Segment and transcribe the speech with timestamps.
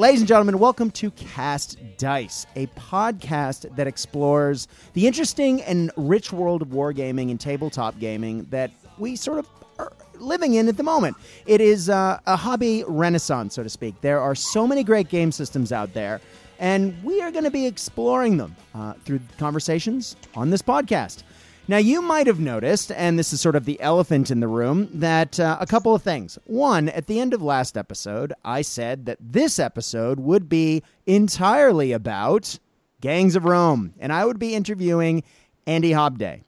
[0.00, 6.32] Ladies and gentlemen, welcome to Cast Dice, a podcast that explores the interesting and rich
[6.32, 9.46] world of wargaming and tabletop gaming that we sort of
[9.78, 11.18] are living in at the moment.
[11.44, 14.00] It is uh, a hobby renaissance, so to speak.
[14.00, 16.22] There are so many great game systems out there,
[16.58, 21.24] and we are going to be exploring them uh, through conversations on this podcast.
[21.70, 24.88] Now, you might have noticed, and this is sort of the elephant in the room,
[24.92, 26.36] that uh, a couple of things.
[26.46, 31.92] One, at the end of last episode, I said that this episode would be entirely
[31.92, 32.58] about
[33.00, 35.22] Gangs of Rome, and I would be interviewing
[35.64, 36.42] Andy Hobday.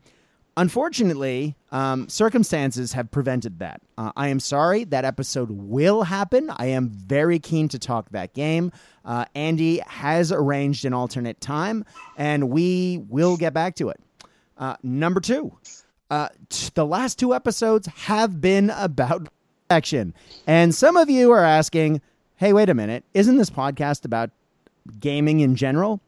[0.57, 3.81] Unfortunately, um, circumstances have prevented that.
[3.97, 4.83] Uh, I am sorry.
[4.83, 6.51] That episode will happen.
[6.51, 8.73] I am very keen to talk that game.
[9.05, 11.85] Uh, Andy has arranged an alternate time,
[12.19, 14.01] and we will get back to it.
[14.63, 15.53] Uh, number two,
[16.09, 19.27] uh, t- the last two episodes have been about
[19.69, 20.15] action.
[20.47, 22.01] And some of you are asking,
[22.37, 24.31] hey, wait a minute, isn't this podcast about
[25.01, 26.01] gaming in general?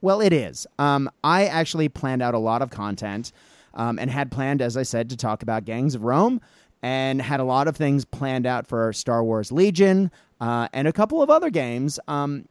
[0.00, 0.66] Well, it is.
[0.78, 3.32] Um, I actually planned out a lot of content
[3.74, 6.40] um, and had planned, as I said, to talk about Gangs of Rome
[6.82, 10.92] and had a lot of things planned out for Star Wars Legion uh, and a
[10.94, 12.00] couple of other games.
[12.08, 12.48] Um,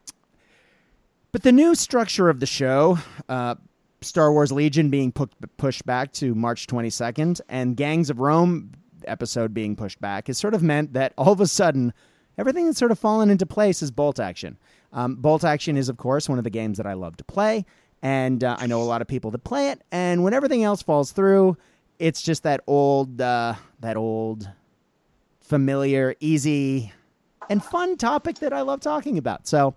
[1.32, 3.56] but the new structure of the show, uh,
[4.02, 8.72] Star Wars Legion being pu- pushed back to March 22nd and Gangs of Rome
[9.06, 11.94] episode being pushed back has sort of meant that all of a sudden
[12.38, 14.58] everything has sort of fallen into place is bolt action.
[14.94, 17.66] Um, bolt action is, of course, one of the games that I love to play,
[18.02, 19.82] and uh, I know a lot of people that play it.
[19.92, 21.58] And when everything else falls through,
[22.00, 24.50] it's just that old, uh, that old,
[25.42, 26.92] familiar, easy,
[27.50, 29.48] and fun topic that I love talking about.
[29.48, 29.76] So,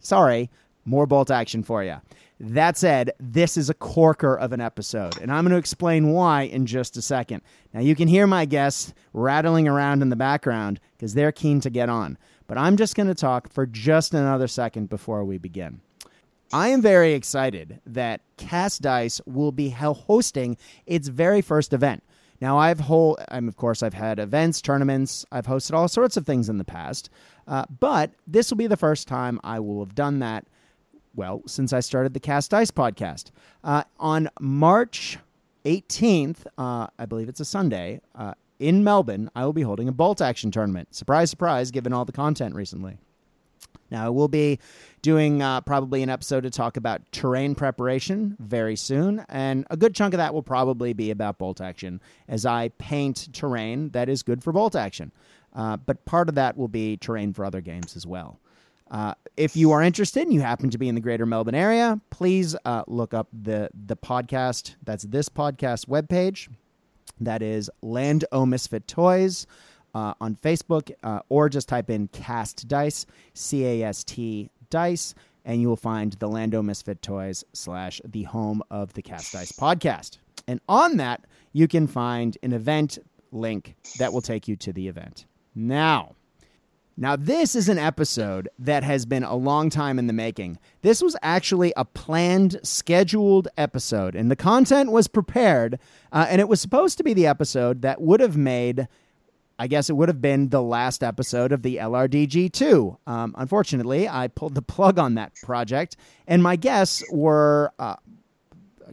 [0.00, 0.50] sorry,
[0.84, 1.96] more bolt action for you.
[2.42, 6.42] That said, this is a corker of an episode, and I'm going to explain why
[6.42, 7.42] in just a second.
[7.74, 11.70] Now, you can hear my guests rattling around in the background because they're keen to
[11.70, 15.82] get on, but I'm just going to talk for just another second before we begin.
[16.52, 22.02] I am very excited that Cast Dice will be hosting its very first event.
[22.40, 26.24] Now, I've whole, I'm of course, I've had events, tournaments, I've hosted all sorts of
[26.24, 27.10] things in the past,
[27.46, 30.46] uh, but this will be the first time I will have done that
[31.14, 33.30] well, since I started the Cast Dice podcast.
[33.64, 35.18] Uh, on March
[35.64, 39.92] 18th, uh, I believe it's a Sunday, uh, in Melbourne, I will be holding a
[39.92, 40.94] bolt action tournament.
[40.94, 42.98] Surprise, surprise, given all the content recently.
[43.90, 44.58] Now, I will be
[45.02, 49.94] doing uh, probably an episode to talk about terrain preparation very soon, and a good
[49.94, 54.22] chunk of that will probably be about bolt action as I paint terrain that is
[54.22, 55.10] good for bolt action.
[55.54, 58.38] Uh, but part of that will be terrain for other games as well.
[58.90, 62.00] Uh, if you are interested and you happen to be in the greater Melbourne area,
[62.10, 64.74] please uh, look up the the podcast.
[64.82, 66.48] That's this podcast webpage.
[67.20, 69.46] That is Land O Misfit Toys
[69.94, 75.14] uh, on Facebook, uh, or just type in Cast Dice, C A S T Dice,
[75.44, 79.52] and you will find the Lando Misfit Toys slash the home of the Cast Dice
[79.52, 80.18] podcast.
[80.48, 82.98] And on that, you can find an event
[83.30, 85.26] link that will take you to the event.
[85.54, 86.16] Now,
[86.96, 90.58] now, this is an episode that has been a long time in the making.
[90.82, 95.78] This was actually a planned, scheduled episode, and the content was prepared,
[96.12, 98.86] uh, and it was supposed to be the episode that would have made.
[99.58, 102.96] I guess it would have been the last episode of the LRDG2.
[103.06, 105.96] Um, unfortunately, I pulled the plug on that project,
[106.26, 107.96] and my guests were uh,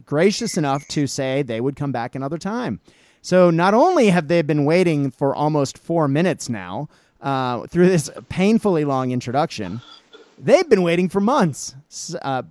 [0.04, 2.80] gracious enough to say they would come back another time.
[3.20, 6.88] So not only have they been waiting for almost four minutes now,
[7.20, 9.80] uh, through this painfully long introduction.
[10.38, 11.74] They've been waiting for months.
[12.22, 12.42] Uh,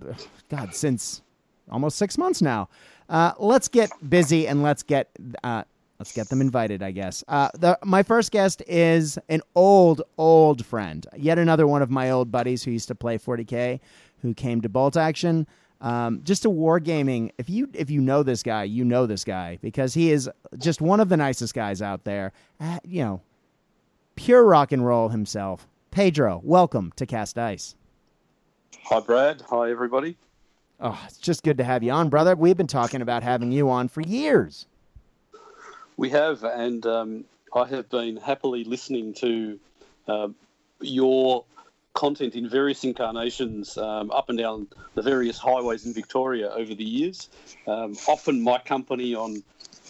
[0.48, 1.22] God, since
[1.70, 2.68] almost six months now.
[3.08, 5.10] Uh, let's get busy and let's get
[5.42, 5.64] uh,
[5.98, 6.82] let's get them invited.
[6.82, 7.24] I guess.
[7.28, 12.10] Uh, the, my first guest is an old old friend, yet another one of my
[12.10, 13.80] old buddies who used to play 40k,
[14.22, 15.46] who came to Bolt Action.
[15.80, 17.30] Um, just a wargaming.
[17.38, 20.28] If you if you know this guy, you know this guy because he is
[20.58, 22.32] just one of the nicest guys out there.
[22.60, 23.22] Uh, you know,
[24.18, 25.68] pure rock and roll himself.
[25.92, 27.76] Pedro, welcome to Cast Dice.
[28.82, 29.44] Hi, Brad.
[29.48, 30.16] Hi, everybody.
[30.80, 32.34] Oh, it's just good to have you on, brother.
[32.34, 34.66] We've been talking about having you on for years.
[35.96, 37.24] We have, and um,
[37.54, 39.60] I have been happily listening to
[40.08, 40.28] uh,
[40.80, 41.44] your
[41.94, 46.84] content in various incarnations um, up and down the various highways in Victoria over the
[46.84, 47.28] years.
[47.68, 49.44] Um, often my company on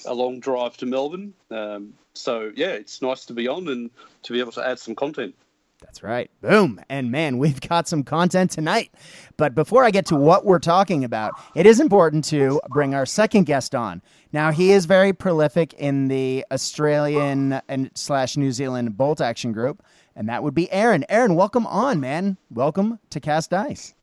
[0.07, 1.33] a long drive to Melbourne.
[1.51, 3.91] Um, so yeah, it's nice to be on and
[4.29, 5.35] to be able to add some content.
[5.81, 6.31] That's right.
[6.43, 6.81] Boom.
[6.89, 8.93] And man, we've got some content tonight.
[9.37, 13.07] But before I get to what we're talking about, it is important to bring our
[13.07, 14.03] second guest on.
[14.33, 19.83] Now, he is very prolific in the Australian and slash New Zealand bolt action group.
[20.15, 21.05] and that would be Aaron.
[21.09, 22.37] Aaron, welcome on, man.
[22.51, 23.95] Welcome to Cast Dice.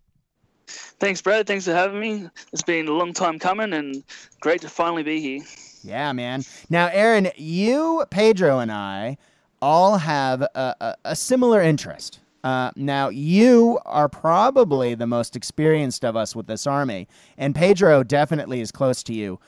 [0.67, 1.45] Thanks, Brad.
[1.45, 2.29] Thanks for having me.
[2.53, 4.01] It's been a long time coming, and
[4.39, 5.41] great to finally be here.
[5.83, 6.43] Yeah, man.
[6.69, 9.17] Now, Aaron, you, Pedro, and I
[9.65, 12.19] all have a, a, a similar interest.
[12.43, 17.07] Uh, now, you are probably the most experienced of us with this army,
[17.39, 19.39] and Pedro definitely is close to you.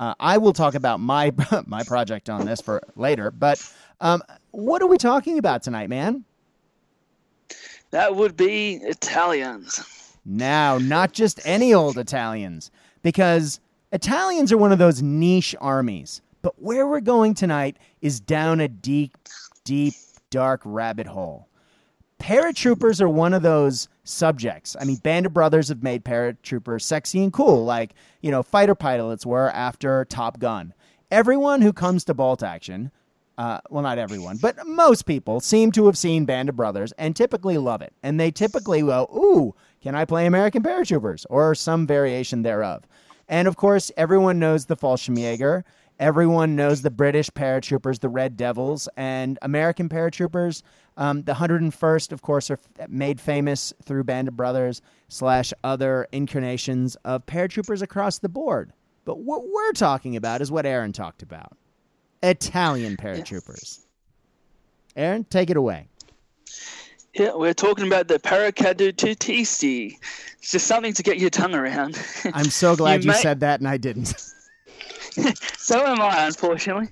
[0.00, 1.32] Uh, I will talk about my
[1.66, 3.62] my project on this for later, but
[4.00, 4.20] um,
[4.50, 6.24] what are we talking about tonight, man?
[7.92, 10.16] That would be Italians.
[10.24, 12.72] Now, not just any old Italians,
[13.02, 13.60] because
[13.92, 16.20] Italians are one of those niche armies.
[16.42, 19.16] But where we're going tonight is down a deep,
[19.64, 19.94] deep,
[20.30, 21.48] dark rabbit hole.
[22.18, 24.76] Paratroopers are one of those subjects.
[24.80, 28.76] I mean, Band of Brothers have made paratroopers sexy and cool, like, you know, fighter
[28.76, 30.72] pilots were after Top Gun.
[31.10, 32.92] Everyone who comes to Bolt Action,
[33.38, 37.16] uh, well, not everyone, but most people seem to have seen Band of Brothers and
[37.16, 37.92] typically love it.
[38.02, 41.26] And they typically go, ooh, can I play American Paratroopers?
[41.28, 42.84] Or some variation thereof.
[43.32, 45.64] And of course, everyone knows the Fallschirmjäger.
[45.98, 50.62] Everyone knows the British paratroopers, the Red Devils, and American paratroopers.
[50.98, 56.06] Um, the 101st, of course, are f- made famous through Band of Brothers slash other
[56.12, 58.74] incarnations of paratroopers across the board.
[59.06, 61.56] But what we're talking about is what Aaron talked about
[62.22, 63.86] Italian paratroopers.
[64.94, 65.88] Aaron, take it away.
[67.14, 69.98] Yeah, we're talking about the Paracadututisti.
[70.38, 72.00] It's just something to get your tongue around.
[72.32, 74.14] I'm so glad you, may- said that and I didn't.
[75.58, 76.88] So am I, unfortunately.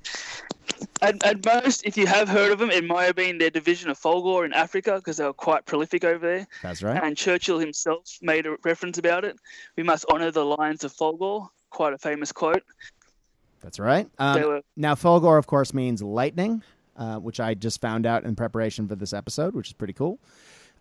[1.02, 3.90] At, at most, if you have heard of them, it might have been their division
[3.90, 6.46] of Folgore in Africa because they were quite prolific over there.
[6.62, 7.02] That's right.
[7.02, 9.37] And Churchill himself made a reference about it.
[9.76, 11.49] We must honour the lions of Folgore.
[11.70, 12.62] Quite a famous quote.
[13.62, 14.08] That's right.
[14.19, 16.62] Um, were- now, Folgore, of course, means lightning,
[17.00, 20.20] uh, which I just found out in preparation for this episode, which is pretty cool.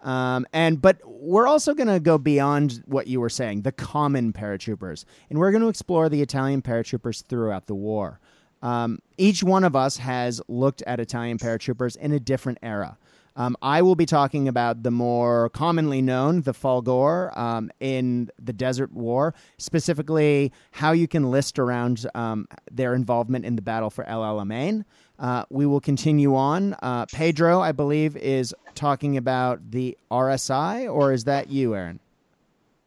[0.02, 4.32] Um, and but we're also going to go beyond what you were saying, the common
[4.32, 8.20] paratroopers, and we're going to explore the Italian paratroopers throughout the war.
[8.62, 12.98] Um, each one of us has looked at Italian paratroopers in a different era.
[13.36, 18.52] Um, I will be talking about the more commonly known, the Folgore, um, in the
[18.52, 24.04] Desert War, specifically how you can list around um, their involvement in the battle for
[24.06, 24.84] El Alamein.
[25.20, 26.76] Uh, we will continue on.
[26.82, 32.00] Uh, Pedro, I believe, is talking about the RSI, or is that you, Aaron?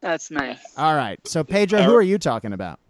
[0.00, 0.56] That's me.
[0.76, 1.20] All right.
[1.26, 2.80] So, Pedro, who are you talking about?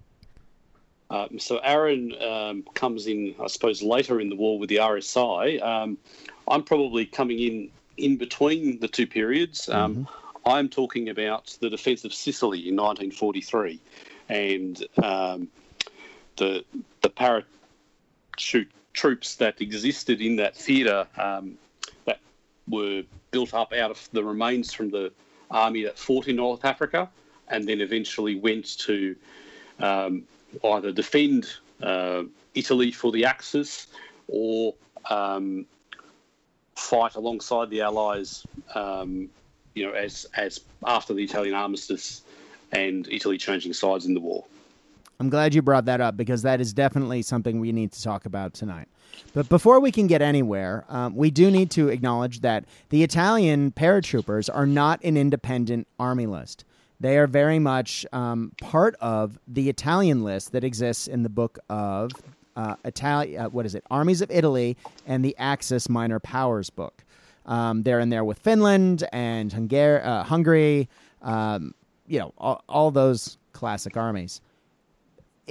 [1.11, 5.63] Um, so Aaron um, comes in, I suppose, later in the war with the RSI.
[5.63, 5.99] Um,
[6.49, 9.69] I'm probably coming in in between the two periods.
[9.69, 10.09] Um,
[10.47, 13.79] I'm talking about the defence of Sicily in 1943,
[14.31, 15.49] and um,
[16.37, 16.65] the
[17.03, 21.57] the parachute troops that existed in that theatre um,
[22.05, 22.21] that
[22.69, 25.13] were built up out of the remains from the
[25.51, 27.09] army that fought in North Africa,
[27.49, 29.17] and then eventually went to
[29.81, 30.25] um,
[30.65, 31.47] either defend
[31.83, 32.23] uh,
[32.55, 33.87] Italy for the Axis
[34.29, 34.75] or
[35.11, 35.67] um,
[36.77, 38.47] fight alongside the Allies.
[38.75, 39.29] Um,
[39.75, 42.23] you know, as as after the Italian armistice
[42.73, 44.45] and Italy changing sides in the war.
[45.23, 48.27] I'm glad you brought that up because that is definitely something we need to talk
[48.27, 48.89] about tonight.
[49.35, 53.71] But before we can get anywhere, um, we do need to acknowledge that the Italian
[53.71, 56.65] paratroopers are not an independent army list.
[56.99, 61.61] They are very much um, part of the Italian list that exists in the book
[61.71, 62.11] of
[62.57, 63.85] uh, Itali- uh, what is it?
[63.93, 64.77] Armies of Italy
[65.07, 67.05] and the Axis Minor Powers book.
[67.47, 70.89] Um, they're in there with Finland and uh, Hungary,
[71.23, 71.77] um,
[72.09, 74.41] you know, all, all those classic armies.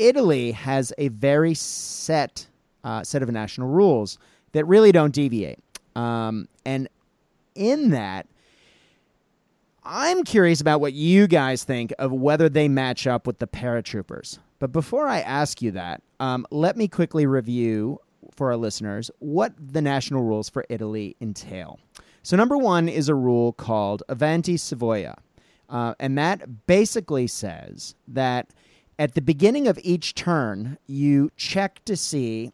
[0.01, 2.48] Italy has a very set
[2.84, 4.17] uh, set of national rules
[4.53, 5.60] that really don't deviate.
[5.96, 6.89] Um, and
[7.53, 8.25] in that,
[9.84, 14.39] I'm curious about what you guys think of whether they match up with the paratroopers.
[14.58, 18.00] But before I ask you that, um, let me quickly review
[18.36, 21.79] for our listeners what the national rules for Italy entail.
[22.24, 25.15] So, number one is a rule called Avanti Savoia.
[25.70, 28.51] Uh, and that basically says that
[29.00, 32.51] at the beginning of each turn, you check to see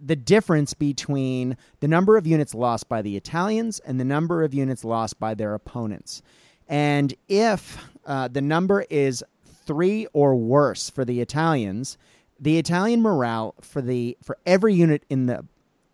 [0.00, 4.52] the difference between the number of units lost by the Italians and the number of
[4.52, 6.22] units lost by their opponents.
[6.68, 9.24] And if uh, the number is
[9.66, 11.96] three or worse for the Italians,
[12.38, 15.44] the Italian morale for the for every unit in the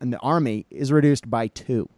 [0.01, 1.89] in the army is reduced by two.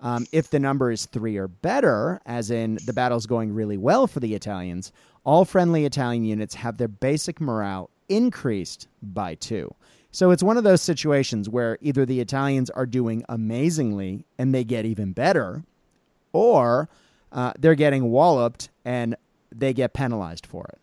[0.00, 4.06] Um, if the number is three or better, as in the battle's going really well
[4.06, 4.92] for the Italians,
[5.28, 9.70] all friendly Italian units have their basic morale increased by two.
[10.10, 14.64] So it's one of those situations where either the Italians are doing amazingly and they
[14.64, 15.64] get even better,
[16.32, 16.88] or
[17.30, 19.16] uh, they're getting walloped and
[19.54, 20.80] they get penalized for it.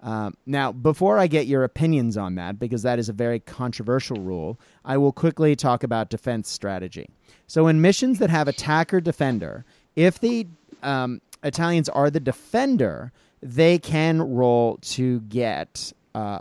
[0.00, 4.16] Um, now, before I get your opinions on that, because that is a very controversial
[4.16, 7.10] rule, I will quickly talk about defense strategy.
[7.46, 10.46] So, in missions that have attacker defender, if the
[10.82, 16.40] um, Italians are the defender, they can roll to get uh,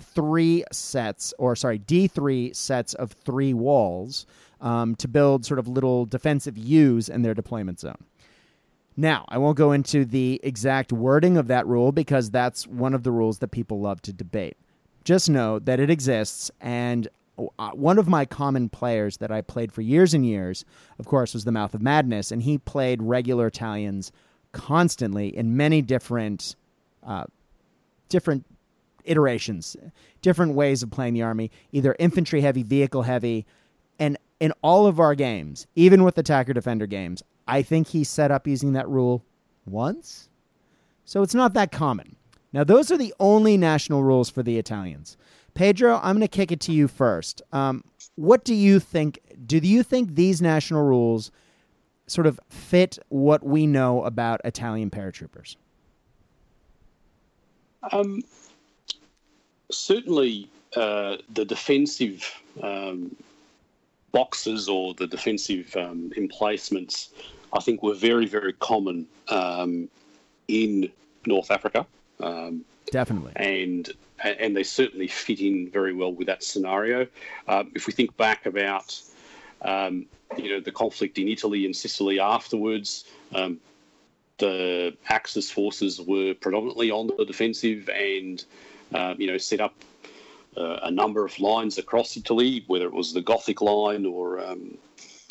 [0.00, 4.26] three sets, or sorry, D3 sets of three walls
[4.60, 8.04] um, to build sort of little defensive U's in their deployment zone.
[8.96, 13.02] Now, I won't go into the exact wording of that rule because that's one of
[13.02, 14.56] the rules that people love to debate.
[15.02, 17.08] Just know that it exists, and
[17.58, 20.64] uh, one of my common players that I played for years and years,
[20.98, 24.12] of course, was the Mouth of Madness, and he played regular Italians
[24.54, 26.56] constantly in many different,
[27.02, 27.24] uh,
[28.08, 28.46] different
[29.04, 29.76] iterations,
[30.22, 33.44] different ways of playing the army, either infantry heavy, vehicle heavy,
[33.98, 38.30] and in all of our games, even with attacker defender games, I think he set
[38.30, 39.22] up using that rule
[39.66, 40.28] once.
[41.04, 42.16] So it's not that common.
[42.52, 45.16] Now, those are the only national rules for the Italians.
[45.54, 47.42] Pedro, I'm going to kick it to you first.
[47.52, 47.84] Um,
[48.16, 49.20] what do you think?
[49.46, 51.30] Do you think these national rules
[52.06, 55.56] sort of fit what we know about Italian paratroopers?
[57.92, 58.22] Um,
[59.70, 62.30] certainly, uh, the defensive
[62.62, 63.14] um,
[64.12, 67.10] boxes or the defensive um, emplacements
[67.54, 69.88] I think were very, very common um,
[70.48, 70.90] in
[71.26, 71.86] North Africa.
[72.20, 73.32] Um, Definitely.
[73.36, 73.90] And
[74.22, 77.06] and they certainly fit in very well with that scenario.
[77.48, 79.00] Um, if we think back about
[79.64, 80.06] um,
[80.36, 83.04] you know the conflict in Italy and Sicily afterwards,
[83.34, 83.58] um,
[84.38, 88.44] the Axis forces were predominantly on the defensive and
[88.94, 89.74] uh, you know set up
[90.56, 94.76] uh, a number of lines across Italy, whether it was the Gothic line or um,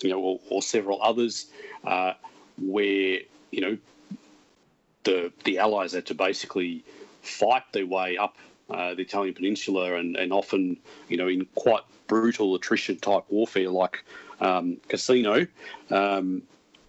[0.01, 1.47] you know or, or several others
[1.85, 2.13] uh,
[2.57, 3.19] where
[3.51, 3.77] you know
[5.03, 6.83] the the Allies had to basically
[7.21, 8.37] fight their way up
[8.69, 10.77] uh, the Italian peninsula, and, and often
[11.09, 14.03] you know in quite brutal attrition type warfare like
[14.39, 15.47] um, Cassino,
[15.89, 16.43] um,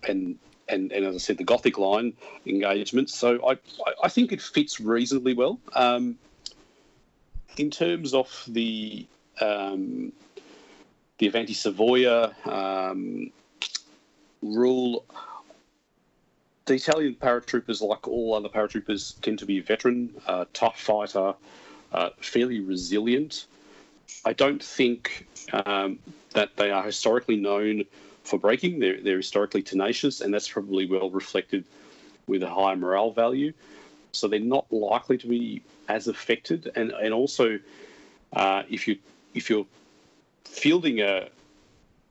[0.08, 2.14] and and, and as I said, the Gothic line
[2.46, 3.14] engagements.
[3.14, 3.58] So I,
[4.02, 5.60] I think it fits reasonably well.
[5.74, 6.16] Um,
[7.56, 9.06] in terms of the
[9.40, 10.12] um,
[11.18, 13.30] the Avanti Savoia um,
[14.42, 15.04] rule.
[16.66, 21.34] The Italian paratroopers, like all other paratroopers, tend to be veteran, uh, tough fighter,
[21.92, 23.46] uh, fairly resilient.
[24.24, 25.98] I don't think um,
[26.32, 27.84] that they are historically known
[28.22, 28.78] for breaking.
[28.78, 31.64] They're, they're historically tenacious, and that's probably well reflected
[32.26, 33.52] with a high morale value.
[34.12, 36.70] So they're not likely to be as affected.
[36.76, 37.58] And and also,
[38.32, 38.98] uh, if you
[39.34, 39.66] if you're
[40.44, 41.28] fielding a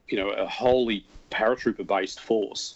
[0.07, 2.75] you know a wholly paratrooper based force,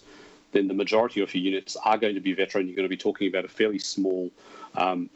[0.52, 2.66] then the majority of your units are going to be veteran.
[2.66, 4.30] You're going to be talking about a fairly small,
[4.74, 5.10] um,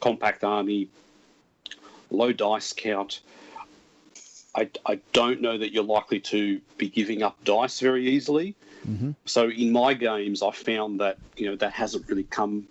[0.00, 0.88] compact army,
[2.10, 3.20] low dice count.
[4.54, 8.54] I, I don't know that you're likely to be giving up dice very easily.
[8.88, 9.12] Mm-hmm.
[9.26, 12.66] So in my games, I found that you know that hasn't really come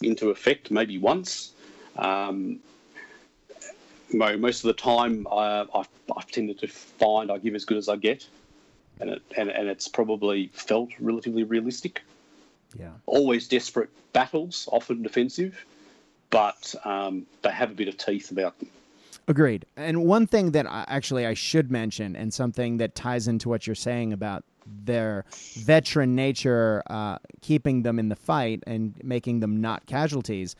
[0.00, 0.70] into effect.
[0.70, 1.52] Maybe once.
[1.96, 2.60] Um,
[4.12, 7.88] most of the time, I, I've, I've tended to find I give as good as
[7.88, 8.24] I get
[9.00, 12.02] and it, and, and it's probably felt relatively realistic.
[12.78, 12.90] Yeah.
[13.06, 15.64] Always desperate battles, often defensive,
[16.30, 18.68] but um, they have a bit of teeth about them.
[19.28, 19.66] Agreed.
[19.76, 23.66] And one thing that I, actually I should mention, and something that ties into what
[23.66, 29.60] you're saying about their veteran nature, uh, keeping them in the fight and making them
[29.60, 30.54] not casualties.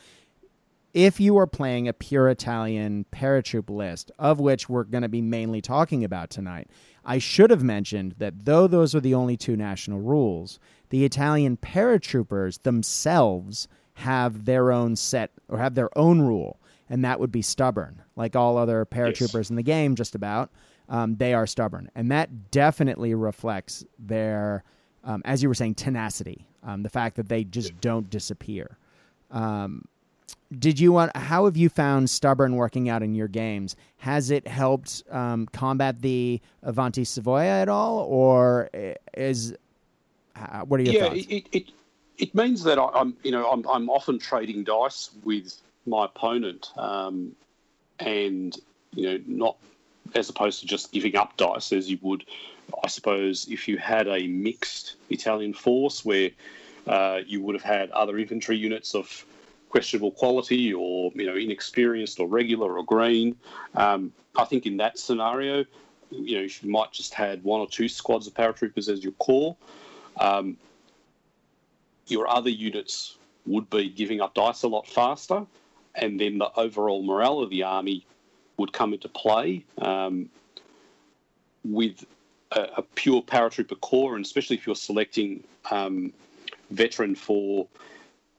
[0.94, 5.20] If you are playing a pure Italian paratroop list, of which we're going to be
[5.20, 6.70] mainly talking about tonight,
[7.04, 10.58] I should have mentioned that though those are the only two national rules,
[10.90, 17.20] the Italian paratroopers themselves have their own set or have their own rule, and that
[17.20, 18.02] would be stubborn.
[18.16, 19.50] Like all other paratroopers yes.
[19.50, 20.50] in the game, just about,
[20.88, 21.90] um, they are stubborn.
[21.94, 24.64] And that definitely reflects their,
[25.04, 28.78] um, as you were saying, tenacity, um, the fact that they just don't disappear.
[29.30, 29.84] Um,
[30.58, 34.46] did you want how have you found stubborn working out in your games has it
[34.46, 38.70] helped um, combat the avanti savoia at all or
[39.14, 39.54] is
[40.36, 41.72] uh, what are your yeah, thoughts it, it,
[42.18, 46.70] it means that I, am you know I'm, I'm often trading dice with my opponent
[46.76, 47.32] um,
[47.98, 48.56] and
[48.92, 49.56] you know not
[50.14, 52.24] as opposed to just giving up dice as you would
[52.82, 56.30] I suppose if you had a mixed Italian force where
[56.86, 59.24] uh, you would have had other infantry units of
[59.68, 63.36] questionable quality or you know inexperienced or regular or green.
[63.74, 65.64] Um, I think in that scenario,
[66.10, 69.56] you know you might just had one or two squads of paratroopers as your core.
[70.18, 70.56] Um,
[72.06, 73.16] your other units
[73.46, 75.44] would be giving up dice a lot faster,
[75.96, 78.04] and then the overall morale of the army
[78.56, 80.28] would come into play um,
[81.64, 82.04] with
[82.52, 86.12] a, a, pure paratrooper corps, and especially if you're selecting um,
[86.70, 87.66] veteran for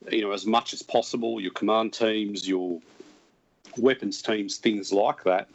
[0.09, 2.79] you know as much as possible, your command teams, your
[3.77, 5.49] weapons teams, things like that,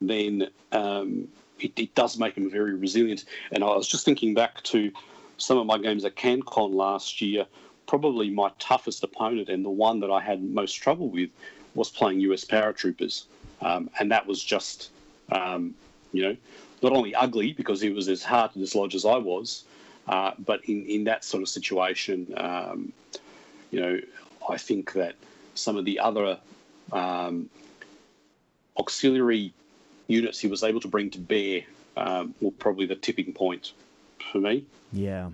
[0.00, 1.28] then um,
[1.60, 3.24] it, it, does make them very resilient.
[3.50, 4.90] And I was just thinking back to
[5.36, 7.46] some of my games at CanCon last year.
[7.86, 11.30] Probably my toughest opponent and the one that I had most trouble with
[11.74, 13.24] was playing US paratroopers,
[13.60, 14.90] um, and that was just
[15.30, 15.74] um,
[16.12, 16.36] you know
[16.82, 19.64] not only ugly because he was as hard to dislodge as I was,
[20.08, 22.92] uh, but in, in that sort of situation, um,
[23.70, 24.00] you know,
[24.48, 25.14] I think that
[25.54, 26.38] some of the other
[26.92, 27.48] um,
[28.76, 29.52] auxiliary
[30.08, 31.62] units he was able to bring to bear
[31.96, 33.72] um, were probably the tipping point
[34.32, 34.64] for me.
[34.92, 35.30] Yeah.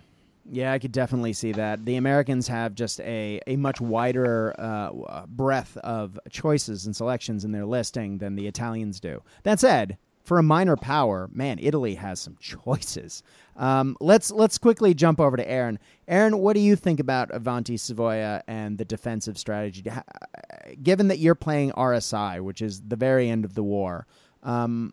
[0.50, 1.84] Yeah, I could definitely see that.
[1.84, 7.52] The Americans have just a, a much wider uh, breadth of choices and selections in
[7.52, 9.22] their listing than the Italians do.
[9.42, 13.22] That said, for a minor power, man, Italy has some choices.
[13.56, 15.78] Um, let's let's quickly jump over to Aaron.
[16.06, 19.84] Aaron, what do you think about Avanti Savoia and the defensive strategy?
[20.82, 24.06] Given that you're playing RSI, which is the very end of the war,
[24.42, 24.92] um,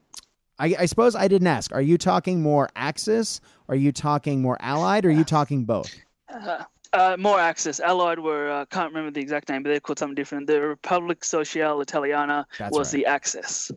[0.60, 1.74] I, I, suppose I didn't ask.
[1.74, 3.42] Are you talking more Axis?
[3.68, 5.06] Are you talking more Allied?
[5.06, 5.94] Or are you talking both?
[6.30, 7.80] Uh, uh, more Axis.
[7.80, 10.48] Allied were uh, can't remember the exact name, but they're called something different.
[10.48, 13.00] The Republic Sociale Italiana That's was right.
[13.00, 13.72] the Axis.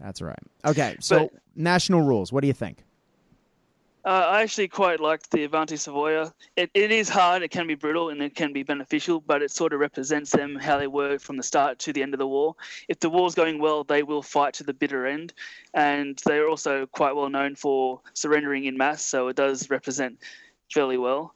[0.00, 0.38] That's right.
[0.64, 2.32] Okay, so but, national rules.
[2.32, 2.84] What do you think?
[4.04, 6.30] Uh, I actually quite liked the Avanti Savoia.
[6.56, 9.50] It, it is hard, it can be brutal, and it can be beneficial, but it
[9.50, 12.26] sort of represents them how they were from the start to the end of the
[12.26, 12.54] war.
[12.86, 15.32] If the war's going well, they will fight to the bitter end,
[15.72, 20.18] and they're also quite well known for surrendering in mass, so it does represent
[20.70, 21.34] fairly well.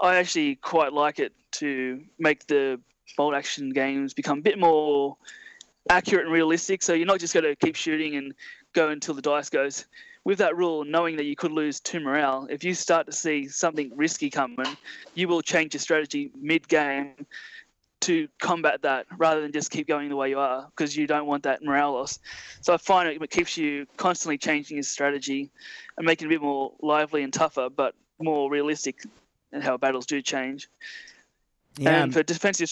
[0.00, 2.80] I actually quite like it to make the
[3.16, 5.16] bolt action games become a bit more
[5.88, 6.82] accurate and realistic.
[6.82, 8.34] So you're not just going to keep shooting and
[8.72, 9.84] go until the dice goes.
[10.28, 13.48] With that rule, knowing that you could lose two morale, if you start to see
[13.48, 14.76] something risky coming,
[15.14, 17.14] you will change your strategy mid game
[18.00, 21.24] to combat that rather than just keep going the way you are because you don't
[21.24, 22.18] want that morale loss.
[22.60, 25.48] So I find it, keeps you constantly changing your strategy
[25.96, 28.96] and making it a bit more lively and tougher, but more realistic
[29.54, 30.68] in how battles do change.
[31.78, 31.88] Yeah.
[31.88, 32.70] And um, for defensive.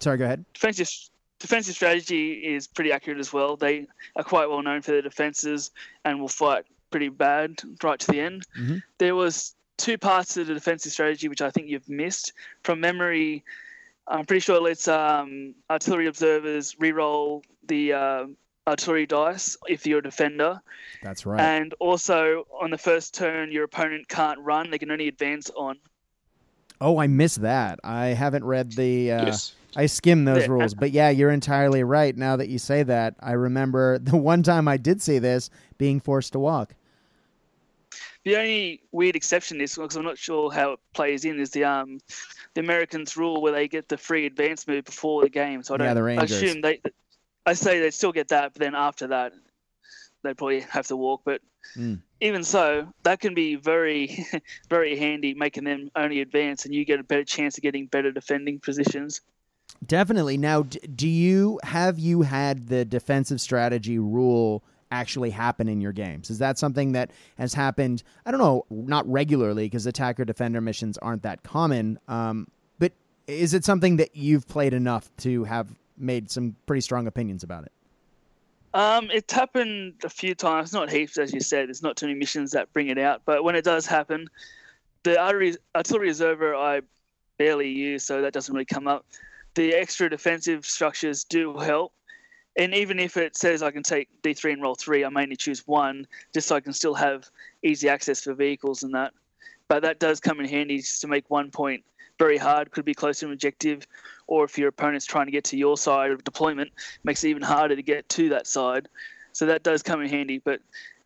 [0.00, 0.44] Sorry, go ahead.
[0.54, 0.90] Defensive
[1.38, 3.54] defensive strategy is pretty accurate as well.
[3.56, 5.70] They are quite well known for their defenses
[6.04, 8.44] and will fight pretty bad right to the end.
[8.58, 8.76] Mm-hmm.
[8.98, 13.44] There was two parts of the defensive strategy which I think you've missed from memory.
[14.06, 18.26] I'm pretty sure it lets um, artillery observers re-roll the uh,
[18.66, 20.60] artillery dice if you're a defender.
[21.02, 21.40] That's right.
[21.40, 25.78] And also on the first turn, your opponent can't run; they can only advance on.
[26.80, 27.78] Oh, I missed that.
[27.84, 29.12] I haven't read the.
[29.12, 29.54] Uh, yes.
[29.76, 32.16] I skim those rules, but yeah, you're entirely right.
[32.16, 36.00] Now that you say that, I remember the one time I did see this being
[36.00, 36.74] forced to walk.
[38.24, 41.64] The only weird exception is because I'm not sure how it plays in is the
[41.64, 41.98] um
[42.54, 45.62] the Americans rule where they get the free advance move before the game.
[45.62, 46.32] So I don't yeah, the Rangers.
[46.32, 46.80] I assume they
[47.46, 49.32] I say they still get that, but then after that
[50.22, 51.22] they'd probably have to walk.
[51.24, 51.40] But
[51.76, 52.00] mm.
[52.20, 54.26] even so, that can be very
[54.68, 58.12] very handy, making them only advance, and you get a better chance of getting better
[58.12, 59.20] defending positions.
[59.86, 60.36] Definitely.
[60.36, 66.30] Now, do you have you had the defensive strategy rule actually happen in your games?
[66.30, 68.02] Is that something that has happened?
[68.26, 71.98] I don't know, not regularly because attacker defender missions aren't that common.
[72.08, 72.48] Um,
[72.78, 72.92] but
[73.26, 77.64] is it something that you've played enough to have made some pretty strong opinions about
[77.64, 77.72] it?
[78.72, 81.68] Um, it's happened a few times, not heaps, as you said.
[81.68, 84.28] There's not too many missions that bring it out, but when it does happen,
[85.02, 86.82] the artillery, observer I
[87.36, 89.04] barely use, so that doesn't really come up
[89.54, 91.92] the extra defensive structures do help.
[92.56, 95.66] And even if it says I can take D3 and roll three, I mainly choose
[95.66, 97.28] one just so I can still have
[97.62, 99.12] easy access for vehicles and that.
[99.68, 101.84] But that does come in handy just to make one point
[102.18, 103.86] very hard, could be close to an objective,
[104.26, 106.70] or if your opponent's trying to get to your side of deployment,
[107.02, 108.88] makes it even harder to get to that side.
[109.32, 110.38] So that does come in handy.
[110.38, 110.60] But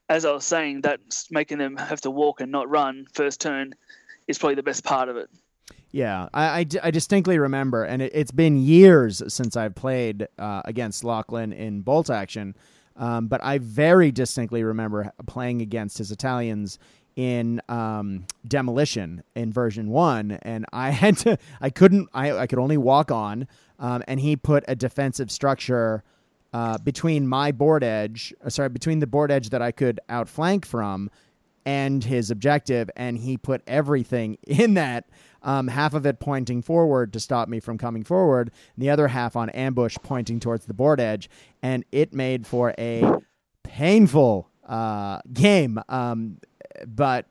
[0.09, 3.75] as I was saying, that's making them have to walk and not run first turn
[4.27, 5.31] is probably the best part of it.
[5.95, 10.61] Yeah, I, I, I, distinctly remember, and it, has been years since I've played uh,
[10.65, 12.57] against Lachlan in bolt action,
[12.97, 16.81] um, but I very distinctly remember playing against his Italians
[17.15, 22.59] in um, demolition in version one, and I had to, I couldn't, I, I could
[22.59, 23.47] only walk on,
[23.79, 26.03] um, and he put a defensive structure
[26.53, 30.67] uh, between my board edge, uh, sorry, between the board edge that I could outflank
[30.67, 31.09] from
[31.67, 35.05] and his objective, and he put everything in that.
[35.45, 39.09] Um, half of it pointing forward to stop me from coming forward, and the other
[39.09, 41.31] half on ambush pointing towards the board edge,
[41.63, 43.05] and it made for a
[43.63, 45.79] painful uh, game.
[45.89, 46.39] Um,
[46.87, 47.27] but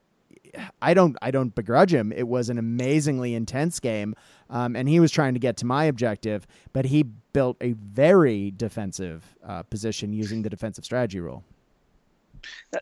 [0.80, 2.12] I don't I don't begrudge him.
[2.12, 4.14] It was an amazingly intense game,
[4.48, 8.52] um, and he was trying to get to my objective, but he built a very
[8.56, 11.42] defensive uh, position using the defensive strategy rule.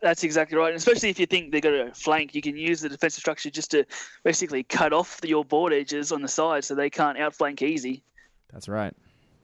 [0.00, 0.68] That's exactly right.
[0.68, 3.50] And especially if you think they're going to flank, you can use the defensive structure
[3.50, 3.84] just to
[4.24, 8.02] basically cut off your board edges on the side so they can't outflank easy.
[8.52, 8.94] That's right.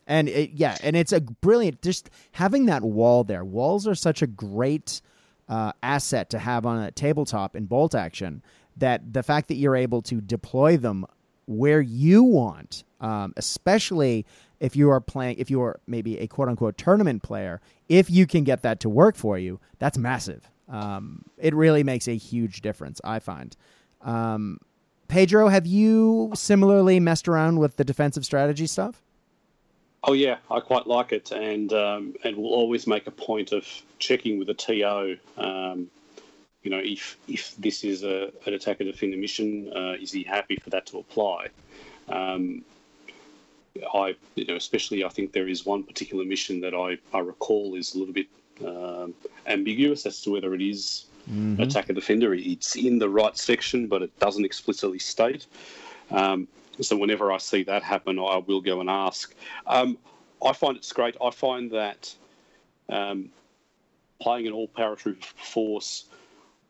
[0.06, 3.44] And it, yeah, and it's a brilliant just having that wall there.
[3.44, 5.02] Walls are such a great
[5.48, 8.42] uh, asset to have on a tabletop in bolt action
[8.76, 11.04] that the fact that you're able to deploy them
[11.46, 14.24] where you want, um, especially
[14.60, 18.26] if you are playing, if you are maybe a quote unquote tournament player, if you
[18.26, 20.48] can get that to work for you, that's massive.
[20.68, 23.56] Um, it really makes a huge difference, I find.
[24.02, 24.58] Um,
[25.08, 29.02] Pedro, have you similarly messed around with the defensive strategy stuff?
[30.04, 33.66] Oh yeah, I quite like it, and um, and we'll always make a point of
[33.98, 35.18] checking with a TO.
[35.36, 35.90] Um,
[36.62, 40.56] you know, if if this is a, an attacker defender mission, uh, is he happy
[40.56, 41.48] for that to apply?
[42.08, 42.64] Um,
[43.94, 47.74] I, you know, especially I think there is one particular mission that I, I recall
[47.74, 48.26] is a little bit
[48.64, 49.14] um,
[49.46, 51.62] ambiguous as to whether it is mm-hmm.
[51.62, 52.34] attacker defender.
[52.34, 55.46] It's in the right section, but it doesn't explicitly state.
[56.10, 56.48] Um,
[56.80, 59.34] so whenever I see that happen, I will go and ask.
[59.66, 59.98] Um,
[60.44, 61.16] I find it's great.
[61.22, 62.14] I find that
[62.88, 63.30] um,
[64.20, 66.04] playing an all paratroop force,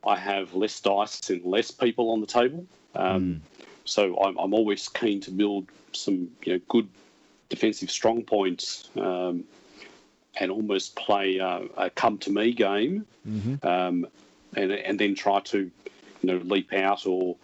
[0.07, 2.66] I have less dice and less people on the table.
[2.94, 3.40] Um, mm.
[3.88, 6.88] So I'm, I'm, always keen to build some you know good
[7.48, 9.44] defensive strong points um,
[10.38, 13.66] and almost play uh, a come to me game, mm-hmm.
[13.66, 14.07] um,
[14.55, 15.70] and and then try to you
[16.22, 17.37] know leap out or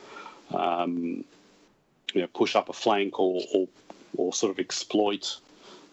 [0.52, 1.24] um,
[2.12, 3.68] you know push up a flank or or,
[4.16, 5.38] or sort of exploit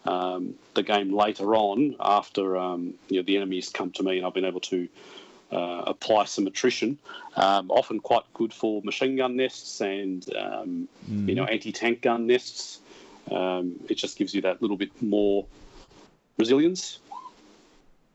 [0.04, 4.18] um, the game later on after um, you know the enemy has come to me
[4.18, 4.88] and I've been able to
[5.52, 6.98] uh, apply some attrition.
[7.36, 11.28] Um, often quite good for machine gun nests and um, mm.
[11.28, 12.80] you know anti tank gun nests.
[13.30, 15.46] Um, it just gives you that little bit more
[16.38, 16.98] resilience.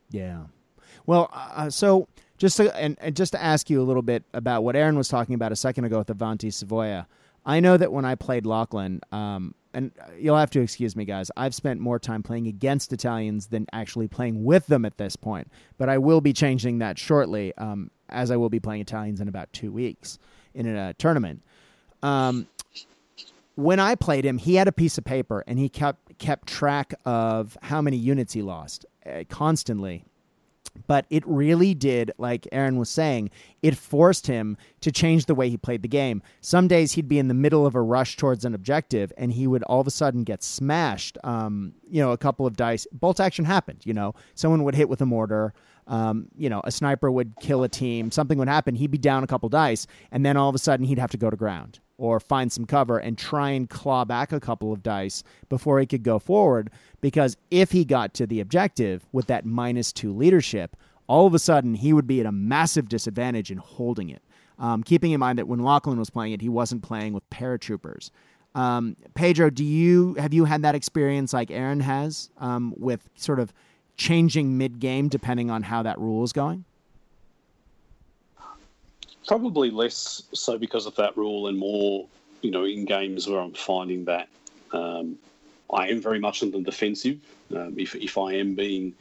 [0.10, 0.44] Yeah.
[1.06, 4.24] Well, uh, uh, so just to, and, and, just to ask you a little bit
[4.34, 7.06] about what Aaron was talking about a second ago with Avanti Savoia.
[7.46, 11.30] I know that when I played Lachlan, um, and you'll have to excuse me, guys.
[11.38, 15.52] I've spent more time playing against Italians than actually playing with them at this point.
[15.78, 19.28] But I will be changing that shortly, um, as I will be playing Italians in
[19.28, 20.20] about two weeks
[20.54, 21.42] in a tournament.
[22.02, 22.48] Um,
[23.56, 26.94] when I played him, he had a piece of paper and he kept kept track
[27.06, 30.06] of how many units he lost uh, constantly
[30.86, 35.50] but it really did, like Aaron was saying, it forced him to change the way
[35.50, 36.22] he played the game.
[36.42, 39.48] Some days he'd be in the middle of a rush towards an objective, and he
[39.48, 41.18] would all of a sudden get smashed.
[41.24, 42.86] Um, you know, a couple of dice.
[42.92, 43.82] Bolt action happened.
[43.86, 45.54] You know, someone would hit with a mortar.
[45.88, 48.12] Um, you know, a sniper would kill a team.
[48.12, 48.76] Something would happen.
[48.76, 51.18] He'd be down a couple dice, and then all of a sudden he'd have to
[51.18, 54.84] go to ground or find some cover and try and claw back a couple of
[54.84, 56.70] dice before he could go forward.
[57.02, 60.76] Because if he got to the objective with that minus two leadership,
[61.08, 64.22] all of a sudden he would be at a massive disadvantage in holding it.
[64.60, 68.10] Um, keeping in mind that when Lachlan was playing it, he wasn't playing with paratroopers.
[68.56, 73.40] Um, Pedro, do you have you had that experience like Aaron has um, with sort
[73.40, 73.54] of
[73.98, 76.66] changing mid game depending on how that rule is going?
[79.28, 82.08] Probably less so because of that rule, and more,
[82.42, 84.30] you know, in games where I'm finding that
[84.72, 85.18] um,
[85.72, 87.20] I am very much on the defensive.
[87.54, 88.94] Um, if if I am being,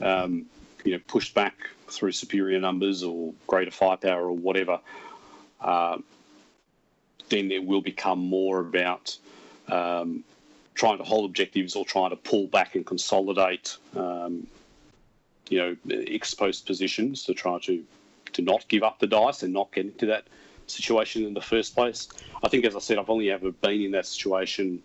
[0.00, 0.46] um,
[0.84, 1.54] you know, pushed back
[1.88, 4.80] through superior numbers or greater firepower or whatever,
[5.60, 5.98] uh,
[7.28, 9.16] then it will become more about
[9.68, 10.24] um,
[10.74, 14.46] trying to hold objectives or trying to pull back and consolidate, um,
[15.50, 17.84] you know, exposed positions to try to
[18.36, 20.24] to not give up the dice and not get into that
[20.66, 22.08] situation in the first place.
[22.42, 24.82] I think, as I said, I've only ever been in that situation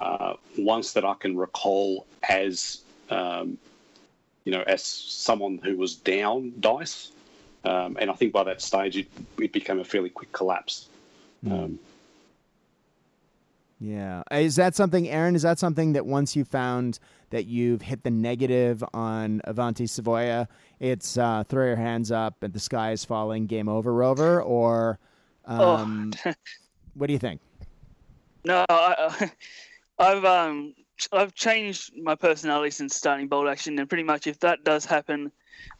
[0.00, 3.58] uh, once that I can recall as, um,
[4.44, 7.10] you know, as someone who was down dice.
[7.64, 10.88] Um, and I think by that stage it, it became a fairly quick collapse.
[11.44, 11.78] Mm.
[13.80, 14.22] Yeah.
[14.32, 15.36] Is that something, Aaron?
[15.36, 16.98] Is that something that once you found
[17.30, 20.48] that you've hit the negative on Avanti Savoia,
[20.80, 24.42] it's uh, throw your hands up and the sky is falling, game over, Rover?
[24.42, 24.98] Or
[25.44, 26.32] um, oh.
[26.94, 27.40] what do you think?
[28.44, 29.30] No, I,
[29.98, 30.74] I've um,
[31.12, 35.30] I've changed my personality since starting bolt action, and pretty much if that does happen,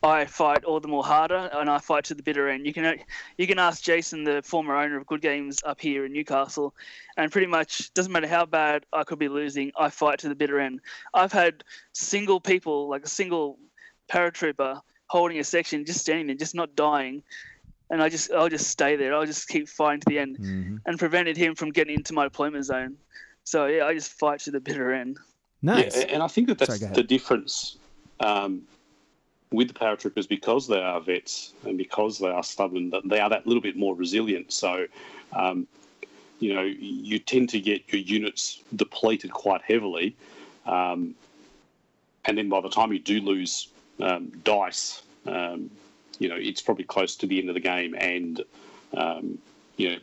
[0.02, 2.66] I fight all the more harder, and I fight to the bitter end.
[2.66, 2.98] You can
[3.36, 6.74] you can ask Jason, the former owner of Good Games up here in Newcastle,
[7.16, 10.34] and pretty much doesn't matter how bad I could be losing, I fight to the
[10.34, 10.80] bitter end.
[11.14, 13.58] I've had single people, like a single
[14.08, 17.22] paratrooper, holding a section, just standing there, just not dying,
[17.90, 19.14] and I just I'll just stay there.
[19.14, 20.76] I'll just keep fighting to the end, mm-hmm.
[20.86, 22.96] and prevented him from getting into my deployment zone.
[23.44, 25.18] So yeah, I just fight to the bitter end.
[25.60, 25.96] Nice.
[25.96, 27.78] Yeah, and I think that that's Sorry, the difference
[28.20, 28.62] um,
[29.50, 32.90] with the paratroopers because they are vets and because they are stubborn.
[32.90, 34.52] That they are that little bit more resilient.
[34.52, 34.87] So.
[35.32, 35.66] Um,
[36.40, 40.14] you know, you tend to get your units depleted quite heavily,
[40.66, 41.16] um,
[42.24, 43.68] and then by the time you do lose
[44.00, 45.70] um, dice, um,
[46.18, 48.42] you know, it's probably close to the end of the game, and
[48.96, 49.38] um,
[49.76, 49.98] you know,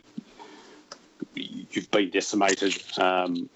[1.34, 3.48] you've been decimated, um,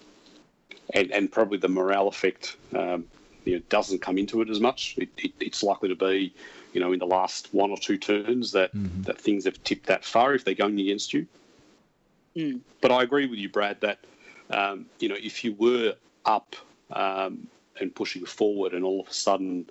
[0.95, 3.05] and and probably the morale effect, um,
[3.51, 4.95] you know, doesn't come into it as much.
[4.97, 6.33] It, it, it's likely to be,
[6.73, 9.03] you know, in the last one or two turns that mm-hmm.
[9.03, 11.27] that things have tipped that far if they're going against you.
[12.37, 12.61] Mm.
[12.81, 13.99] But I agree with you, Brad, that
[14.51, 16.55] um, you know if you were up
[16.93, 17.49] um,
[17.81, 19.69] and pushing forward, and all of a sudden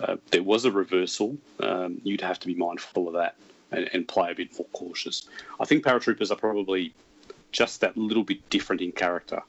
[0.00, 3.36] uh, there was a reversal, um, you'd have to be mindful of that
[3.72, 5.28] and, and, play a bit more cautious.
[5.60, 6.94] I think paratroopers are probably
[7.52, 9.42] just that little bit different in character.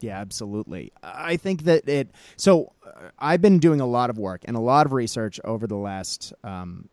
[0.00, 0.92] Yeah, absolutely.
[1.02, 2.10] I think that it.
[2.36, 5.66] So uh, I've been doing a lot of work and a lot of research over
[5.66, 6.88] the last um,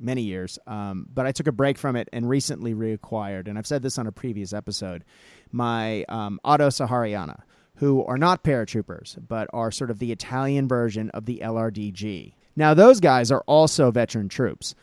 [0.00, 3.48] many years, um, but I took a break from it and recently reacquired.
[3.48, 5.04] And I've said this on a previous episode.
[5.52, 7.42] My um, Auto Sahariana
[7.78, 12.32] who are not paratroopers, but are sort of the Italian version of the LRDG.
[12.56, 14.74] Now, those guys are also veteran troops.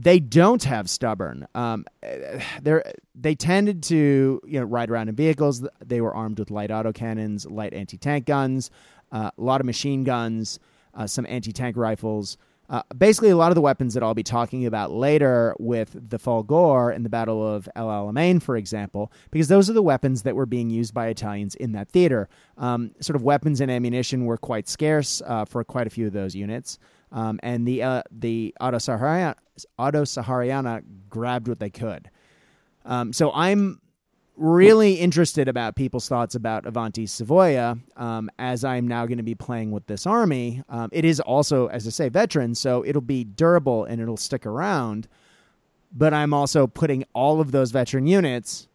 [0.00, 1.48] They don't have stubborn.
[1.56, 1.84] Um,
[3.16, 5.66] they tended to you know ride around in vehicles.
[5.84, 8.70] They were armed with light autocannons, light anti tank guns,
[9.10, 10.60] uh, a lot of machine guns,
[10.94, 12.38] uh, some anti tank rifles.
[12.70, 16.18] Uh, basically, a lot of the weapons that I'll be talking about later with the
[16.18, 20.36] Folgore in the Battle of El Alamein, for example, because those are the weapons that
[20.36, 22.28] were being used by Italians in that theater.
[22.56, 26.12] Um, sort of weapons and ammunition were quite scarce uh, for quite a few of
[26.12, 26.78] those units.
[27.12, 29.34] Um, and the uh, the Auto Sahariana,
[29.78, 32.10] Auto Sahariana grabbed what they could.
[32.84, 33.80] Um, so I'm
[34.38, 39.34] really interested about people's thoughts about Avanti Savoia um, as I'm now going to be
[39.34, 40.62] playing with this army.
[40.68, 44.46] Um, it is also, as I say, veteran, so it'll be durable and it'll stick
[44.46, 45.08] around.
[45.92, 48.68] But I'm also putting all of those veteran units,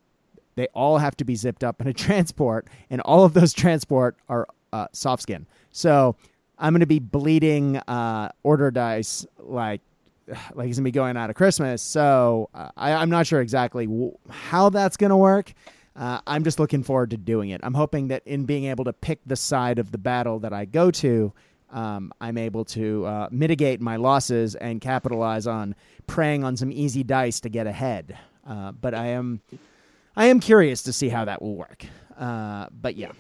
[0.56, 4.18] they all have to be zipped up in a transport, and all of those transport
[4.28, 5.48] are uh, soft skin.
[5.72, 6.16] So
[6.64, 9.82] I'm going to be bleeding uh, order dice like
[10.54, 11.82] like he's gonna be going out of Christmas.
[11.82, 15.54] So uh, I, am not sure exactly w- how that's gonna work.
[15.96, 17.62] Uh, I'm just looking forward to doing it.
[17.64, 20.66] I'm hoping that in being able to pick the side of the battle that I
[20.66, 21.32] go to,
[21.72, 25.76] um, I'm able to uh, mitigate my losses and capitalize on
[26.08, 28.18] preying on some easy dice to get ahead.
[28.48, 29.42] Uh, but I am,
[30.16, 31.86] I am curious to see how that will work.
[32.18, 33.12] Uh, but yeah.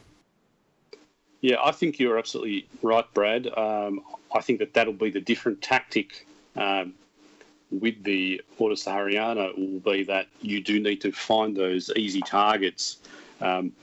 [1.43, 3.47] Yeah, I think you're absolutely right, Brad.
[3.58, 3.99] Um,
[4.34, 6.25] I think that that'll be the different tactic
[6.56, 6.93] um,
[7.69, 12.97] with the Auto Sahariana will be that you do need to find those easy targets
[13.41, 13.73] um,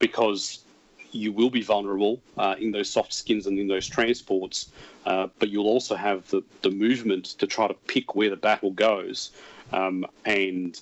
[0.00, 0.64] because
[1.12, 4.72] you will be vulnerable uh, in those soft skins and in those transports,
[5.06, 8.72] uh, but you'll also have the, the movement to try to pick where the battle
[8.72, 9.30] goes
[9.72, 10.80] um, and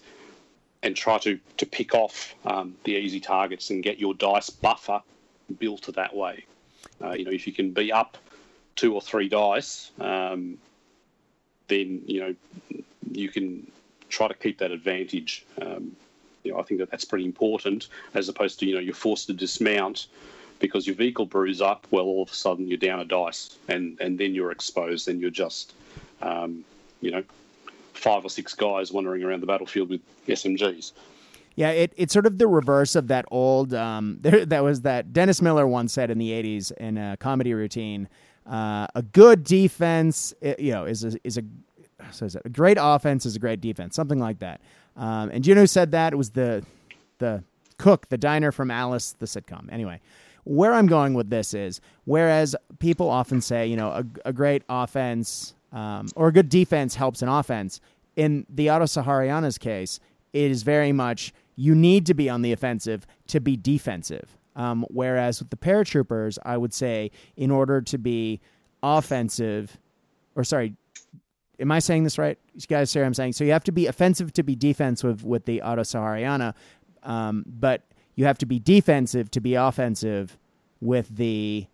[0.83, 5.03] and try to, to pick off um, the easy targets and get your dice buffer
[5.59, 6.45] built that way.
[7.03, 8.19] Uh, you know, if you can be up
[8.77, 10.59] two or three dice, um,
[11.69, 12.35] then you know
[13.11, 13.71] you can
[14.09, 15.45] try to keep that advantage.
[15.61, 15.97] Um,
[16.45, 19.27] you know, I think that that's pretty important, as opposed to you know you're forced
[19.27, 20.07] to dismount
[20.61, 21.87] because your vehicle brews up.
[21.91, 25.21] Well, all of a sudden you're down a dice, and and then you're exposed, and
[25.21, 25.73] you're just
[26.23, 26.65] um,
[27.01, 27.23] you know
[27.95, 30.93] five or six guys wandering around the battlefield with SMGs.
[31.59, 33.75] Yeah, it, it's sort of the reverse of that old.
[33.75, 37.53] Um, there, that was that Dennis Miller once said in the '80s in a comedy
[37.53, 38.09] routine
[38.49, 41.43] uh, a good defense, you know, is a, is a
[42.13, 44.61] so is a great offense is a great defense, something like that.
[44.97, 46.13] Um, and you know who said that?
[46.13, 46.65] It was the
[47.19, 47.43] the
[47.77, 49.71] cook, the diner from Alice, the sitcom.
[49.73, 50.01] Anyway,
[50.45, 54.63] where I'm going with this is, whereas people often say, you know, a, a great
[54.69, 57.81] offense um, or a good defense helps an offense.
[58.17, 60.01] In the Auto Sahariana's case,
[60.33, 64.37] it is very much you need to be on the offensive to be defensive.
[64.55, 68.41] Um, whereas with the paratroopers, I would say in order to be
[68.81, 69.77] offensive,
[70.37, 70.75] or sorry,
[71.59, 72.39] am I saying this right?
[72.55, 73.43] You guys say I'm saying so.
[73.43, 76.55] You have to be offensive to be defensive with the Auto Sahariana,
[77.03, 77.83] um, but
[78.15, 80.39] you have to be defensive to be offensive
[80.81, 81.67] with the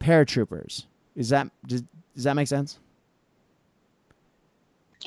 [0.00, 0.86] paratroopers.
[1.14, 2.80] Is that does, does that make sense?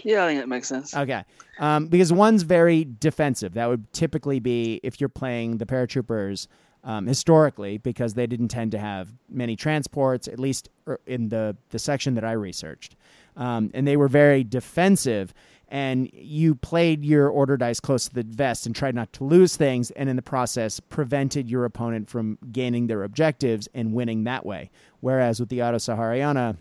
[0.03, 0.95] Yeah, I think that makes sense.
[0.95, 1.23] Okay.
[1.59, 3.53] Um, because one's very defensive.
[3.53, 6.47] That would typically be if you're playing the paratroopers
[6.85, 11.57] um, historically, because they didn't tend to have many transports, at least er, in the,
[11.71, 12.95] the section that I researched.
[13.35, 15.33] Um, and they were very defensive.
[15.67, 19.57] And you played your order dice close to the vest and tried not to lose
[19.57, 24.45] things, and in the process, prevented your opponent from gaining their objectives and winning that
[24.45, 24.69] way.
[24.99, 26.55] Whereas with the Auto Sahariana,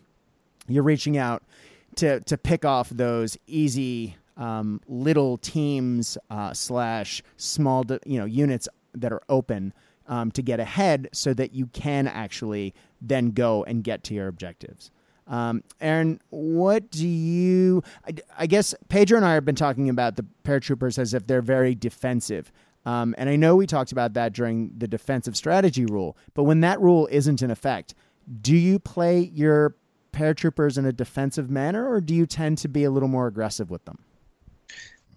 [0.69, 1.43] you're reaching out
[1.97, 8.69] to to pick off those easy um, little teams uh, slash small you know units
[8.95, 9.73] that are open
[10.07, 14.29] um, to get ahead, so that you can actually then go and get to your
[14.29, 14.91] objectives.
[15.27, 17.83] Um, Aaron, what do you?
[18.07, 21.41] I, I, guess Pedro and I have been talking about the paratroopers as if they're
[21.41, 22.53] very defensive.
[22.85, 26.61] Um, and I know we talked about that during the defensive strategy rule, but when
[26.61, 27.95] that rule isn't in effect,
[28.43, 29.75] do you play your
[30.15, 33.71] paratroopers in a defensive manner, or do you tend to be a little more aggressive
[33.71, 33.99] with them?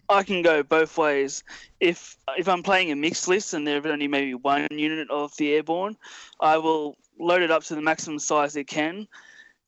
[0.10, 1.43] I can go both ways.
[1.79, 5.53] If if I'm playing a mixed list and there's only maybe one unit of the
[5.53, 5.97] airborne,
[6.39, 9.07] I will load it up to the maximum size it can,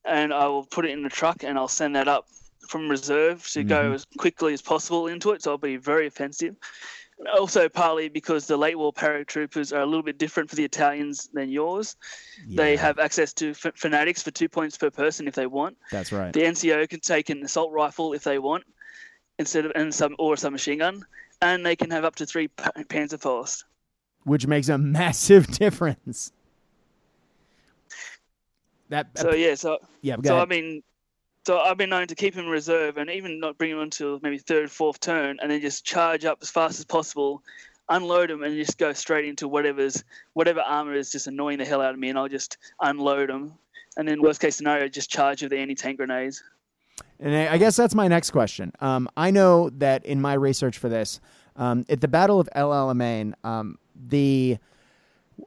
[0.05, 2.27] and I will put it in the truck and I'll send that up
[2.67, 3.69] from reserve to mm-hmm.
[3.69, 5.43] go as quickly as possible into it.
[5.43, 6.55] So I'll be very offensive
[7.27, 11.29] also partly because the late war paratroopers are a little bit different for the Italians
[11.33, 11.95] than yours.
[12.47, 12.63] Yeah.
[12.63, 15.77] They have access to f- fanatics for two points per person if they want.
[15.91, 16.31] That's right.
[16.31, 18.63] The NCO can take an assault rifle if they want,
[19.37, 21.05] instead of and some or some machine gun,
[21.41, 23.63] and they can have up to three pa- Panzerfaust.
[24.23, 26.31] Which makes a massive difference.
[28.89, 30.47] That, so yeah, so yeah, so ahead.
[30.47, 30.83] I mean,
[31.49, 34.19] so I've been known to keep him in reserve and even not bring him until
[34.21, 37.41] maybe third, fourth turn, and then just charge up as fast as possible,
[37.89, 41.81] unload him, and just go straight into whatever's whatever armor is just annoying the hell
[41.81, 43.53] out of me, and I'll just unload him.
[43.97, 46.43] and then worst case scenario, just charge with the anti tank grenades.
[47.19, 48.71] And I guess that's my next question.
[48.79, 51.19] Um, I know that in my research for this,
[51.55, 54.59] um, at the Battle of El Alamein, um, the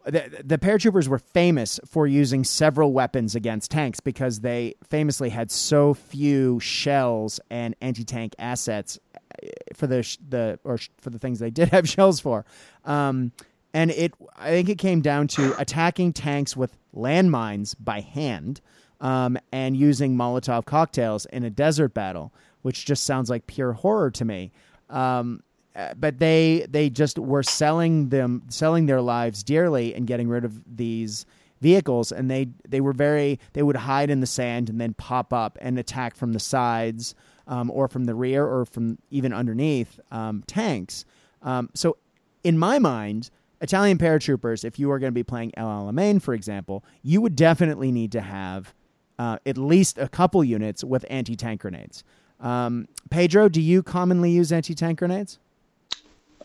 [0.05, 5.51] the, the paratroopers were famous for using several weapons against tanks because they famously had
[5.51, 11.51] so few shells and anti-tank assets uh, for the the or for the things they
[11.51, 12.45] did have shells for.
[12.85, 13.33] Um,
[13.75, 18.61] and it I think it came down to attacking tanks with landmines by hand
[19.01, 24.11] um, and using Molotov cocktails in a desert battle, which just sounds like pure horror
[24.13, 24.53] to me.
[24.89, 25.43] Um,
[25.75, 30.45] uh, but they they just were selling them selling their lives dearly and getting rid
[30.45, 31.25] of these
[31.61, 32.13] vehicles.
[32.13, 35.57] And they they were very they would hide in the sand and then pop up
[35.61, 37.15] and attack from the sides
[37.47, 41.05] um, or from the rear or from even underneath um, tanks.
[41.41, 41.97] Um, so
[42.45, 43.31] in my mind
[43.61, 47.37] italian paratroopers if you are going to be playing el alamein for example you would
[47.37, 48.75] definitely need to have
[49.19, 52.03] uh, at least a couple units with anti-tank grenades.
[52.41, 55.39] Um, pedro do you commonly use anti-tank grenades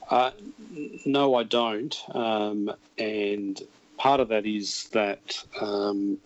[0.10, 0.32] uh,
[1.06, 1.96] no, I don't.
[2.14, 3.62] Um, and
[3.98, 6.18] part of that is that um,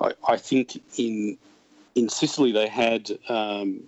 [0.00, 1.38] I, I, think in
[1.94, 3.80] in Sicily they had um,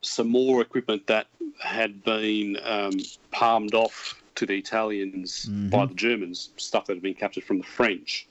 [0.00, 1.26] some more equipment that
[1.60, 2.92] had been um,
[3.30, 5.70] palmed off to the Italians mm-hmm.
[5.70, 8.26] by the Germans, stuff that had been captured from the French.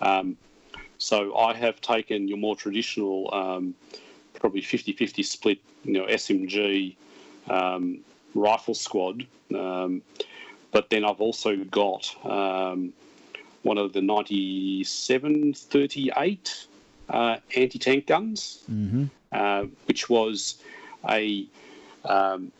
[0.00, 0.36] Um,
[0.98, 3.74] so I have taken your more traditional, um,
[4.34, 6.96] probably 50-50 split, you know, SMG.
[7.48, 8.00] Um,
[8.34, 9.26] rifle squad.
[9.54, 10.02] Um,
[10.72, 12.92] but then I've also got um,
[13.62, 16.66] one of the 9738
[17.08, 19.04] uh, anti tank guns, mm-hmm.
[19.32, 20.56] uh, which was
[21.08, 21.46] a,
[22.04, 22.52] um,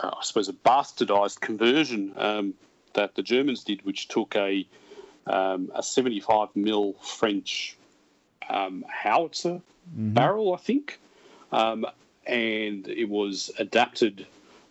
[0.00, 2.54] uh, I suppose, a bastardized conversion um,
[2.94, 4.66] that the Germans did, which took a,
[5.26, 7.76] um, a 75 mil French
[8.48, 9.60] um, howitzer
[9.90, 10.14] mm-hmm.
[10.14, 10.98] barrel, I think.
[11.52, 14.26] and it was adapted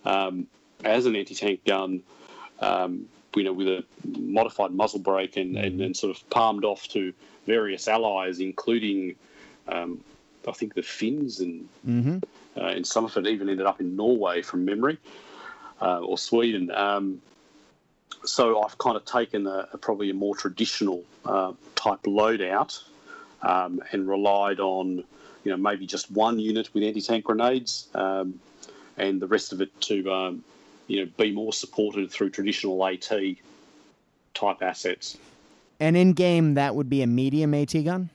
[0.08, 0.48] um,
[0.84, 2.02] as an anti-tank gun,
[2.60, 3.84] um, you know, with a
[4.18, 7.14] modified muzzle brake and, and, and, sort of palmed off to
[7.46, 9.16] various allies, including,
[9.68, 10.04] um,
[10.48, 12.18] I think, the Finns and mm-hmm.
[12.56, 14.98] uh, and some of it even ended up in Norway from memory
[15.82, 16.72] uh, or Sweden.
[16.72, 17.22] Um,
[18.24, 22.82] so I've kind of taken a, a probably a more traditional uh, type loadout
[23.42, 25.04] um, and relied on,
[25.44, 28.40] you know, maybe just one unit with anti-tank grenades um,
[28.98, 30.44] and the rest of it to um,
[30.88, 33.12] you know, be more supported through traditional AT
[34.34, 35.18] type assets.
[35.80, 38.10] And in game, that would be a medium AT gun.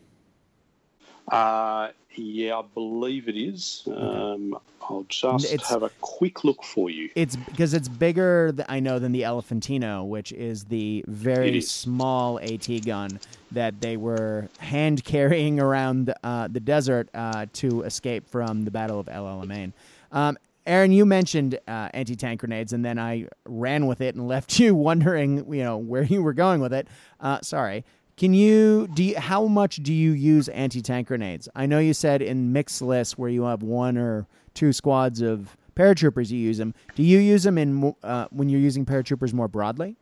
[1.28, 3.84] Uh, yeah, I believe it is.
[3.86, 7.08] Um, I'll just it's, have a quick look for you.
[7.14, 11.70] It's because it's bigger, I know, than the Elefantino, which is the very is.
[11.70, 13.20] small AT gun
[13.52, 18.98] that they were hand carrying around uh, the desert uh, to escape from the Battle
[18.98, 19.72] of El Alamein.
[20.10, 20.36] Um,
[20.66, 24.74] Aaron, you mentioned uh, anti-tank grenades, and then I ran with it and left you
[24.74, 26.88] wondering, you know, where you were going with it.
[27.20, 27.84] Uh, sorry.
[28.16, 29.02] Can you do?
[29.02, 31.48] You, how much do you use anti-tank grenades?
[31.54, 35.56] I know you said in mixed lists where you have one or two squads of
[35.74, 36.74] paratroopers, you use them.
[36.94, 39.96] Do you use them in uh, when you're using paratroopers more broadly?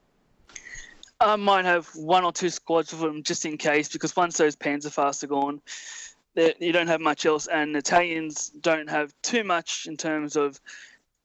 [1.21, 4.57] I might have one or two squads of them just in case, because once those
[4.57, 5.61] Panzerfaust are gone,
[6.35, 10.61] you don't have much else, and Italians don't have too much in terms of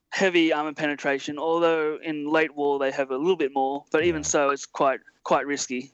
[0.09, 1.37] heavy armor penetration.
[1.37, 4.99] Although in late war they have a little bit more, but even so, it's quite
[5.23, 5.91] quite risky.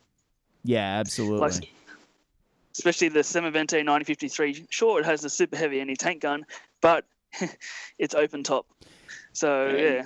[0.63, 1.39] Yeah, absolutely.
[1.39, 1.69] Like,
[2.73, 4.67] especially the Semovente 9053.
[4.69, 6.45] Sure, it has a super heavy anti-tank gun,
[6.81, 7.05] but
[7.97, 8.65] it's open top.
[9.33, 9.77] So yeah.
[9.77, 10.03] yeah.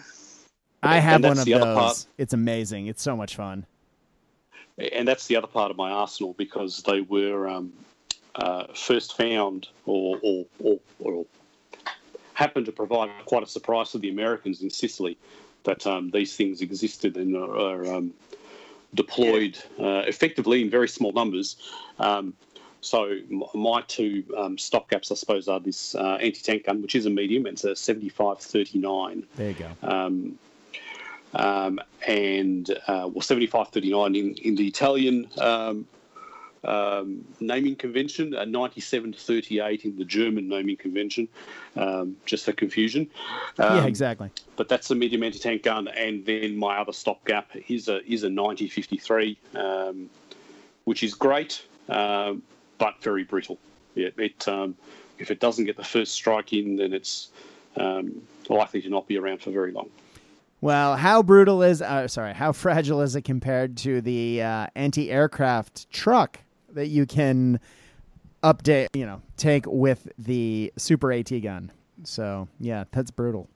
[0.81, 1.61] I have one of those.
[1.61, 2.05] Part.
[2.17, 2.87] It's amazing.
[2.87, 3.65] It's so much fun.
[4.77, 7.73] And that's the other part of my arsenal because they were um,
[8.36, 11.25] uh, first found or, or, or, or,
[12.33, 15.17] happened to provide quite a surprise to the Americans in Sicily
[15.63, 18.13] that um, these things existed and are, um,
[18.93, 21.55] deployed uh, effectively in very small numbers.
[21.97, 22.33] Um,
[22.81, 23.17] so
[23.53, 27.47] my two um, stopgaps, I suppose, are this uh, anti-tank gun, which is a medium.
[27.47, 29.23] It's a 75-39.
[29.36, 29.69] There you go.
[29.81, 30.38] Um,
[31.33, 35.27] um, and uh, well, 75-39 in, in the Italian
[36.66, 41.28] um, naming convention, a 97 to 38 in the German naming convention,
[41.76, 43.07] um, just for confusion.
[43.59, 44.32] Um, yeah, exactly.
[44.55, 48.30] But that's a medium anti-tank gun, and then my other stopgap is a is a
[48.30, 50.09] 9053, um,
[50.86, 52.41] which is great, um,
[52.78, 53.57] but very brittle.
[53.95, 54.76] Yeah, it um,
[55.20, 57.30] if it doesn't get the first strike in, then it's
[58.49, 59.89] likely to not be around for very long.
[60.61, 65.91] Well, how brutal is uh, sorry, how fragile is it compared to the uh, anti-aircraft
[65.91, 66.39] truck
[66.76, 67.59] that you can
[68.43, 71.71] update, you know, take with the Super AT gun.
[72.03, 73.49] So yeah, that's brutal.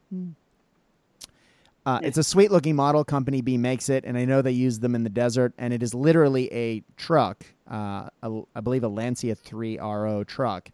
[1.85, 3.03] Uh, it's a sweet looking model.
[3.03, 5.53] Company B makes it, and I know they use them in the desert.
[5.57, 10.69] And it is literally a truck, uh, a, I believe a Lancia 3 RO truck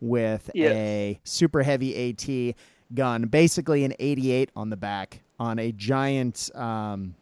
[0.00, 0.72] with yes.
[0.74, 2.54] a super heavy AT
[2.94, 7.14] gun, basically an 88 on the back on a giant um,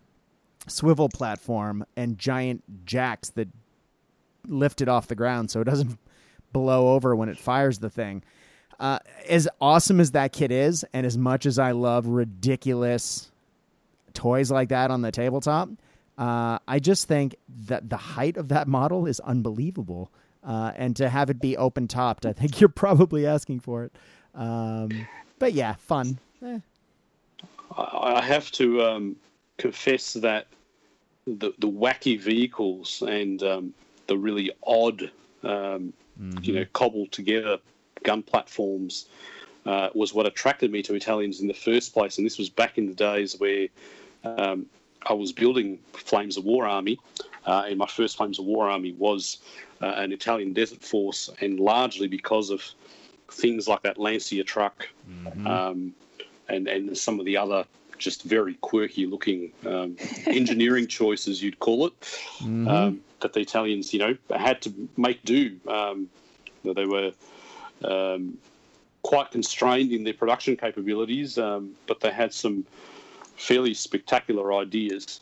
[0.66, 3.48] swivel platform and giant jacks that
[4.48, 5.98] lift it off the ground so it doesn't
[6.52, 8.22] blow over when it fires the thing.
[8.80, 13.30] Uh, as awesome as that kit is, and as much as I love ridiculous
[14.14, 15.68] toys like that on the tabletop,
[16.16, 17.36] uh, I just think
[17.66, 20.10] that the height of that model is unbelievable.
[20.44, 23.92] Uh, and to have it be open topped, I think you're probably asking for it.
[24.34, 25.06] Um,
[25.38, 26.18] but yeah, fun.
[26.44, 26.60] Eh.
[27.76, 29.16] I have to um,
[29.58, 30.46] confess that
[31.26, 33.74] the the wacky vehicles and um,
[34.08, 35.10] the really odd,
[35.44, 36.38] um, mm-hmm.
[36.42, 37.58] you know, cobbled together
[38.02, 39.06] gun platforms
[39.66, 42.18] uh, was what attracted me to Italians in the first place.
[42.18, 43.68] And this was back in the days where
[44.24, 44.66] um,
[45.06, 46.98] I was building Flames of War Army,
[47.46, 49.38] uh, and my first Flames of War Army was
[49.80, 52.64] uh, an Italian desert force, and largely because of
[53.30, 55.46] things like that Lancia truck mm-hmm.
[55.46, 55.94] um,
[56.48, 57.64] and and some of the other
[57.98, 59.96] just very quirky looking um,
[60.26, 62.68] engineering choices, you'd call it, mm-hmm.
[62.68, 65.58] um, that the Italians, you know, had to make do.
[65.68, 66.08] Um,
[66.64, 67.12] they were
[67.84, 68.38] um,
[69.02, 72.64] quite constrained in their production capabilities, um, but they had some
[73.36, 75.20] fairly spectacular ideas.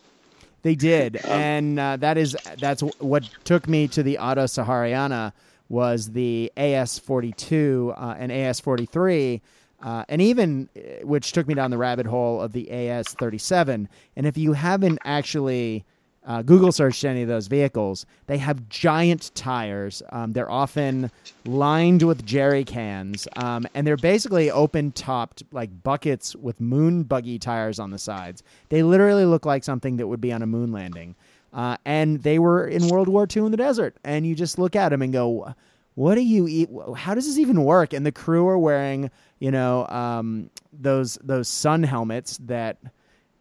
[0.62, 5.32] They did, um, and uh, that is that's what took me to the Auto Sahariana
[5.68, 9.42] was the AS forty two uh, and AS forty three
[9.82, 13.86] uh, and even uh, which took me down the rabbit hole of the AS37.
[14.16, 15.84] And if you haven't actually
[16.26, 20.02] uh, Google searched any of those vehicles, they have giant tires.
[20.10, 21.10] Um, they're often
[21.44, 27.38] lined with jerry cans, um, and they're basically open topped like buckets with moon buggy
[27.38, 28.42] tires on the sides.
[28.70, 31.14] They literally look like something that would be on a moon landing.
[31.52, 34.74] Uh, and they were in World War II in the desert, and you just look
[34.74, 35.54] at them and go,
[35.96, 36.70] "What do you eat?
[36.96, 41.48] How does this even work?" And the crew are wearing you know, um, those those
[41.48, 42.78] sun helmets that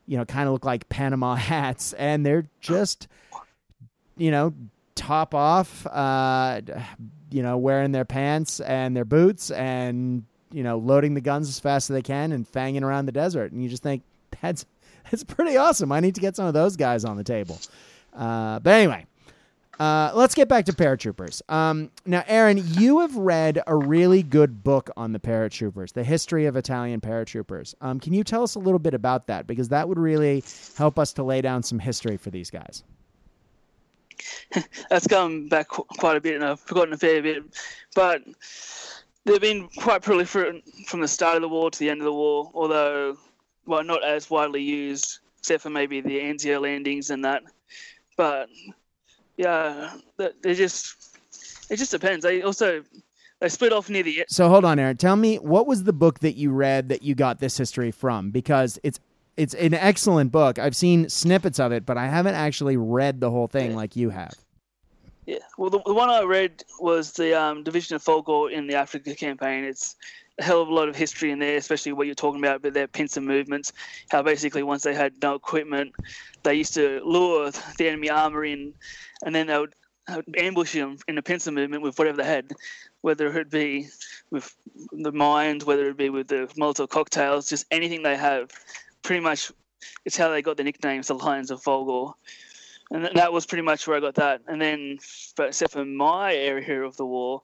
[0.08, 3.08] you know kind of look like Panama hats, and they're just
[4.18, 4.54] you know
[4.96, 6.62] top off, uh,
[7.30, 11.60] you know, wearing their pants and their boots, and you know, loading the guns as
[11.60, 14.04] fast as they can and fanging around the desert, and you just think
[14.42, 14.66] that's
[15.12, 15.92] it's pretty awesome.
[15.92, 17.60] I need to get some of those guys on the table.
[18.14, 19.06] Uh, but anyway,
[19.80, 21.42] uh, let's get back to paratroopers.
[21.52, 26.46] Um, now, Aaron, you have read a really good book on the paratroopers, the history
[26.46, 27.76] of Italian paratroopers.
[27.82, 29.48] Um, can you tell us a little bit about that?
[29.48, 30.44] Because that would really
[30.78, 32.84] help us to lay down some history for these guys.
[34.90, 37.44] That's gone back quite a bit, and I've forgotten a fair bit.
[37.96, 38.24] But
[39.26, 42.14] they've been quite proliferate from the start of the war to the end of the
[42.14, 43.18] war, although
[43.66, 47.44] well, not as widely used, except for maybe the Anzio landings and that.
[48.18, 48.50] But
[49.38, 50.96] yeah, they just
[51.70, 52.24] it just depends.
[52.24, 52.84] They also
[53.40, 54.26] they split off near the.
[54.28, 54.98] So hold on, Aaron.
[54.98, 58.32] Tell me what was the book that you read that you got this history from?
[58.32, 59.00] Because it's
[59.38, 60.60] it's an excellent book.
[60.60, 63.78] I've seen snippets of it, but I haven't actually read the whole thing yeah.
[63.78, 64.34] like you have.
[65.26, 68.76] Yeah, well, the, the one I read was the um, Division of Folgore in the
[68.76, 69.64] Africa campaign.
[69.64, 69.96] It's
[70.40, 72.74] a hell of a lot of history in there, especially what you're talking about, but
[72.74, 73.74] their pincer movements.
[74.10, 75.94] How basically once they had no equipment,
[76.44, 78.74] they used to lure the enemy armor in,
[79.24, 79.74] and then they would,
[80.38, 82.54] ambush them in a pincer movement with whatever they had,
[83.02, 83.88] whether it be
[84.30, 84.56] with
[84.92, 88.52] the mines, whether it be with the Molotov cocktails, just anything they have.
[89.02, 89.52] Pretty much,
[90.06, 92.14] it's how they got the nicknames, the Lions of Folgore
[92.92, 94.42] and that was pretty much where I got that.
[94.48, 95.00] And then,
[95.36, 97.42] but except for my area of the war,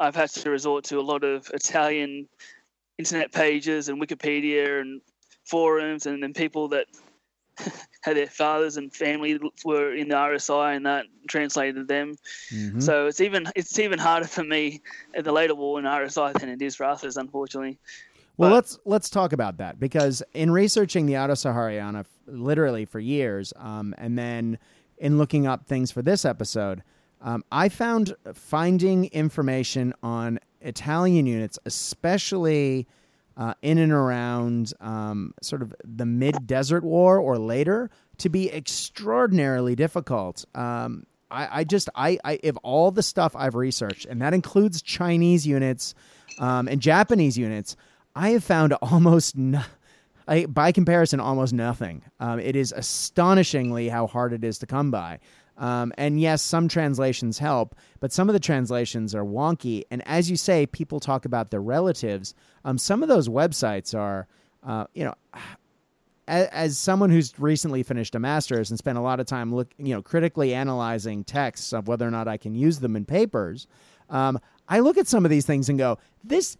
[0.00, 2.26] I've had to resort to a lot of Italian
[2.98, 5.00] internet pages and Wikipedia and
[5.44, 6.86] forums, and then people that
[8.02, 12.16] had their fathers and family were in the RSI, and that translated them.
[12.52, 12.80] Mm-hmm.
[12.80, 14.80] So it's even it's even harder for me
[15.14, 17.78] in the later war in RSI than it is for others, unfortunately.
[18.36, 22.98] Well, but, let's let's talk about that because in researching the Auto Sahariana, literally for
[22.98, 24.58] years, um, and then
[24.96, 26.82] in looking up things for this episode,
[27.20, 32.86] um, I found finding information on Italian units, especially
[33.36, 38.52] uh, in and around um, sort of the mid Desert War or later, to be
[38.52, 40.44] extraordinarily difficult.
[40.54, 44.82] Um, I, I, just, I, I, if all the stuff I've researched, and that includes
[44.82, 45.94] Chinese units
[46.38, 47.76] um, and Japanese units,
[48.14, 49.62] I have found almost no,
[50.26, 52.02] I, by comparison, almost nothing.
[52.18, 55.20] Um, it is astonishingly how hard it is to come by.
[55.60, 59.84] Um, and yes, some translations help, but some of the translations are wonky.
[59.90, 62.34] And as you say, people talk about their relatives.
[62.64, 64.26] Um, some of those websites are,
[64.66, 65.14] uh, you know,
[66.26, 69.68] as, as, someone who's recently finished a master's and spent a lot of time look,
[69.76, 73.66] you know, critically analyzing texts of whether or not I can use them in papers.
[74.08, 76.56] Um, I look at some of these things and go, this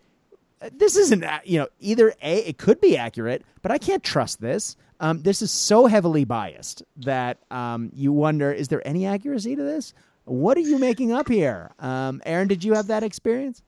[0.73, 4.77] this isn't you know either a it could be accurate but i can't trust this
[5.01, 9.63] um, this is so heavily biased that um, you wonder is there any accuracy to
[9.63, 9.93] this
[10.25, 13.63] what are you making up here um, aaron did you have that experience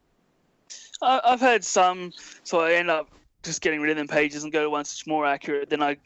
[1.03, 2.13] i've had some
[2.45, 3.09] so i end up
[3.43, 5.97] just getting rid of them pages and go to ones that's more accurate then i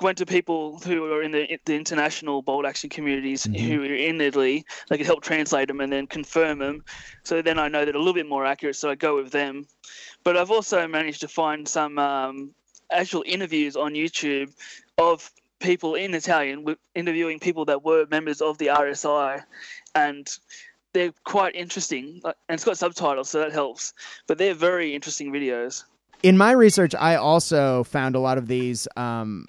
[0.00, 3.66] went to people who are in the, the international bolt action communities mm-hmm.
[3.66, 4.64] who are in Italy.
[4.88, 6.84] They could help translate them and then confirm them.
[7.22, 8.76] So then I know that a little bit more accurate.
[8.76, 9.66] So I go with them.
[10.24, 12.50] But I've also managed to find some um,
[12.90, 14.52] actual interviews on YouTube
[14.98, 15.30] of
[15.60, 19.42] people in Italian interviewing people that were members of the RSI,
[19.94, 20.28] and
[20.92, 22.20] they're quite interesting.
[22.24, 23.92] And it's got subtitles, so that helps.
[24.26, 25.84] But they're very interesting videos.
[26.22, 29.46] In my research, I also found a lot of these um,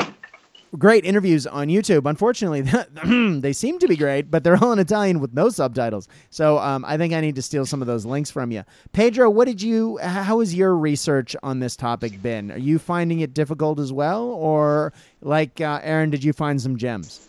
[0.78, 2.10] great interviews on YouTube.
[2.10, 2.62] Unfortunately,
[3.40, 6.08] they seem to be great, but they're all in Italian with no subtitles.
[6.30, 8.64] So um, I think I need to steal some of those links from you.
[8.94, 9.98] Pedro, what did you?
[9.98, 12.52] How has your research on this topic been?
[12.52, 16.78] Are you finding it difficult as well, or like uh, Aaron, did you find some
[16.78, 17.28] gems?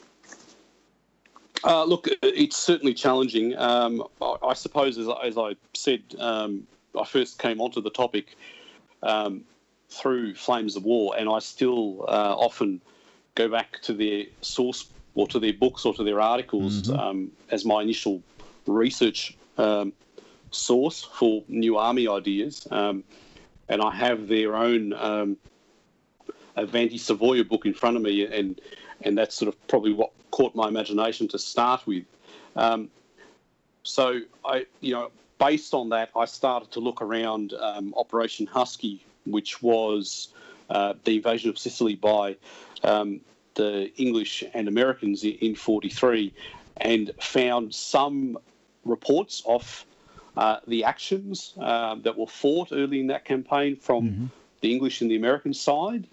[1.65, 3.57] Uh, look, it's certainly challenging.
[3.57, 6.67] Um, I, suppose, as, as I said, um,
[6.99, 8.37] I first came onto the topic
[9.03, 9.45] um,
[9.89, 12.81] through Flames of War, and I still uh, often
[13.35, 16.99] go back to their source or to their books or to their articles mm-hmm.
[16.99, 18.23] um, as my initial
[18.67, 19.93] research um,
[20.51, 22.67] source for new army ideas.
[22.71, 23.05] Um,
[23.69, 25.37] and I have their own um,
[26.57, 28.61] Avanti Savoia book in front of me, and
[29.03, 32.05] and that's sort of probably what caught my imagination to start with.
[32.57, 32.91] Um,
[33.83, 39.05] so I, you know, based on that, I started to look around um, Operation Husky,
[39.25, 40.29] which was
[40.71, 42.37] uh, the invasion of Sicily by
[42.85, 43.21] um,
[43.55, 46.33] the English and Americans in 43
[46.79, 48.39] and found some
[48.85, 49.85] reports of
[50.37, 54.27] uh, the actions uh, that were fought early in that campaign from mm-hmm.
[54.61, 56.07] the English and the American side,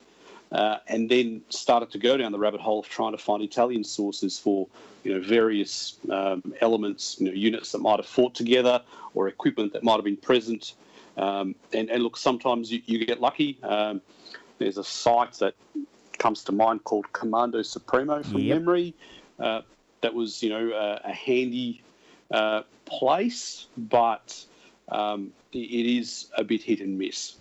[0.51, 3.83] uh, and then started to go down the rabbit hole of trying to find Italian
[3.83, 4.67] sources for
[5.03, 8.81] you know various um, elements, you know, units that might have fought together
[9.13, 10.73] or equipment that might have been present.
[11.17, 13.57] Um, and, and look, sometimes you, you get lucky.
[13.63, 14.01] Um,
[14.57, 15.55] there's a site that
[16.19, 18.57] comes to mind called Comando Supremo from Yep.
[18.57, 18.93] memory.
[19.39, 19.61] Uh,
[20.01, 21.81] that was, you know, a, a handy
[22.31, 24.45] uh, place, but
[24.89, 27.35] um, it, it is a bit hit and miss.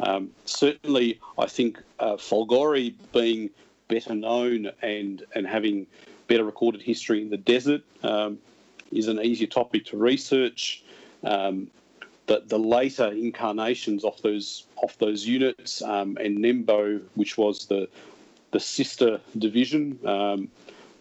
[0.00, 3.50] Um, certainly, I think uh, Folgore being
[3.88, 5.86] better known and, and having
[6.26, 8.38] better recorded history in the desert um,
[8.90, 10.82] is an easier topic to research.
[11.22, 11.70] Um,
[12.26, 17.88] but the later incarnations of those of those units um, and Nembo, which was the
[18.52, 20.48] the sister division um,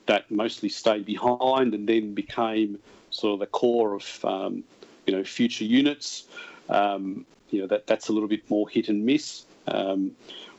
[0.08, 2.80] that mostly stayed behind and then became
[3.12, 4.64] sort of the core of um,
[5.06, 6.26] you know future units.
[6.70, 9.46] Um, you know that that's a little bit more hit and miss.
[9.68, 10.12] Um,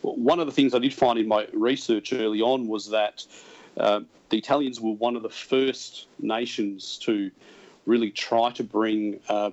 [0.03, 3.25] one of the things I did find in my research early on was that
[3.77, 7.31] uh, the Italians were one of the first nations to
[7.87, 9.51] really try to bring uh,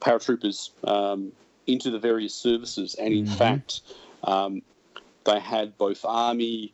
[0.00, 1.32] paratroopers um,
[1.66, 3.38] into the various services, and in Mhm.
[3.38, 3.80] fact,
[4.24, 4.62] um,
[5.24, 6.72] they had both army,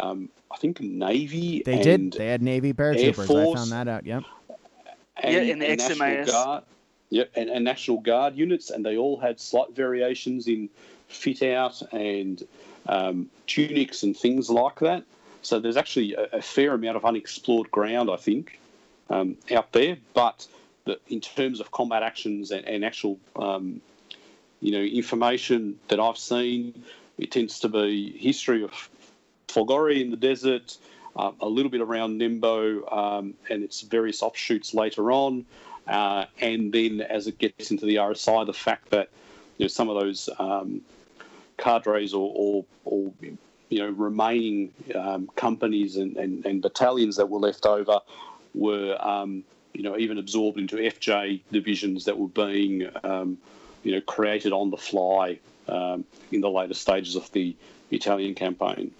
[0.00, 2.12] um, I think navy, They and, did.
[2.12, 3.24] They had Navy paratroopers.
[3.24, 3.58] I Force.
[3.58, 4.06] found that out.
[4.06, 4.24] Yep.
[5.22, 6.26] and, Yeah, in the and National XMAS.
[6.26, 6.64] Guard,
[7.10, 10.68] yep, and, and National Guard units, and they all had slight variations in
[11.08, 12.46] fit out and
[12.86, 15.04] um, tunics and things like that.
[15.42, 18.58] So there's actually a, a fair amount of unexplored ground, I think,
[19.10, 19.96] um, out there.
[20.14, 20.46] But
[20.84, 23.80] the, in terms of combat actions and, and actual, um,
[24.60, 26.82] you know, information that I've seen,
[27.18, 28.90] it tends to be history of
[29.48, 30.76] Folgore in the desert,
[31.16, 35.46] uh, a little bit around Nembo um, and its various offshoots later on,
[35.86, 39.08] uh, and then as it gets into the RSI, the fact that
[39.56, 40.82] you know some of those um,
[41.56, 43.12] cadres or, or, or
[43.70, 48.00] you know remaining um, companies and, and, and battalions that were left over
[48.54, 49.42] were um,
[49.72, 53.38] you know even absorbed into FJ divisions that were being um,
[53.82, 55.38] you know created on the fly
[55.68, 57.56] um, in the later stages of the
[57.90, 58.92] Italian campaign.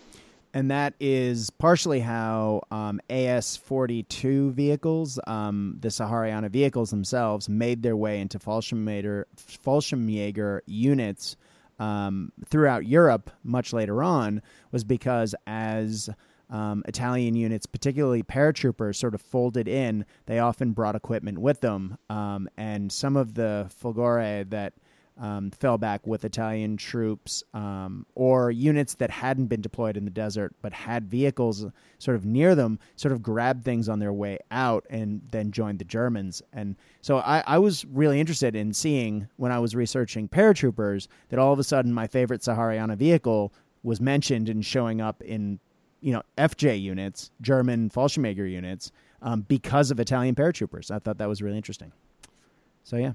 [0.54, 7.96] and that is partially how um, AS-42 vehicles, um, the Sahariana vehicles themselves, made their
[7.96, 11.36] way into Fallschirmjäger, units
[11.78, 14.40] um, throughout Europe much later on,
[14.72, 16.08] was because as
[16.48, 21.98] um, Italian units, particularly paratroopers, sort of folded in, they often brought equipment with them,
[22.08, 24.72] um, and some of the Folgore that
[25.18, 30.10] um, fell back with Italian troops um, or units that hadn't been deployed in the
[30.10, 31.64] desert but had vehicles
[31.98, 35.78] sort of near them, sort of grabbed things on their way out and then joined
[35.78, 36.42] the Germans.
[36.52, 41.38] And so I, I was really interested in seeing when I was researching paratroopers that
[41.38, 43.52] all of a sudden my favorite Sahariana vehicle
[43.82, 45.58] was mentioned and showing up in
[46.00, 48.92] you know FJ units, German Fallschirmjäger units,
[49.22, 50.90] um, because of Italian paratroopers.
[50.90, 51.92] I thought that was really interesting.
[52.84, 53.12] So yeah.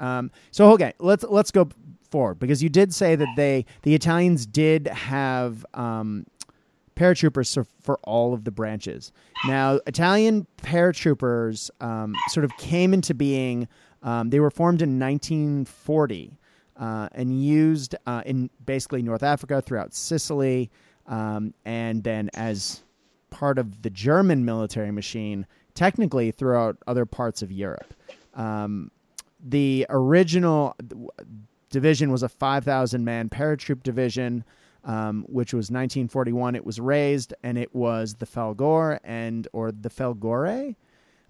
[0.00, 1.68] Um, so okay, let's let's go
[2.10, 6.26] forward because you did say that they the Italians did have um,
[6.98, 9.12] paratroopers for, all of the branches.
[9.46, 13.68] Now, Italian paratroopers um, sort of came into being.
[14.02, 16.38] Um, they were formed in 1940
[16.76, 20.70] uh, and used uh, in basically North Africa, throughout Sicily,
[21.06, 22.82] um, and then as
[23.30, 27.94] part of the German military machine, technically throughout other parts of Europe.
[28.34, 28.90] Um,
[29.40, 30.76] the original
[31.70, 34.44] division was a 5,000 man paratroop division,
[34.84, 36.54] um, which was 1941.
[36.54, 40.74] It was raised, and it was the Falgor and or the Felgore.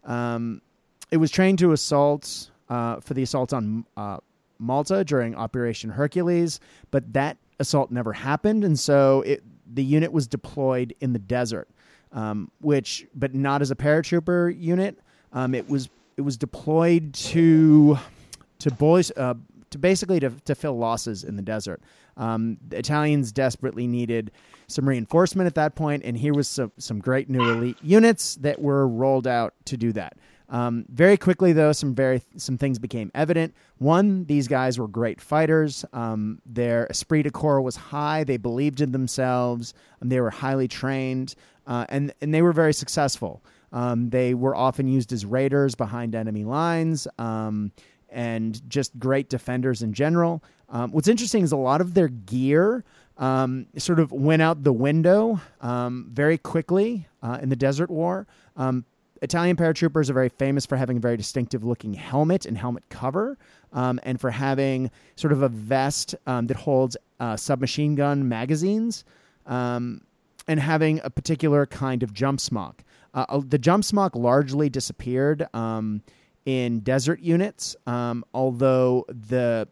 [0.05, 0.63] Um,
[1.11, 4.19] it was trained to assault uh, for the assault on uh,
[4.59, 9.43] Malta during Operation Hercules, but that assault never happened, and so it,
[9.75, 11.69] the unit was deployed in the desert,
[12.13, 14.99] um, which but not as a paratrooper unit.
[15.33, 15.89] Um, it was
[16.19, 17.97] it was deployed to
[18.59, 19.35] to boys uh,
[19.71, 21.81] to basically to, to fill losses in the desert.
[22.17, 24.33] Um, the Italians desperately needed
[24.67, 28.61] some reinforcement at that point, and here was some some great new elite units that
[28.61, 30.19] were rolled out to do that.
[30.51, 33.55] Um, very quickly, though, some very some things became evident.
[33.79, 35.85] One, these guys were great fighters.
[35.93, 38.25] Um, their esprit de corps was high.
[38.25, 39.75] They believed in themselves.
[40.01, 43.43] And they were highly trained, uh, and and they were very successful.
[43.73, 47.73] Um, they were often used as raiders behind enemy lines, um,
[48.09, 50.43] and just great defenders in general.
[50.71, 52.85] Um, what's interesting is a lot of their gear
[53.19, 58.27] um, sort of went out the window um, very quickly uh, in the Desert War.
[58.57, 58.85] Um,
[59.21, 63.37] Italian paratroopers are very famous for having a very distinctive looking helmet and helmet cover,
[63.73, 69.05] and for having sort of a vest that holds uh, submachine gun magazines,
[69.47, 70.01] and
[70.49, 72.85] having a particular kind of jump smock.
[73.15, 76.03] Uh, the jump smock largely disappeared um,
[76.45, 79.67] in desert units, um, although the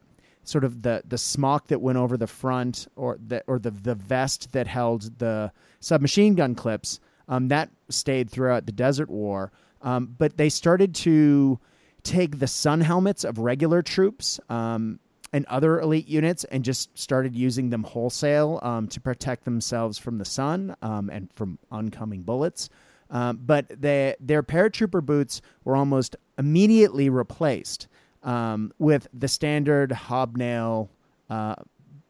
[0.45, 3.95] sort of the the smock that went over the front or the or the the
[3.95, 9.53] vest that held the submachine gun clips um, that stayed throughout the Desert War.
[9.83, 11.59] Um, but they started to
[12.03, 14.99] take the sun helmets of regular troops um,
[15.33, 20.19] and other elite units and just started using them wholesale um, to protect themselves from
[20.19, 22.71] the sun um, and from oncoming bullets.
[23.11, 27.89] Um, but their paratrooper boots were almost immediately replaced
[28.23, 30.91] um, with the standard hobnail
[31.31, 31.55] uh,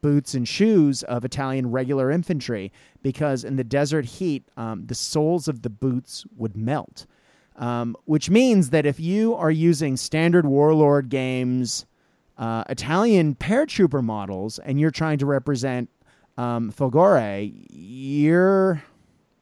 [0.00, 2.72] boots and shoes of Italian regular infantry
[3.02, 7.06] because in the desert heat, um, the soles of the boots would melt.
[7.56, 11.86] Um, which means that if you are using standard Warlord games,
[12.36, 15.88] uh, Italian paratrooper models, and you're trying to represent
[16.36, 16.70] um,
[17.70, 18.82] you're,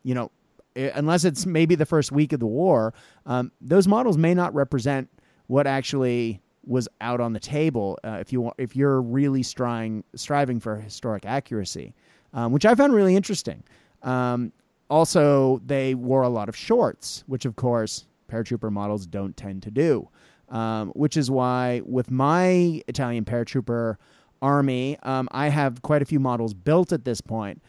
[0.04, 0.30] you know,
[0.76, 2.94] unless it's maybe the first week of the war,
[3.26, 5.08] um, those models may not represent
[5.46, 10.02] what actually was out on the table uh, if you want, if you're really striving
[10.14, 11.94] striving for historic accuracy,
[12.32, 13.62] um, which I found really interesting.
[14.02, 14.52] Um,
[14.90, 19.70] also, they wore a lot of shorts, which of course paratrooper models don't tend to
[19.70, 20.08] do.
[20.50, 23.96] Um, which is why with my Italian paratrooper
[24.42, 27.62] army, um, I have quite a few models built at this point.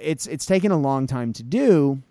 [0.00, 2.02] It's it's taken a long time to do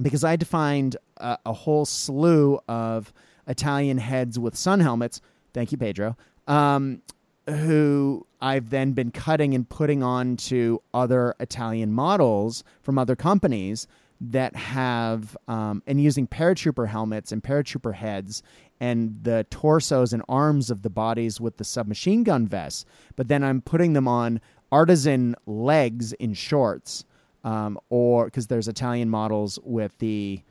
[0.00, 3.12] because I had to find a, a whole slew of
[3.46, 5.20] Italian heads with sun helmets.
[5.52, 6.16] Thank you, Pedro.
[6.46, 7.02] Um,
[7.48, 13.86] who I've then been cutting and putting on to other Italian models from other companies
[14.20, 18.42] that have, um, and using paratrooper helmets and paratrooper heads
[18.80, 22.84] and the torsos and arms of the bodies with the submachine gun vests.
[23.16, 27.04] But then I'm putting them on artisan legs in shorts,
[27.44, 30.42] um, or because there's Italian models with the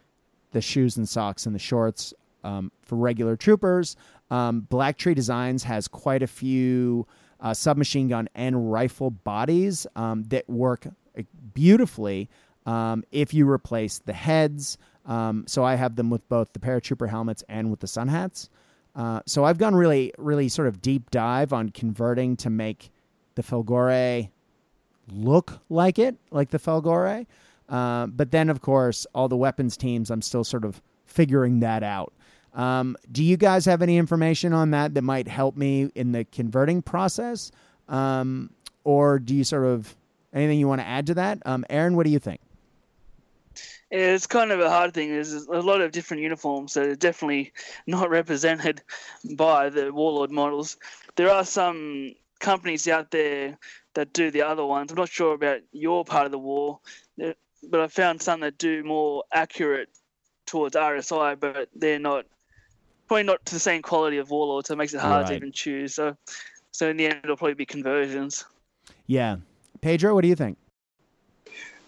[0.51, 2.13] the shoes and socks and the shorts
[2.43, 3.95] um, for regular troopers.
[4.31, 7.05] Um, Black Tree Designs has quite a few
[7.39, 11.21] uh, submachine gun and rifle bodies um, that work uh,
[11.53, 12.29] beautifully
[12.65, 14.77] um, if you replace the heads.
[15.05, 18.49] Um, so I have them with both the paratrooper helmets and with the sun hats.
[18.95, 22.91] Uh, so I've gone really, really sort of deep dive on converting to make
[23.35, 24.29] the Folgore
[25.11, 27.25] look like it, like the Folgore.
[27.69, 31.83] Uh, but then, of course, all the weapons teams, I'm still sort of figuring that
[31.83, 32.13] out.
[32.53, 36.25] Um, do you guys have any information on that that might help me in the
[36.25, 37.51] converting process?
[37.87, 38.49] Um,
[38.83, 39.95] or do you sort of
[40.33, 41.39] anything you want to add to that?
[41.45, 42.39] Um, Aaron, what do you think?
[43.89, 45.09] it's kind of a hard thing.
[45.09, 47.53] There's a lot of different uniforms that are definitely
[47.87, 48.81] not represented
[49.35, 50.77] by the Warlord models.
[51.15, 53.57] There are some companies out there
[53.97, 54.91] that do the other ones.
[54.91, 56.79] I'm not sure about your part of the war,
[57.17, 59.89] but I found some that do more accurate
[60.45, 62.27] towards RSI, but they're not
[63.07, 65.29] probably not to the same quality of Warlord, so it makes it hard right.
[65.29, 65.95] to even choose.
[65.95, 66.15] So,
[66.71, 68.45] so in the end, it'll probably be conversions.
[69.07, 69.37] Yeah,
[69.81, 70.59] Pedro, what do you think?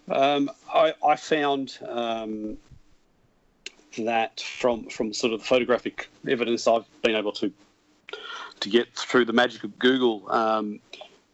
[0.10, 2.57] Um, I, I, found um,
[3.99, 7.53] that from from sort of the photographic evidence I've been able to
[8.62, 10.26] to get through the magic of Google.
[10.32, 10.80] Um,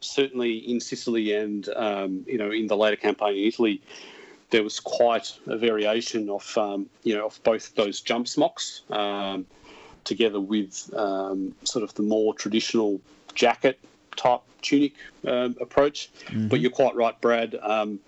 [0.06, 3.82] certainly in Sicily and um, you know in the later campaign in Italy,
[4.50, 9.46] there was quite a variation of um, you know of both those jump smocks um,
[10.04, 13.02] together with um, sort of the more traditional
[13.34, 13.80] jacket
[14.16, 14.94] type tunic
[15.28, 16.10] um, approach.
[16.28, 16.48] Mm-hmm.
[16.48, 17.56] But you're quite right, Brad.
[17.62, 18.00] Um,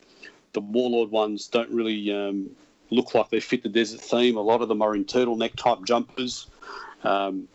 [0.53, 2.49] the warlord ones don't really um,
[2.89, 4.37] look like they fit the desert theme.
[4.37, 6.47] A lot of them are in turtleneck type jumpers.
[7.03, 7.47] Um,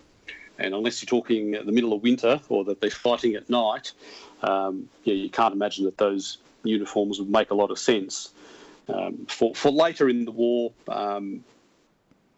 [0.58, 3.92] and unless you're talking the middle of winter or that they're fighting at night,
[4.42, 8.30] um, yeah, you can't imagine that those uniforms would make a lot of sense.
[8.88, 11.44] Um, for, for later in the war, um,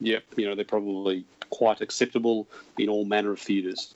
[0.00, 2.48] yeah, you know, they're probably quite acceptable
[2.78, 3.94] in all manner of theatres.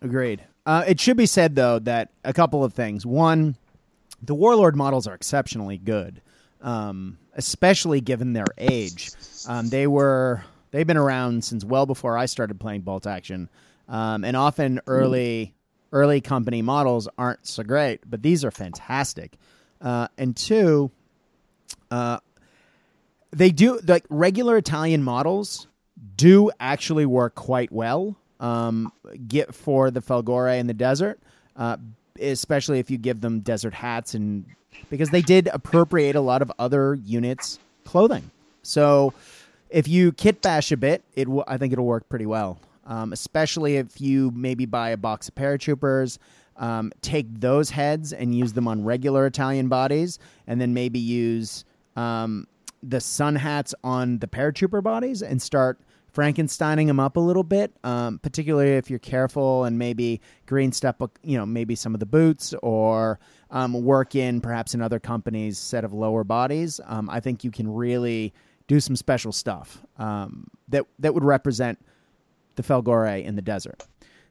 [0.00, 0.44] Agreed.
[0.64, 3.04] Uh, it should be said, though, that a couple of things.
[3.04, 3.56] One,
[4.22, 6.20] the Warlord models are exceptionally good,
[6.60, 9.10] um, especially given their age.
[9.48, 13.48] Um, they were they've been around since well before I started playing bolt action,
[13.88, 15.54] um, and often early
[15.92, 19.32] early company models aren't so great, but these are fantastic.
[19.80, 20.90] Uh, and two,
[21.90, 22.18] uh,
[23.30, 25.66] they do like regular Italian models
[26.16, 28.16] do actually work quite well.
[28.40, 28.92] Um,
[29.26, 31.18] get for the Folgore in the desert,
[31.56, 31.76] uh,
[32.20, 34.44] especially if you give them desert hats and
[34.90, 38.30] because they did appropriate a lot of other units' clothing.
[38.62, 39.12] So
[39.70, 42.60] if you kit bash a bit, it w- I think it'll work pretty well.
[42.88, 46.18] Um, especially if you maybe buy a box of paratroopers,
[46.56, 51.64] um, take those heads and use them on regular Italian bodies, and then maybe use
[51.96, 52.48] um,
[52.82, 55.78] the sun hats on the paratrooper bodies and start
[56.14, 61.00] Frankensteining them up a little bit, um, particularly if you're careful and maybe green step,
[61.22, 63.20] you know, maybe some of the boots or
[63.50, 66.80] um, work in perhaps in other companies' set of lower bodies.
[66.86, 68.32] Um, I think you can really
[68.66, 71.78] do some special stuff um, that that would represent
[72.58, 73.82] the Folgore in the desert.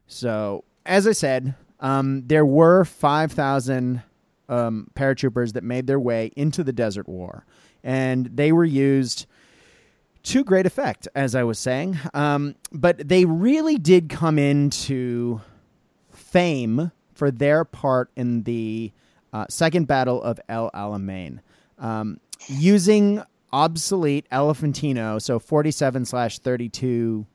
[0.05, 4.03] So, as I said, um, there were five thousand
[4.47, 7.45] um, paratroopers that made their way into the Desert War,
[7.83, 9.25] and they were used
[10.23, 11.97] to great effect, as I was saying.
[12.13, 15.41] Um, but they really did come into
[16.11, 18.91] fame for their part in the
[19.33, 21.39] uh, Second Battle of El Alamein,
[21.79, 23.23] um, using
[23.53, 27.25] obsolete Elefantino, so 47 slash 32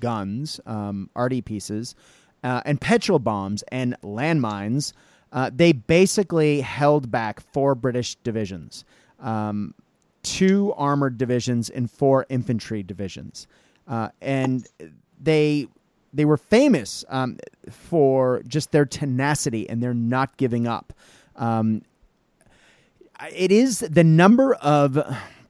[0.00, 1.10] guns, um,
[1.44, 1.94] pieces,
[2.42, 4.92] uh, and petrol bombs and landmines.
[5.32, 8.84] Uh, they basically held back four British divisions.
[9.20, 9.74] Um,
[10.22, 13.46] two armored divisions and four infantry divisions,
[13.86, 14.66] uh, and
[15.20, 15.66] they
[16.12, 17.38] they were famous um,
[17.70, 20.92] for just their tenacity and their not giving up.
[21.36, 21.82] Um,
[23.34, 24.98] it is the number of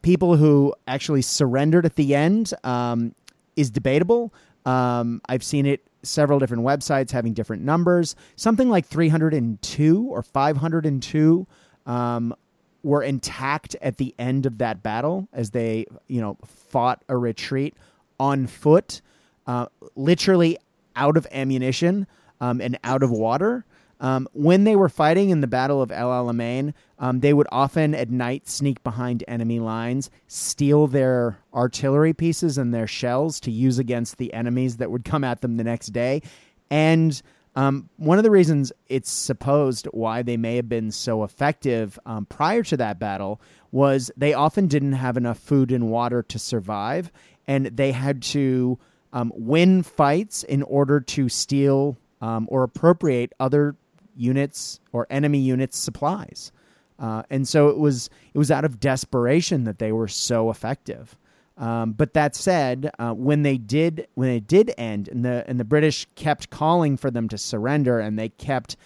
[0.02, 3.14] people who actually surrendered at the end um,
[3.56, 4.32] is debatable.
[4.66, 8.16] Um, I've seen it several different websites having different numbers.
[8.36, 11.46] Something like 302 or 502
[11.86, 12.34] um,
[12.82, 17.74] were intact at the end of that battle as they, you know, fought a retreat
[18.18, 19.00] on foot,
[19.46, 20.56] uh, literally
[20.96, 22.06] out of ammunition
[22.40, 23.64] um, and out of water.
[24.00, 27.94] Um, when they were fighting in the Battle of El Alamein, um, they would often
[27.94, 33.78] at night sneak behind enemy lines, steal their artillery pieces and their shells to use
[33.78, 36.22] against the enemies that would come at them the next day.
[36.70, 37.20] And
[37.56, 42.24] um, one of the reasons it's supposed why they may have been so effective um,
[42.26, 43.40] prior to that battle
[43.70, 47.12] was they often didn't have enough food and water to survive,
[47.46, 48.78] and they had to
[49.12, 53.76] um, win fights in order to steal um, or appropriate other
[54.20, 56.52] units or enemy units' supplies.
[56.98, 61.16] Uh, and so it was it was out of desperation that they were so effective.
[61.56, 65.58] Um, but that said, uh, when they did when it did end, and the and
[65.58, 68.76] the British kept calling for them to surrender, and they kept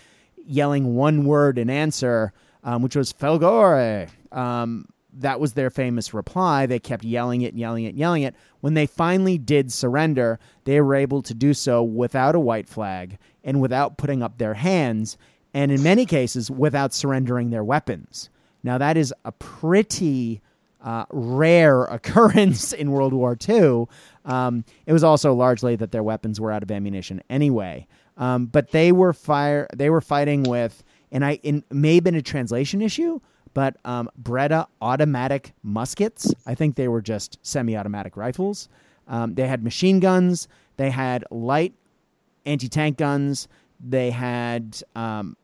[0.47, 2.33] yelling one word in answer,
[2.63, 6.67] um, which was "Folgore." Um, that was their famous reply.
[6.67, 8.35] They kept yelling it, yelling it, yelling it.
[8.61, 13.19] When they finally did surrender, they were able to do so without a white flag
[13.45, 15.17] and without putting up their hands,
[15.53, 18.31] and in many cases, without surrendering their weapons.
[18.65, 20.41] Now, that is a pretty
[20.83, 23.87] uh, rare occurrence in World War II.
[24.25, 27.87] Um, it was also largely that their weapons were out of ammunition anyway.
[28.17, 29.67] Um, but they were fire.
[29.75, 33.21] They were fighting with, and I it may have been a translation issue,
[33.55, 36.33] but um, Breda automatic muskets.
[36.47, 38.69] I think they were just semi-automatic rifles.
[39.09, 40.47] Um, they had machine guns.
[40.77, 41.75] They had light
[42.47, 43.49] anti-tank guns.
[43.81, 45.37] They had um,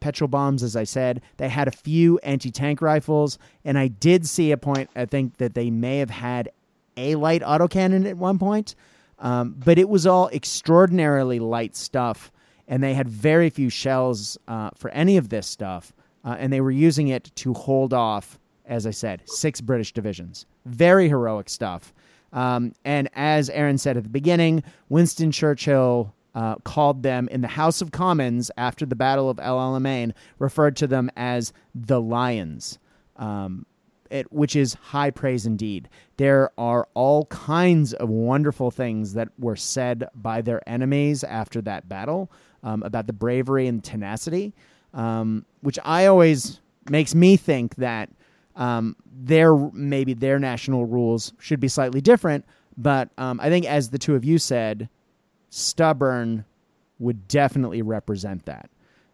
[0.00, 1.22] petrol bombs, as I said.
[1.36, 5.38] They had a few anti tank rifles, and I did see a point, I think,
[5.38, 6.50] that they may have had
[6.96, 8.74] a light autocannon at one point,
[9.18, 12.30] um, but it was all extraordinarily light stuff,
[12.68, 15.92] and they had very few shells uh, for any of this stuff,
[16.24, 20.46] uh, and they were using it to hold off, as I said, six British divisions.
[20.64, 21.92] Very heroic stuff.
[22.32, 27.48] Um, and as Aaron said at the beginning, Winston Churchill uh, called them in the
[27.48, 32.78] House of Commons after the Battle of El Alamein, referred to them as the Lions,
[33.16, 33.64] um,
[34.10, 35.88] it, which is high praise indeed.
[36.18, 41.88] There are all kinds of wonderful things that were said by their enemies after that
[41.88, 42.30] battle
[42.62, 44.54] um, about the bravery and tenacity,
[44.92, 46.60] um, which I always
[46.90, 48.10] makes me think that
[48.56, 52.44] um, their maybe their national rules should be slightly different.
[52.76, 54.90] But um, I think, as the two of you said,
[55.56, 56.44] stubborn
[56.98, 58.70] would definitely represent that.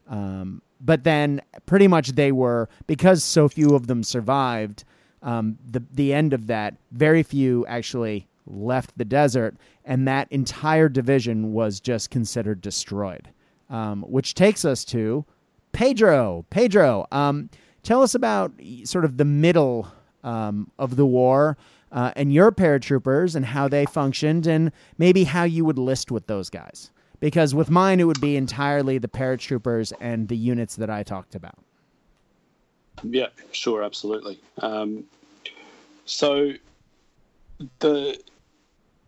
[0.09, 4.85] Um, but then, pretty much, they were because so few of them survived.
[5.23, 10.89] Um, the the end of that, very few actually left the desert, and that entire
[10.89, 13.29] division was just considered destroyed.
[13.71, 15.25] Um, which takes us to
[15.73, 16.45] Pedro.
[16.51, 17.49] Pedro, um,
[17.83, 18.53] tell us about
[18.85, 19.87] sort of the middle
[20.25, 21.57] um, of the war
[21.93, 26.27] uh, and your paratroopers and how they functioned and maybe how you would list with
[26.27, 26.91] those guys.
[27.21, 31.37] Because with mine, it would be entirely the paratroopers and the units that I talked
[31.37, 31.59] about.
[33.05, 34.41] Yeah, sure, absolutely.
[34.59, 35.05] Um,
[36.05, 36.53] so
[37.79, 38.19] the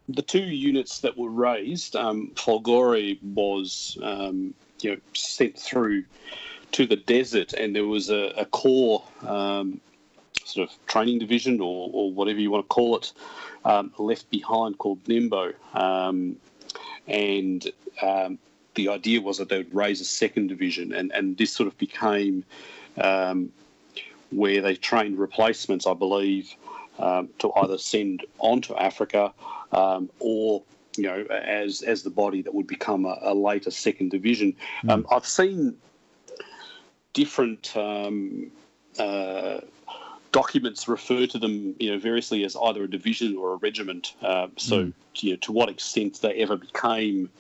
[0.08, 6.04] the two units that were raised, um, Folgore was um, you know sent through
[6.72, 9.80] to the desert, and there was a, a core um,
[10.44, 13.12] sort of training division or, or whatever you want to call it
[13.64, 15.52] um, left behind called Nembo.
[15.72, 16.36] Um,
[17.06, 17.70] and
[18.02, 18.38] um,
[18.74, 21.76] the idea was that they would raise a second division, and, and this sort of
[21.78, 22.44] became
[22.98, 23.52] um,
[24.30, 26.54] where they trained replacements, I believe,
[26.98, 29.32] um, to either send on to Africa
[29.72, 30.62] um, or
[30.96, 34.54] you know, as as the body that would become a, a later second division.
[34.84, 34.90] Mm.
[34.90, 35.76] Um, I've seen
[37.12, 38.50] different um,
[38.98, 39.60] uh,
[40.34, 44.14] documents refer to them, you know, variously as either a division or a regiment.
[44.20, 44.92] Uh, so, mm.
[45.14, 47.30] you know, to what extent they ever became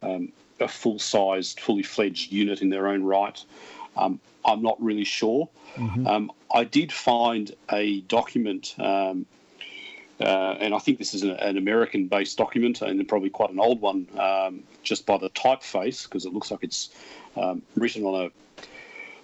[0.00, 3.44] um, a full-sized, fully fledged unit in their own right,
[3.98, 5.50] um, I'm not really sure.
[5.76, 6.06] Mm-hmm.
[6.06, 9.26] Um, I did find a document, um,
[10.18, 13.82] uh, and I think this is an, an American-based document, and probably quite an old
[13.82, 16.88] one, um, just by the typeface, because it looks like it's
[17.36, 18.30] um, written on a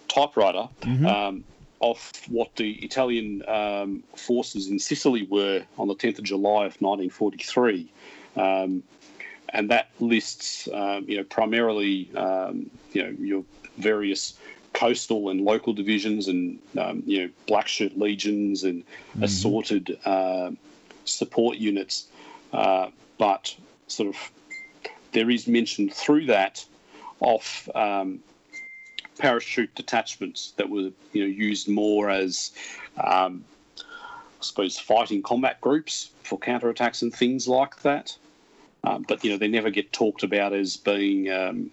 [0.09, 0.69] typewriter.
[0.83, 1.07] Mm-hmm.
[1.07, 1.45] Um,
[1.81, 3.43] of what the Italian
[4.17, 7.91] forces in Sicily were on the 10th of July of 1943
[9.55, 13.45] and that lists, um, you know, primarily, um, you know, your
[13.79, 14.35] various
[14.73, 19.23] coastal and local divisions and um, you know black shirt legions and mm-hmm.
[19.23, 20.51] assorted uh,
[21.05, 22.09] support units,
[22.53, 23.57] uh, but
[23.87, 24.31] sort of
[25.13, 26.65] there is mention through that
[27.21, 28.19] of um,
[29.19, 32.53] parachute detachments that were you know used more as
[33.03, 33.45] um,
[33.79, 33.83] I
[34.41, 38.17] suppose fighting combat groups for counterattacks and things like that.
[38.83, 41.71] Um, but you know they never get talked about as being um,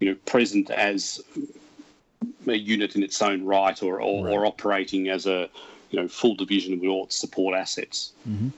[0.00, 1.22] you know present as
[2.46, 4.32] a unit in its own right or, or, right.
[4.32, 5.48] or operating as a
[5.90, 8.12] you know full division with all its support assets.
[8.28, 8.48] Mm-hmm.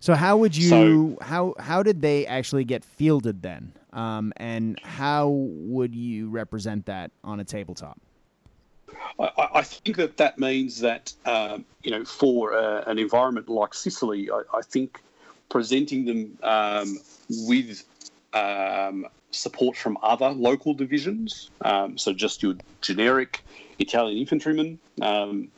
[0.00, 3.72] So how would you so, how how did they actually get fielded then?
[3.92, 8.00] Um, and how would you represent that on a tabletop?
[9.18, 13.74] I, I think that that means that um, you know for uh, an environment like
[13.74, 15.00] Sicily, I, I think
[15.50, 16.98] presenting them um,
[17.28, 17.84] with
[18.32, 23.44] um, support from other local divisions, um, so just your generic
[23.78, 25.48] Italian infantryman, um,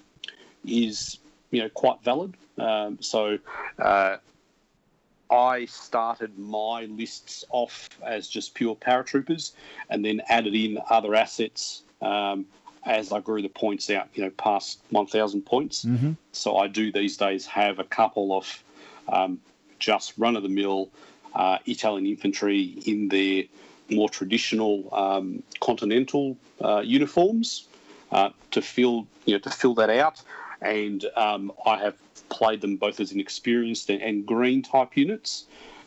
[0.64, 1.18] is
[1.53, 2.34] you know quite valid.
[2.59, 3.38] Um, so
[3.78, 4.16] uh,
[5.32, 9.52] I started my lists off as just pure paratroopers,
[9.88, 12.44] and then added in other assets um,
[12.84, 14.08] as I grew the points out.
[14.14, 15.84] You know, past 1,000 points.
[15.84, 16.12] Mm-hmm.
[16.32, 18.62] So I do these days have a couple of
[19.08, 19.40] um,
[19.78, 20.90] just run of the mill
[21.34, 23.44] uh, Italian infantry in their
[23.90, 27.68] more traditional um, continental uh, uniforms
[28.10, 30.22] uh, to fill you know to fill that out,
[30.62, 31.96] and um, I have
[32.28, 35.44] played them both as an experienced and, green type units.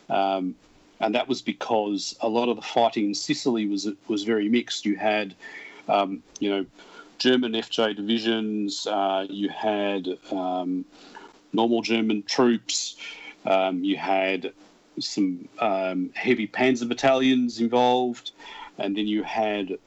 [0.08, 0.54] Um,
[1.00, 4.86] and that was because a lot of the fighting in Sicily was was very mixed.
[4.86, 5.34] You had,
[5.88, 6.66] um, you know,
[7.18, 8.86] German FJ divisions.
[8.86, 10.84] Uh, you had um,
[11.52, 12.96] normal German troops.
[13.44, 14.52] Um, you had
[14.98, 18.30] some um, heavy panzer battalions involved,
[18.78, 19.78] and then you had you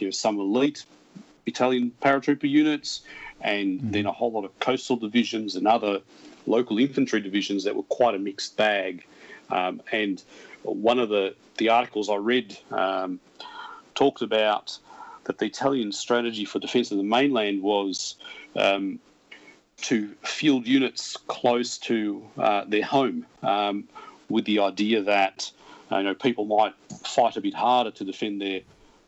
[0.00, 0.84] know some elite
[1.46, 3.00] Italian paratrooper units,
[3.40, 3.90] and mm-hmm.
[3.90, 6.00] then a whole lot of coastal divisions and other
[6.46, 9.04] local infantry divisions that were quite a mixed bag.
[9.50, 10.22] Um, and
[10.62, 13.20] one of the, the articles I read um,
[13.94, 14.78] talked about
[15.24, 18.16] that the Italian strategy for defence of the mainland was
[18.56, 18.98] um,
[19.82, 23.84] to field units close to uh, their home, um,
[24.28, 25.50] with the idea that
[25.90, 26.74] you know people might
[27.04, 28.60] fight a bit harder to defend their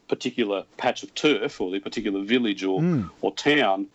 [0.08, 3.10] particular patch of turf or their particular village or mm.
[3.20, 3.86] or town.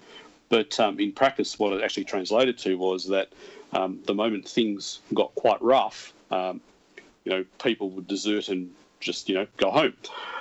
[0.50, 3.30] But um, in practice, what it actually translated to was that
[3.74, 6.62] um, the moment things got quite rough, um,
[7.24, 9.94] you know, people would desert and just you know go home.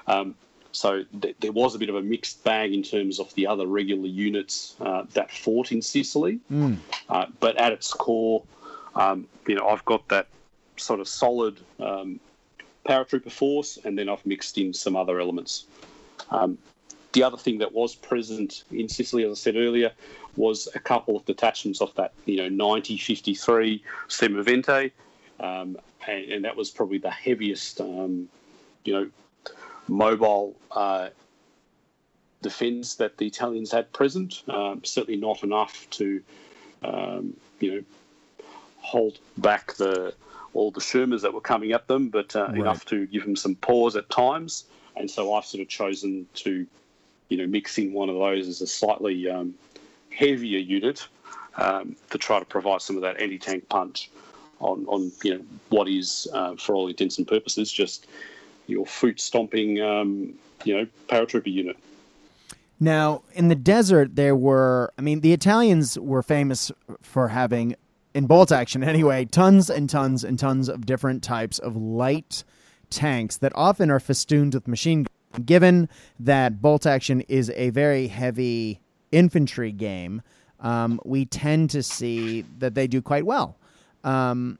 [0.06, 0.34] Um,
[0.72, 3.66] so th- there was a bit of a mixed bag in terms of the other
[3.66, 6.40] regular units uh, that fought in Sicily.
[6.50, 6.78] Mm.
[7.08, 8.42] Uh, but at its core,
[8.96, 10.26] um, you know, I've got that
[10.76, 12.18] sort of solid um,
[12.86, 15.66] paratrooper force, and then I've mixed in some other elements.
[16.30, 16.58] Um,
[17.14, 19.92] the other thing that was present in Sicily, as I said earlier,
[20.36, 24.90] was a couple of detachments of that, you know, 9053 Semovente,
[25.40, 28.28] um, and, and, that was probably the heaviest, um,
[28.84, 29.10] you know,
[29.88, 31.08] mobile uh,
[32.42, 34.42] defence that the Italians had present.
[34.48, 36.20] Um, certainly not enough to,
[36.82, 38.46] um, you know,
[38.78, 40.14] hold back the
[40.52, 42.58] all the Shermans that were coming at them, but uh, right.
[42.58, 44.64] enough to give them some pause at times.
[44.96, 46.64] And so I've sort of chosen to,
[47.28, 49.54] you know, mix in one of those as a slightly um,
[50.10, 51.06] heavier unit
[51.56, 54.10] um, to try to provide some of that anti-tank punch
[54.60, 58.06] on, on you know what is, uh, for all intents and purposes, just
[58.66, 61.76] your foot stomping, um, you know, paratrooper unit.
[62.80, 66.72] Now, in the desert, there were, I mean, the Italians were famous
[67.02, 67.76] for having,
[68.14, 72.42] in bolt action anyway, tons and tons and tons of different types of light
[72.90, 75.13] tanks that often are festooned with machine guns.
[75.44, 75.88] Given
[76.20, 78.80] that bolt action is a very heavy
[79.12, 80.22] infantry game,
[80.60, 83.56] um, we tend to see that they do quite well.
[84.02, 84.58] Um,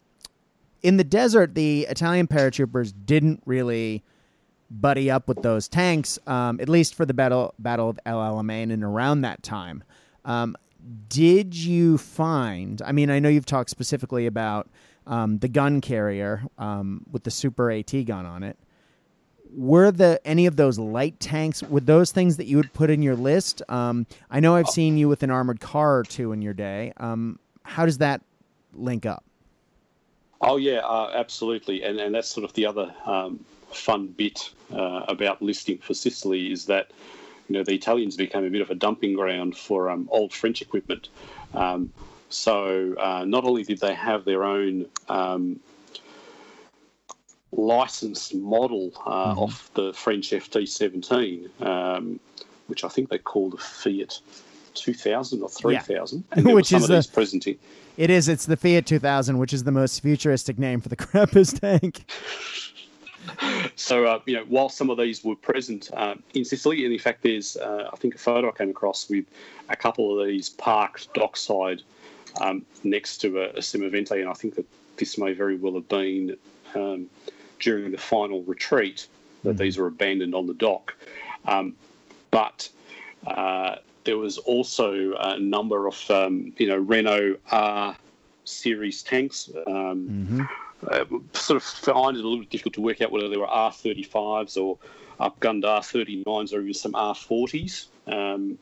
[0.82, 4.02] in the desert, the Italian paratroopers didn't really
[4.70, 8.72] buddy up with those tanks, um, at least for the battle Battle of El Alamein
[8.72, 9.84] and around that time.
[10.24, 10.56] Um,
[11.08, 12.82] did you find?
[12.82, 14.68] I mean, I know you've talked specifically about
[15.06, 18.58] um, the gun carrier um, with the Super AT gun on it.
[19.56, 21.62] Were the any of those light tanks?
[21.62, 23.62] Were those things that you would put in your list?
[23.68, 26.92] Um, I know I've seen you with an armored car or two in your day.
[26.96, 28.20] Um, how does that
[28.74, 29.24] link up?
[30.40, 35.04] Oh yeah, uh, absolutely, and and that's sort of the other um, fun bit uh,
[35.08, 36.90] about listing for Sicily is that
[37.48, 40.62] you know the Italians became a bit of a dumping ground for um, old French
[40.62, 41.08] equipment.
[41.54, 41.92] Um,
[42.28, 45.60] so uh, not only did they have their own um,
[47.56, 49.40] licensed model uh, mm-hmm.
[49.40, 52.20] of the French FT17, um,
[52.66, 54.20] which I think they call the Fiat
[54.74, 56.42] 2000 or 3000, yeah.
[56.52, 57.58] which is the, presenting.
[57.96, 58.28] It is.
[58.28, 62.10] It's the Fiat 2000, which is the most futuristic name for the Crapus tank.
[63.76, 66.98] so, uh, you know, while some of these were present uh, in Sicily, and in
[66.98, 69.24] fact, there's, uh, I think, a photo I came across with
[69.68, 71.82] a couple of these parked dockside
[72.40, 75.88] um, next to a, a Semovente, and I think that this may very well have
[75.88, 76.36] been
[76.74, 77.08] um,
[77.60, 79.06] during the final retreat
[79.42, 79.58] that mm-hmm.
[79.58, 80.94] these were abandoned on the dock.
[81.46, 81.74] Um,
[82.30, 82.68] but
[83.26, 87.96] uh, there was also a number of, um, you know, Renault R
[88.44, 89.50] series tanks.
[89.66, 90.44] Um, mm-hmm
[90.90, 93.46] uh, sort of find it a little bit difficult to work out whether they were
[93.46, 94.78] R35s or
[95.20, 97.86] upgunned R39s or even some R40s.
[98.06, 98.58] Um,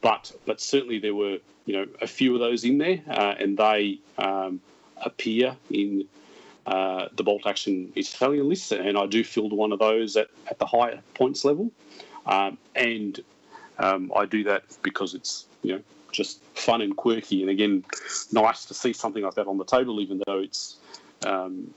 [0.00, 3.56] but but certainly there were you know a few of those in there, uh, and
[3.56, 4.60] they um,
[5.02, 6.06] appear in
[6.66, 10.58] uh, the bolt action Italian list, and I do field one of those at, at
[10.58, 11.70] the higher points level,
[12.26, 13.20] um, and
[13.78, 17.84] um, I do that because it's you know just fun and quirky, and again
[18.32, 20.76] nice to see something like that on the table, even though it's
[21.24, 21.72] um,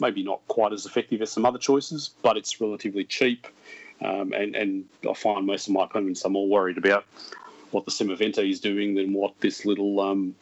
[0.00, 3.46] maybe not quite as effective as some other choices, but it's relatively cheap.
[4.02, 7.04] Um, and, and I find most of my opponents are more worried about
[7.70, 10.34] what the Semovente is doing than what this little, um,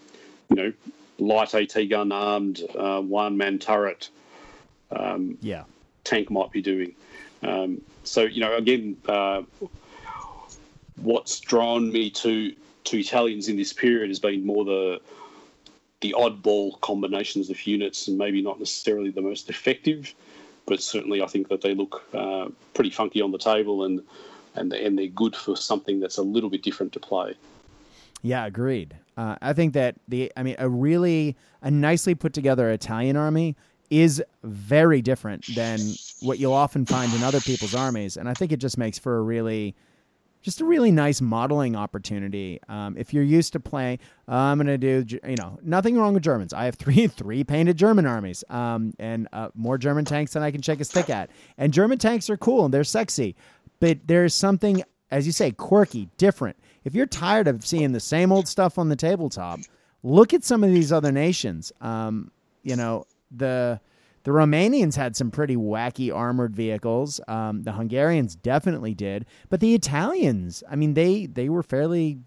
[0.49, 0.73] you know,
[1.19, 4.09] light AT gun armed uh, one man turret
[4.91, 5.65] um, yeah.
[6.05, 6.95] tank might be doing.
[7.43, 9.43] Um, so, you know, again, uh,
[10.97, 12.55] what's drawn me to
[12.85, 15.01] to Italians in this period has been more the
[16.01, 20.15] the oddball combinations of units and maybe not necessarily the most effective,
[20.67, 24.03] but certainly I think that they look uh, pretty funky on the table and
[24.55, 27.35] and and they're good for something that's a little bit different to play.
[28.23, 28.97] Yeah, agreed.
[29.17, 33.57] Uh, I think that the I mean a really a nicely put together Italian army
[33.91, 35.81] is very different than
[36.21, 39.17] what you'll often find in other people's armies, and I think it just makes for
[39.19, 39.75] a really
[40.43, 42.61] just a really nice modeling opportunity.
[42.69, 43.99] Um, if you're used to playing,
[44.29, 46.53] uh, I'm going to do, you know, nothing wrong with Germans.
[46.53, 50.51] I have three three painted German armies, um, and uh, more German tanks than I
[50.51, 51.31] can shake a stick at.
[51.57, 53.37] And German tanks are cool and they're sexy,
[53.81, 56.57] but there's something, as you say, quirky, different.
[56.85, 59.61] If you're tired of seeing the same old stuff on the tabletop,
[60.03, 61.73] look at some of these other nations.
[61.81, 62.31] Um,
[62.63, 63.81] you know, the
[64.25, 67.21] the Romanians had some pretty wacky armored vehicles.
[67.29, 72.19] Um, the Hungarians definitely did, but the Italians, I mean, they they were fairly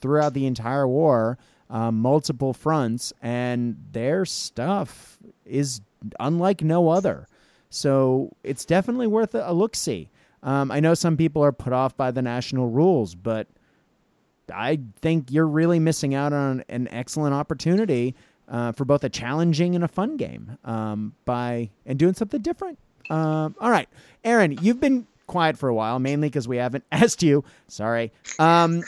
[0.00, 1.38] throughout the entire war,
[1.70, 5.80] um, multiple fronts, and their stuff is
[6.20, 7.28] unlike no other.
[7.70, 10.10] So it's definitely worth a, a look see.
[10.46, 13.48] Um, I know some people are put off by the national rules, but
[14.52, 18.14] I think you're really missing out on an excellent opportunity
[18.48, 22.78] uh, for both a challenging and a fun game um, by and doing something different.
[23.10, 23.88] Um, all right,
[24.24, 27.42] Aaron, you've been quiet for a while, mainly because we haven't asked you.
[27.66, 28.12] Sorry.
[28.38, 28.84] Um,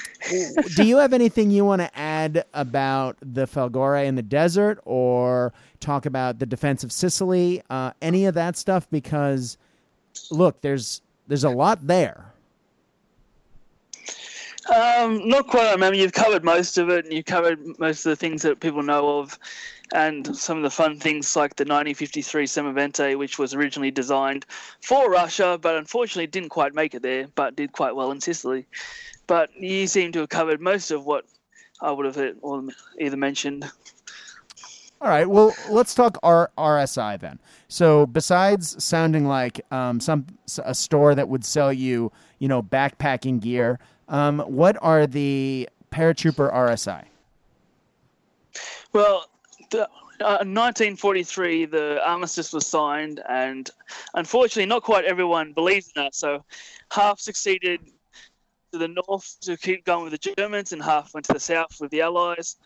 [0.76, 5.52] do you have anything you want to add about the Folgore in the desert, or
[5.80, 7.62] talk about the defense of Sicily?
[7.68, 8.88] Uh, any of that stuff?
[8.90, 9.58] Because
[10.30, 12.32] look, there's there's a lot there.
[14.74, 15.66] Um, not quite.
[15.66, 18.60] I remember you've covered most of it, and you've covered most of the things that
[18.60, 19.38] people know of,
[19.94, 24.44] and some of the fun things like the 1953 Semovente, which was originally designed
[24.82, 28.66] for Russia, but unfortunately didn't quite make it there, but did quite well in Sicily.
[29.26, 31.24] But you seem to have covered most of what
[31.80, 32.34] I would have
[32.98, 33.64] either mentioned.
[35.00, 35.28] All right.
[35.28, 37.38] Well, let's talk R- RSI then.
[37.68, 40.26] So, besides sounding like um, some
[40.64, 42.10] a store that would sell you,
[42.40, 47.04] you know, backpacking gear, um, what are the paratrooper RSI?
[48.92, 49.26] Well,
[49.70, 49.82] the,
[50.20, 53.70] uh, 1943, the armistice was signed, and
[54.14, 56.16] unfortunately, not quite everyone believes in that.
[56.16, 56.44] So,
[56.90, 57.80] half succeeded
[58.72, 61.76] to the north to keep going with the Germans, and half went to the south
[61.80, 62.56] with the Allies.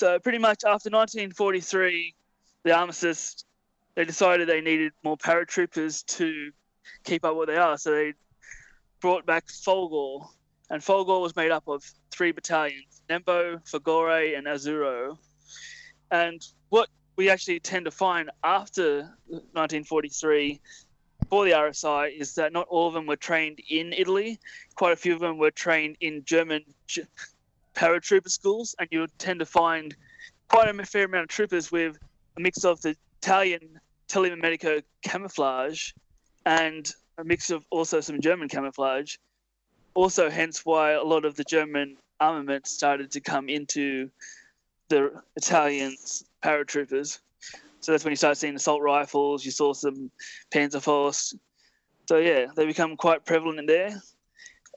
[0.00, 2.14] So, pretty much after 1943,
[2.62, 3.44] the armistice,
[3.94, 6.52] they decided they needed more paratroopers to
[7.04, 7.76] keep up what they are.
[7.76, 8.14] So, they
[9.02, 10.26] brought back Folgore,
[10.70, 15.18] and Folgore was made up of three battalions Nembo, Fagore, and Azzurro.
[16.10, 16.40] And
[16.70, 20.62] what we actually tend to find after 1943
[21.28, 24.40] for the RSI is that not all of them were trained in Italy.
[24.76, 26.64] Quite a few of them were trained in German
[27.74, 29.94] paratrooper schools, and you would tend to find
[30.48, 31.96] quite a fair amount of troopers with
[32.36, 35.92] a mix of the Italian telemimetico camouflage
[36.46, 39.16] and a mix of also some German camouflage.
[39.94, 44.10] Also, hence why a lot of the German armament started to come into
[44.88, 47.18] the Italians paratroopers.
[47.80, 49.44] So that's when you start seeing assault rifles.
[49.44, 50.10] You saw some
[50.52, 51.34] Panzerfaust.
[52.08, 54.02] So yeah, they become quite prevalent in there.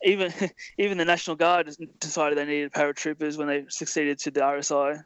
[0.03, 0.33] Even
[0.77, 1.69] even the National Guard
[1.99, 5.03] decided they needed paratroopers when they succeeded to the RSI.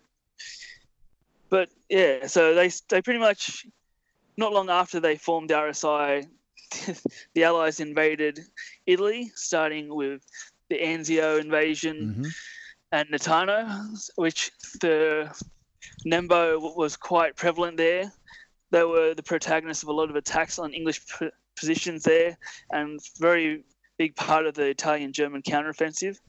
[1.50, 3.66] But yeah, so they they pretty much
[4.36, 6.28] not long after they formed the RSI,
[7.34, 8.40] the Allies invaded
[8.86, 10.22] Italy, starting with
[10.70, 12.16] the Anzio invasion.
[12.16, 12.30] Mm-hmm
[12.92, 14.52] and Nettuno, which
[14.82, 15.34] the
[16.06, 18.12] Nembo was quite prevalent there.
[18.72, 22.38] They were the protagonists of a lot of attacks on English p- positions there,
[22.72, 23.64] and very
[23.98, 26.20] big part of the Italian-German counteroffensive.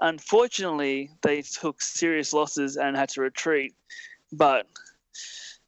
[0.00, 3.74] Unfortunately, they took serious losses and had to retreat,
[4.32, 4.66] but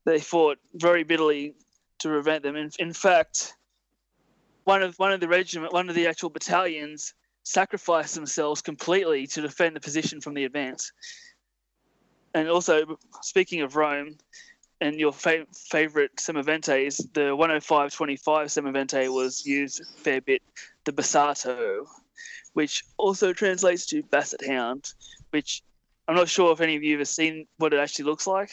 [0.05, 1.55] they fought very bitterly
[1.99, 2.57] to prevent them.
[2.57, 3.55] In, in fact,
[4.65, 7.15] one of one of the regiment, one of the actual battalions
[7.45, 10.93] sacrificed themselves completely to defend the position from the advance.
[12.35, 14.17] And also, speaking of Rome,
[14.81, 20.43] and your fa- favorite Semoventes, the 10525 Semovente was used a fair bit,
[20.85, 21.87] the Bassotto,
[22.53, 24.93] which also translates to Basset Hound,
[25.31, 25.63] which
[26.09, 28.51] I'm not sure if any of you have seen what it actually looks like.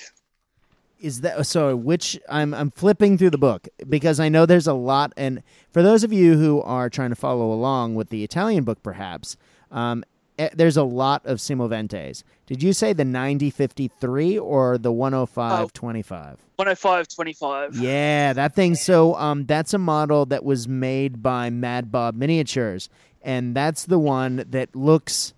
[1.00, 4.74] Is that so which I'm I'm flipping through the book because I know there's a
[4.74, 8.64] lot and for those of you who are trying to follow along with the Italian
[8.64, 9.36] book perhaps
[9.70, 10.06] um,
[10.54, 12.24] there's a lot of Semoventes.
[12.46, 16.40] Did you say the 9053 or the 10525?
[16.58, 17.76] 10525.
[17.78, 22.90] Yeah, that thing so um that's a model that was made by Mad Bob Miniatures
[23.22, 25.34] and that's the one that looks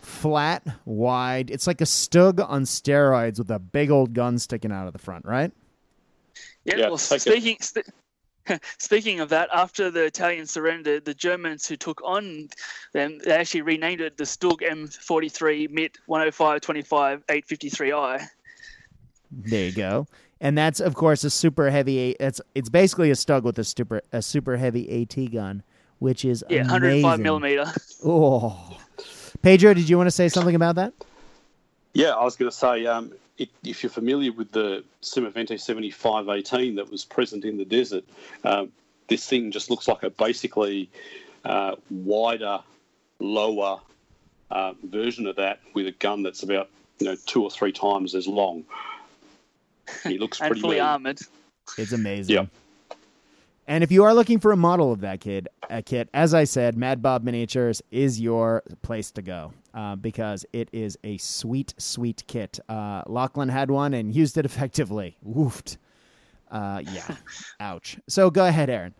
[0.00, 1.50] flat, wide.
[1.50, 4.98] It's like a Stug on steroids with a big old gun sticking out of the
[4.98, 5.52] front, right?
[6.64, 6.76] Yeah.
[6.76, 7.86] yeah well, speaking st-
[8.78, 12.48] speaking of that, after the Italians surrendered, the Germans who took on
[12.92, 18.28] them, they actually renamed it the Stug M43 MIT 10525 853i.
[19.30, 20.06] There you go.
[20.40, 22.10] And that's of course a super heavy.
[22.12, 25.62] It's it's basically a Stug with a super a super heavy AT gun,
[25.98, 27.02] which is yeah, amazing.
[27.02, 27.72] 105 millimeter.
[28.04, 28.78] Oh,
[29.42, 30.92] Pedro, did you want to say something about that?
[31.92, 36.74] Yeah, I was going to say, um, it, if you're familiar with the Semovente 7518
[36.74, 38.04] that was present in the desert,
[38.44, 38.70] um,
[39.08, 40.90] this thing just looks like a basically
[41.44, 42.60] uh, wider,
[43.20, 43.80] lower
[44.50, 48.14] uh, version of that with a gun that's about you know two or three times
[48.14, 48.64] as long.
[50.04, 50.84] It looks and pretty fully mean.
[50.84, 51.20] armored.
[51.76, 52.34] It's amazing.
[52.34, 52.46] Yeah.
[53.66, 56.44] And if you are looking for a model of that kid, a kit, as I
[56.44, 61.72] said, Mad Bob Miniatures is your place to go uh, because it is a sweet,
[61.78, 62.58] sweet kit.
[62.68, 65.16] Uh, Lachlan had one and used it effectively.
[65.24, 65.76] Woofed.
[66.50, 67.16] Uh, yeah.
[67.60, 67.96] Ouch.
[68.08, 68.94] So go ahead, Aaron.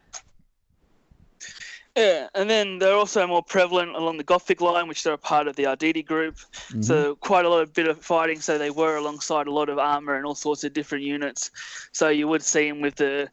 [1.96, 5.48] Yeah, and then they're also more prevalent along the Gothic line, which they're a part
[5.48, 6.36] of the Arditi group.
[6.36, 6.82] Mm-hmm.
[6.82, 8.40] So quite a lot of bit of fighting.
[8.40, 11.50] So they were alongside a lot of armor and all sorts of different units.
[11.90, 13.28] So you would see them with the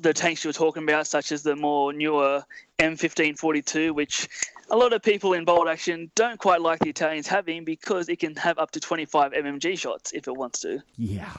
[0.00, 2.42] the tanks you were talking about, such as the more newer
[2.78, 4.28] M1542, which
[4.70, 8.18] a lot of people in bolt action don't quite like the Italians having because it
[8.18, 10.82] can have up to 25 MMG shots if it wants to.
[10.96, 11.32] Yeah.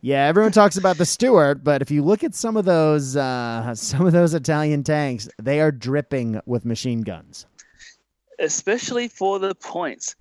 [0.00, 3.72] Yeah, everyone talks about the Stuart, but if you look at some of those uh,
[3.74, 7.46] some of those Italian tanks, they are dripping with machine guns.
[8.40, 10.16] Especially for the points,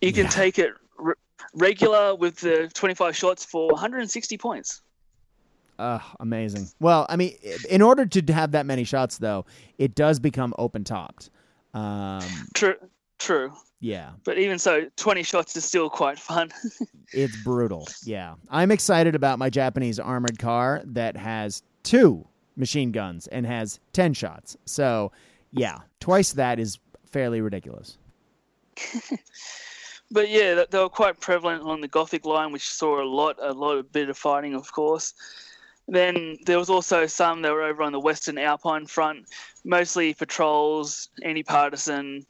[0.00, 0.30] you can yeah.
[0.30, 1.14] take it re-
[1.52, 4.82] regular with the 25 shots for 160 points.
[5.78, 6.68] Uh, amazing.
[6.80, 7.36] Well, I mean,
[7.68, 9.44] in order to have that many shots, though,
[9.78, 11.30] it does become open topped.
[11.72, 12.22] Um,
[12.54, 12.76] true.
[13.18, 13.52] True.
[13.80, 14.10] Yeah.
[14.24, 16.50] But even so, 20 shots is still quite fun.
[17.12, 17.86] it's brutal.
[18.04, 18.34] Yeah.
[18.50, 22.26] I'm excited about my Japanese armored car that has two
[22.56, 24.56] machine guns and has 10 shots.
[24.64, 25.12] So,
[25.52, 26.78] yeah, twice that is
[27.10, 27.98] fairly ridiculous.
[30.10, 33.52] but yeah, they were quite prevalent on the Gothic line, which saw a lot, a
[33.52, 35.14] lot of bit of fighting, of course.
[35.86, 39.26] Then there was also some that were over on the Western Alpine front,
[39.64, 42.24] mostly patrols, anti-partisan,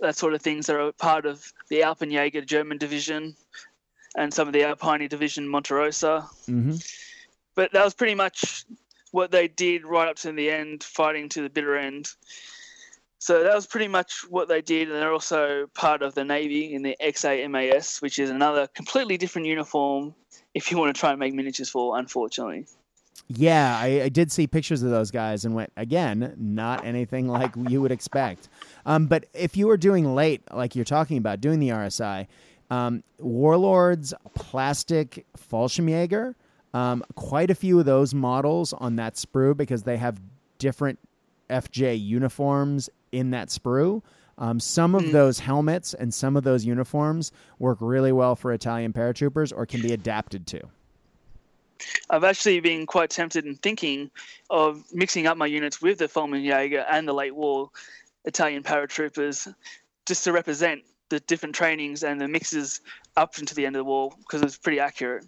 [0.00, 3.36] that sort of things that are part of the Alpenjäger German division
[4.16, 6.22] and some of the Alpine division Monterosa.
[6.48, 6.76] Mm-hmm.
[7.54, 8.64] But that was pretty much
[9.12, 12.08] what they did right up to the end, fighting to the bitter end.
[13.18, 16.74] So that was pretty much what they did, and they're also part of the Navy
[16.74, 20.14] in the XAMAS, which is another completely different uniform
[20.54, 22.66] if you want to try and make miniatures for, unfortunately.
[23.28, 27.52] Yeah, I, I, did see pictures of those guys and went again, not anything like
[27.68, 28.48] you would expect.
[28.84, 32.26] Um, but if you were doing late, like you're talking about, doing the RSI,
[32.70, 36.34] um, Warlords plastic Fallschirmjäger,
[36.74, 40.20] um, quite a few of those models on that sprue because they have
[40.58, 40.98] different
[41.48, 44.02] FJ uniforms in that sprue.
[44.38, 45.12] Um, some of mm.
[45.12, 49.80] those helmets and some of those uniforms work really well for Italian paratroopers or can
[49.80, 50.60] be adapted to.
[52.10, 54.10] I've actually been quite tempted in thinking
[54.50, 57.70] of mixing up my units with the Fallschirmjäger and the late war
[58.24, 59.52] Italian paratroopers
[60.06, 62.80] just to represent the different trainings and the mixes
[63.16, 65.24] up into the end of the war because it's pretty accurate.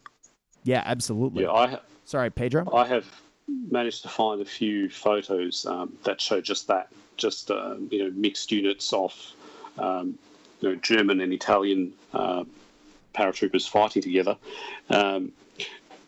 [0.65, 1.45] Yeah, absolutely.
[1.45, 2.73] Yeah, I ha- Sorry, Pedro.
[2.73, 3.05] I have
[3.49, 8.11] managed to find a few photos um, that show just that, just uh, you know
[8.15, 9.15] mixed units of
[9.79, 10.19] um,
[10.61, 12.45] you know German and Italian uh,
[13.15, 14.37] paratroopers fighting together.
[14.91, 15.33] Um,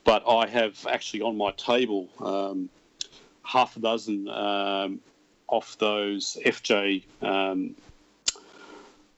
[0.05, 2.71] but I have actually on my table um,
[3.43, 5.01] half a dozen um,
[5.49, 7.75] of those FJ um,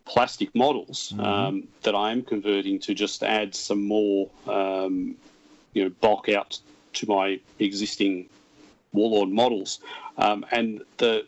[0.04, 1.60] plastic models mm-hmm.
[1.82, 6.58] that I am converting to just add some more, you know, bulk out
[6.94, 8.28] to my existing
[8.92, 9.80] Warlord models.
[10.18, 11.26] Um, and the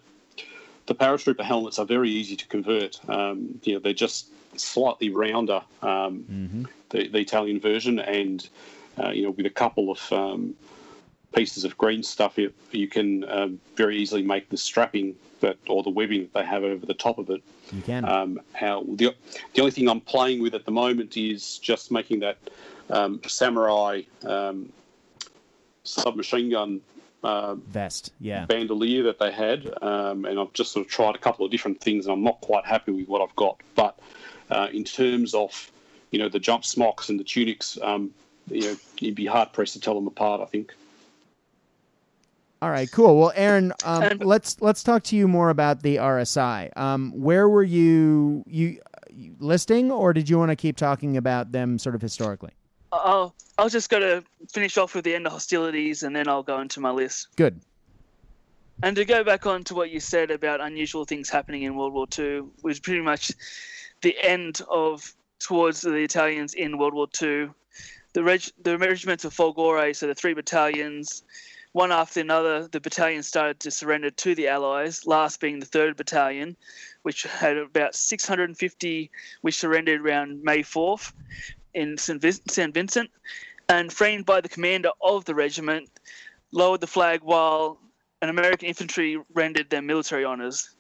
[0.86, 2.98] the paratrooper helmets are very easy to convert.
[3.08, 4.26] Um, you know, they're just
[4.56, 6.64] slightly rounder, um, mm-hmm.
[6.90, 8.48] the, the, Italian version, and
[9.02, 10.54] uh, you know, with a couple of um,
[11.34, 15.82] pieces of green stuff, you, you can uh, very easily make the strapping that or
[15.82, 17.42] the webbing that they have over the top of it.
[17.72, 18.04] You can.
[18.04, 19.14] Um, how the
[19.54, 22.38] the only thing I'm playing with at the moment is just making that
[22.90, 24.02] um, samurai
[25.84, 26.80] submachine gun
[27.22, 31.18] uh, vest, yeah, bandolier that they had, um, and I've just sort of tried a
[31.18, 33.60] couple of different things, and I'm not quite happy with what I've got.
[33.74, 33.98] But
[34.50, 35.70] uh, in terms of
[36.10, 38.12] you know the jump smocks and the tunics, um,
[38.50, 40.40] you know you'd be hard pressed to tell them apart.
[40.40, 40.74] I think.
[42.60, 43.18] All right, cool.
[43.18, 46.76] Well, Aaron, um, let's let's talk to you more about the RSI.
[46.76, 48.80] Um, where were you you
[49.38, 52.52] listing, or did you want to keep talking about them sort of historically?
[52.92, 56.42] I'll I'll just go to finish off with the end of hostilities, and then I'll
[56.42, 57.28] go into my list.
[57.36, 57.60] Good.
[58.82, 61.92] And to go back on to what you said about unusual things happening in World
[61.92, 63.30] War II, was pretty much
[64.02, 67.50] the end of towards the Italians in World War II.
[68.12, 71.22] The, reg, the regiments of Folgore, so the three battalions,
[71.72, 75.96] one after another, the battalions started to surrender to the Allies, last being the 3rd
[75.96, 76.56] Battalion,
[77.02, 79.10] which had about 650
[79.40, 81.12] which surrendered around May 4th,
[81.74, 82.20] in St.
[82.20, 83.10] Vincent,
[83.68, 85.88] and framed by the commander of the regiment,
[86.52, 87.78] lowered the flag while
[88.20, 90.74] an American infantry rendered their military honors.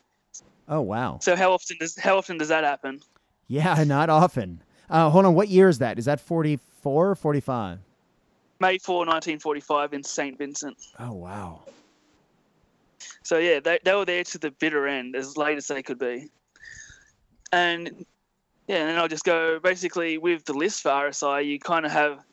[0.68, 1.18] Oh wow!
[1.20, 3.00] So how often does how often does that happen?
[3.48, 4.62] Yeah, not often.
[4.88, 5.98] Uh, hold on, what year is that?
[5.98, 7.78] Is that 44 or 45?
[8.60, 10.38] May 4, 1945 in St.
[10.38, 10.76] Vincent.
[10.98, 11.62] Oh wow.
[13.24, 15.98] So yeah, they, they were there to the bitter end, as late as they could
[15.98, 16.28] be.
[17.52, 18.06] And
[18.68, 21.92] yeah, and then I'll just go basically with the list for RSI, you kind of
[21.92, 22.24] have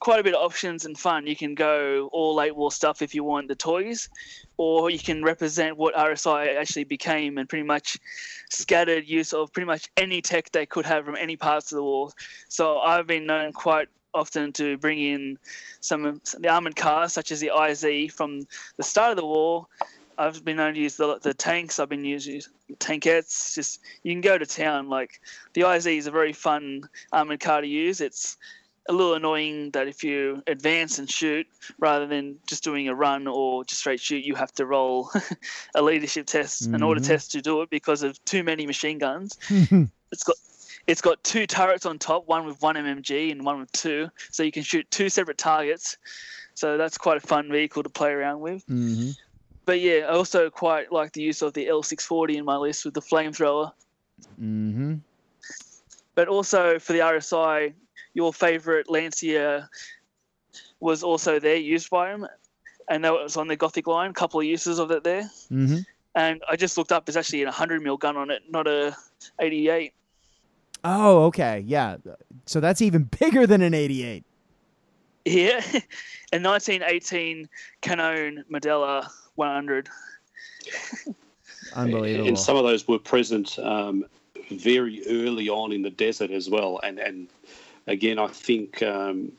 [0.00, 1.26] quite a bit of options and fun.
[1.26, 4.08] You can go all late war stuff if you want the toys,
[4.56, 7.98] or you can represent what RSI actually became and pretty much
[8.50, 11.82] scattered use of pretty much any tech they could have from any parts of the
[11.82, 12.10] war.
[12.48, 15.38] So I've been known quite often to bring in
[15.80, 18.46] some of the armored cars, such as the IZ from
[18.76, 19.66] the start of the war,
[20.20, 21.78] I've been known to use the, the tanks.
[21.78, 22.42] I've been using
[22.74, 23.54] tankettes.
[23.54, 24.90] Just you can go to town.
[24.90, 25.20] Like
[25.54, 28.02] the IZ is a very fun armored car to use.
[28.02, 28.36] It's
[28.86, 31.46] a little annoying that if you advance and shoot
[31.78, 35.10] rather than just doing a run or just straight shoot, you have to roll
[35.74, 36.74] a leadership test, mm-hmm.
[36.74, 39.38] an order test to do it because of too many machine guns.
[40.12, 40.36] it's got
[40.86, 44.42] it's got two turrets on top, one with one MMG and one with two, so
[44.42, 45.96] you can shoot two separate targets.
[46.54, 48.66] So that's quite a fun vehicle to play around with.
[48.66, 49.12] Mm-hmm
[49.70, 52.92] but yeah, I also quite like the use of the L640 in my list with
[52.92, 53.70] the flamethrower.
[54.42, 54.96] Mm-hmm.
[56.16, 57.72] But also for the RSI,
[58.12, 59.70] your favorite Lancia
[60.80, 62.26] was also there, used by him,
[62.88, 64.10] and that was on the Gothic line.
[64.10, 65.30] A couple of uses of it there.
[65.52, 65.78] Mm-hmm.
[66.16, 68.96] And I just looked up; there's actually a 100 mil gun on it, not a
[69.38, 69.92] 88.
[70.82, 71.98] Oh, okay, yeah.
[72.44, 74.24] So that's even bigger than an 88.
[75.26, 75.60] Yeah,
[76.32, 77.48] a 1918
[77.82, 79.08] Canon Modella
[79.40, 79.88] 100.
[81.74, 82.28] Unbelievable.
[82.28, 84.04] And some of those were present um,
[84.50, 86.80] very early on in the desert as well.
[86.82, 87.28] And and
[87.86, 89.32] again, I think um,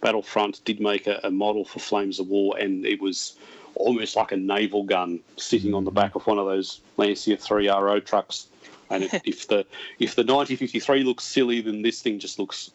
[0.00, 3.36] Battlefront did make a, a, model for Flames of War, and it was
[3.74, 8.04] almost like a naval gun sitting on the back of one of those Lancia 3RO
[8.04, 8.46] trucks.
[8.90, 9.66] And if, if the
[9.98, 12.72] if the 1953 looks silly, then this thing just looks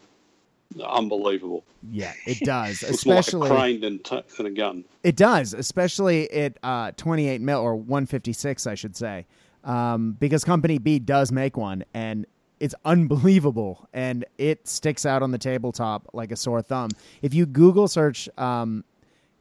[0.83, 1.63] unbelievable.
[1.91, 2.83] Yeah, it does.
[2.87, 4.85] Especially more like a than, t- than a gun.
[5.03, 9.25] It does, especially at uh, 28 mil or 156, I should say,
[9.63, 12.25] um, because Company B does make one, and
[12.59, 16.89] it's unbelievable, and it sticks out on the tabletop like a sore thumb.
[17.21, 18.83] If you Google search um,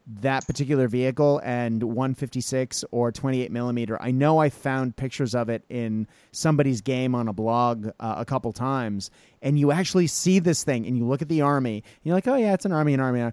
[0.07, 5.63] that particular vehicle and 156 or 28 millimeter, I know I found pictures of it
[5.69, 9.09] in somebody's game on a blog uh, a couple times,
[9.41, 12.27] and you actually see this thing, and you look at the army, and you're like,
[12.27, 13.31] oh yeah, it's an army, an army.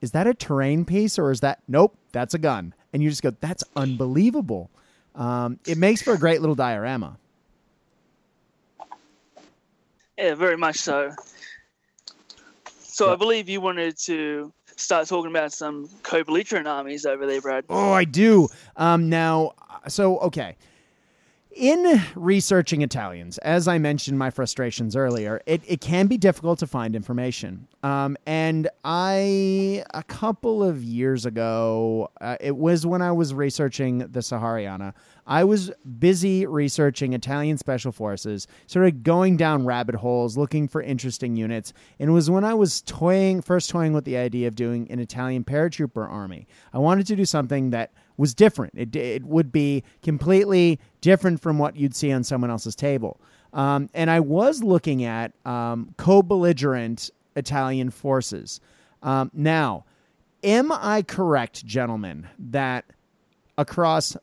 [0.00, 1.96] Is that a terrain piece or is that nope?
[2.12, 4.70] That's a gun, and you just go, that's unbelievable.
[5.14, 7.18] Um, it makes for a great little diorama.
[10.18, 11.12] Yeah, very much so.
[12.82, 13.12] So Yeah.
[13.14, 17.64] I believe you wanted to start talking about some co-belligerent armies over there, Brad.
[17.68, 18.48] Oh, I do.
[18.76, 19.52] Um, now,
[19.88, 20.56] so okay.
[21.52, 26.66] In researching Italians, as I mentioned my frustrations earlier, it, it can be difficult to
[26.66, 27.66] find information.
[27.82, 33.98] Um, and I, a couple of years ago, uh, it was when I was researching
[33.98, 34.94] the Sahariana,
[35.26, 40.82] I was busy researching Italian special forces, sort of going down rabbit holes, looking for
[40.82, 41.72] interesting units.
[41.98, 45.00] And it was when I was toying, first toying with the idea of doing an
[45.00, 46.46] Italian paratrooper army.
[46.72, 48.74] I wanted to do something that was different.
[48.76, 53.18] It, it would be completely different from what you'd see on someone else's table.
[53.54, 58.60] Um, and I was looking at um, co belligerent Italian forces.
[59.02, 59.86] Um, now,
[60.44, 62.84] am I correct, gentlemen, that
[63.56, 64.18] across,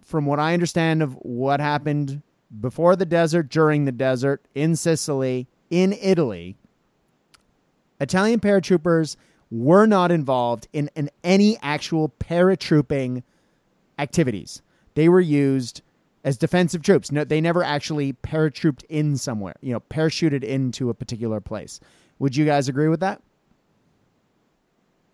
[0.00, 2.22] from what I understand of what happened
[2.60, 6.54] before the desert, during the desert, in Sicily, in Italy,
[8.00, 9.16] Italian paratroopers
[9.50, 13.24] were not involved in, in any actual paratrooping
[14.00, 14.62] activities.
[14.94, 15.82] They were used
[16.24, 17.12] as defensive troops.
[17.12, 21.80] No, they never actually paratrooped in somewhere, you know, parachuted into a particular place.
[22.18, 23.22] Would you guys agree with that?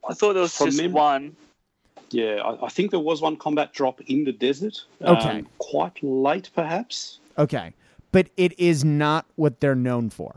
[0.08, 1.36] I thought there was From just mem- one.
[2.10, 4.84] Yeah, I, I think there was one combat drop in the desert.
[5.02, 5.38] Okay.
[5.40, 7.18] Um, quite late, perhaps.
[7.38, 7.72] Okay.
[8.12, 10.36] But it is not what they're known for.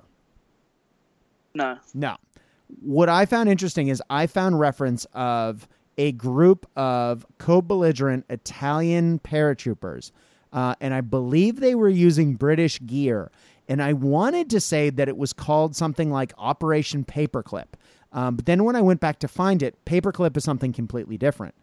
[1.53, 1.77] No.
[1.93, 2.17] No.
[2.81, 5.67] What I found interesting is I found reference of
[5.99, 10.11] a group of co-belligerent Italian paratroopers,
[10.53, 13.31] uh, and I believe they were using British gear.
[13.67, 17.67] And I wanted to say that it was called something like Operation Paperclip,
[18.11, 21.53] um, but then when I went back to find it, Paperclip is something completely different.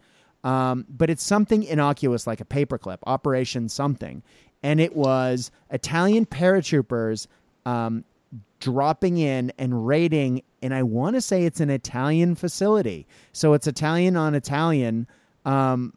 [0.44, 4.22] Um, but it's something innocuous like a paperclip, Operation something,
[4.62, 7.26] and it was Italian paratroopers
[7.64, 8.04] um,
[8.60, 13.66] dropping in and raiding, and I want to say it's an Italian facility, so it's
[13.66, 15.06] Italian on Italian.
[15.44, 15.94] Um,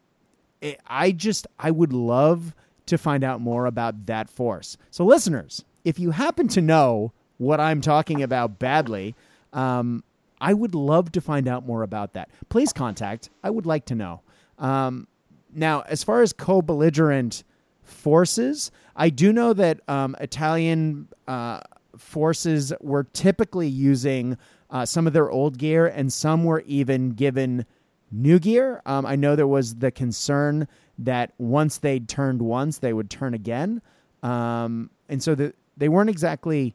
[0.60, 2.54] it, I just I would love
[2.86, 4.76] to find out more about that force.
[4.90, 9.14] So, listeners, if you happen to know what I'm talking about badly,
[9.52, 10.04] um,
[10.40, 12.30] I would love to find out more about that.
[12.48, 13.30] Please contact.
[13.42, 14.22] I would like to know.
[14.58, 15.06] Um,
[15.54, 17.44] now, as far as co belligerent
[17.82, 21.60] forces, I do know that um, Italian uh,
[21.96, 24.36] forces were typically using
[24.70, 27.66] uh, some of their old gear, and some were even given
[28.10, 28.82] new gear.
[28.86, 30.68] Um, I know there was the concern
[30.98, 33.82] that once they'd turned once, they would turn again.
[34.22, 36.74] Um, and so the, they weren't exactly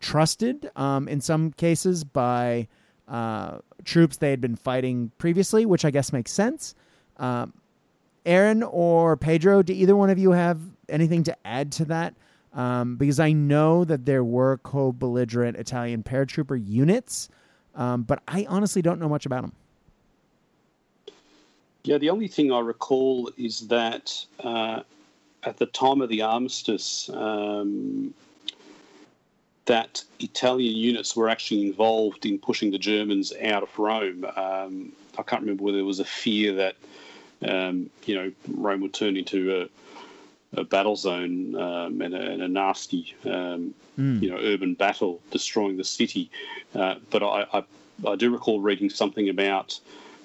[0.00, 2.68] trusted um, in some cases by
[3.08, 6.74] uh, troops they had been fighting previously, which I guess makes sense.
[7.16, 7.52] Um,
[8.24, 12.14] Aaron or Pedro, do either one of you have anything to add to that?
[12.52, 17.28] Um, because I know that there were co belligerent Italian paratrooper units,
[17.76, 19.52] um, but I honestly don't know much about them.
[21.84, 24.82] Yeah, the only thing I recall is that uh,
[25.44, 28.12] at the time of the armistice, um,
[29.66, 34.24] that Italian units were actually involved in pushing the Germans out of Rome.
[34.36, 36.76] Um, I can't remember whether there was a fear that
[37.42, 39.68] um, you know Rome would turn into a
[40.56, 44.20] a battle zone um, and, a, and, a, nasty, um, mm.
[44.20, 46.30] you know, urban battle destroying the city.
[46.74, 47.64] Uh, but I, I,
[48.08, 49.78] I, do recall reading something about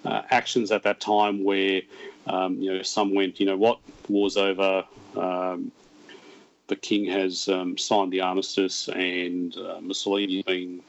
[0.03, 1.81] uh, actions at that time where,
[2.26, 3.80] um, you know, some went, you know, what
[4.10, 4.84] war's over.
[5.15, 5.72] Um,
[6.68, 10.81] the king has um, signed the armistice, and uh, Mussolini being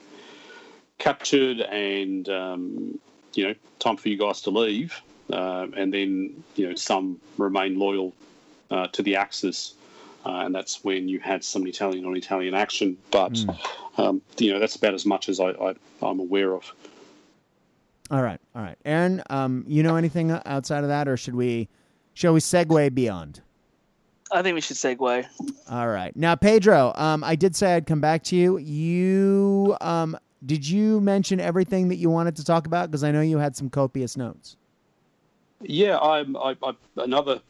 [0.97, 2.99] captured, and um,
[3.33, 4.99] you know, time for you guys to leave.
[5.31, 8.13] Uh, and then you know some remain loyal
[8.71, 9.75] uh, to the Axis,
[10.25, 12.97] uh, and that's when you had some Italian on Italian action.
[13.11, 13.57] But mm.
[13.97, 16.71] um, you know that's about as much as I, I, am aware of.
[18.09, 19.21] All right, all right, Aaron.
[19.29, 21.69] Um, you know anything outside of that, or should we?
[22.13, 23.41] Shall we segue beyond?
[24.31, 25.25] I think we should segue.
[25.69, 26.15] All right.
[26.15, 28.57] Now, Pedro, um, I did say I'd come back to you.
[28.57, 32.89] You, um, did you mention everything that you wanted to talk about?
[32.89, 34.57] Because I know you had some copious notes.
[35.61, 36.35] Yeah, I'm.
[36.35, 37.41] I, I, another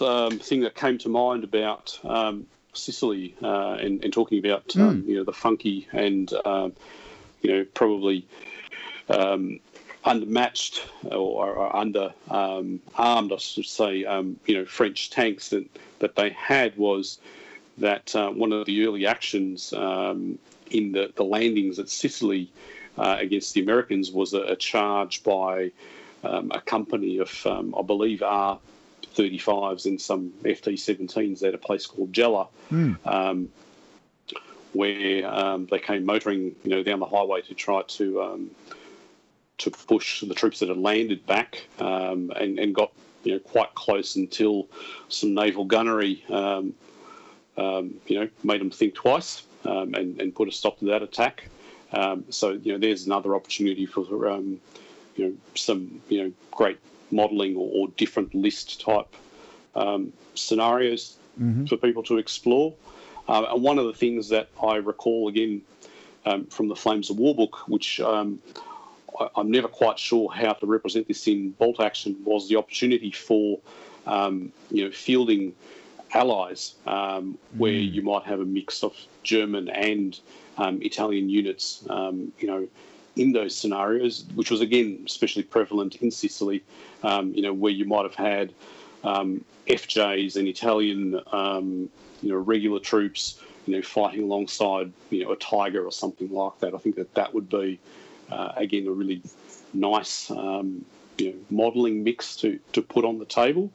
[0.00, 5.06] um, thing that came to mind about um, Sicily uh, and, and, talking about mm.
[5.06, 6.72] you know the funky and um,
[7.42, 8.26] you know probably
[9.08, 9.60] um,
[10.04, 15.66] undermatched or, or under um, armed, I should say, um, you know French tanks that
[15.98, 17.18] that they had was
[17.78, 22.50] that uh, one of the early actions in the, the landings at Sicily
[22.96, 25.70] uh, against the Americans was a, a charge by
[26.24, 28.58] um, a company of, um, I believe, R
[29.14, 32.96] 35s and some FT 17s at a place called Gela, mm.
[33.06, 33.48] um,
[34.72, 38.50] where um, they came motoring, you know, down the highway to try to um,
[39.58, 42.92] to push the troops that had landed back um, and, and got
[43.24, 44.68] you know quite close until
[45.08, 46.74] some naval gunnery, um,
[47.56, 51.48] um, you know, made them think twice and, and put a stop to that attack.
[52.30, 54.04] so you know, there's another opportunity for
[55.18, 56.78] you know some you know great
[57.10, 59.14] modelling or, or, different list type
[59.74, 61.66] um, scenarios mm-hmm.
[61.66, 62.74] for people to explore.
[63.28, 65.62] Uh, and one of the things that I recall again
[66.24, 68.40] um, from the Flames of War book, which um,
[69.18, 73.10] I, am never quite sure how to represent this in bolt action, was the opportunity
[73.10, 73.58] for
[74.06, 75.54] um, you know fielding
[76.14, 77.92] allies um, where mm.
[77.92, 80.18] you might have a mix of German and
[80.56, 81.84] um, Italian units.
[81.86, 82.68] you know
[83.18, 86.62] in those scenarios, which was again especially prevalent in Sicily,
[87.02, 88.52] um, you know, where you might have had
[89.04, 91.88] um, FJs and Italian, um,
[92.22, 96.58] you know, regular troops, you know, fighting alongside, you know, a tiger or something like
[96.60, 96.74] that.
[96.74, 97.78] I think that that would be,
[98.30, 99.22] uh, again, a really
[99.72, 100.84] nice, um,
[101.18, 103.70] you know, modelling mix to to put on the table.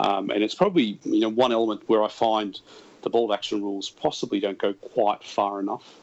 [0.00, 2.58] Um, and it's probably, you know, one element where I find
[3.02, 5.98] the bolt action rules possibly don't go quite far enough.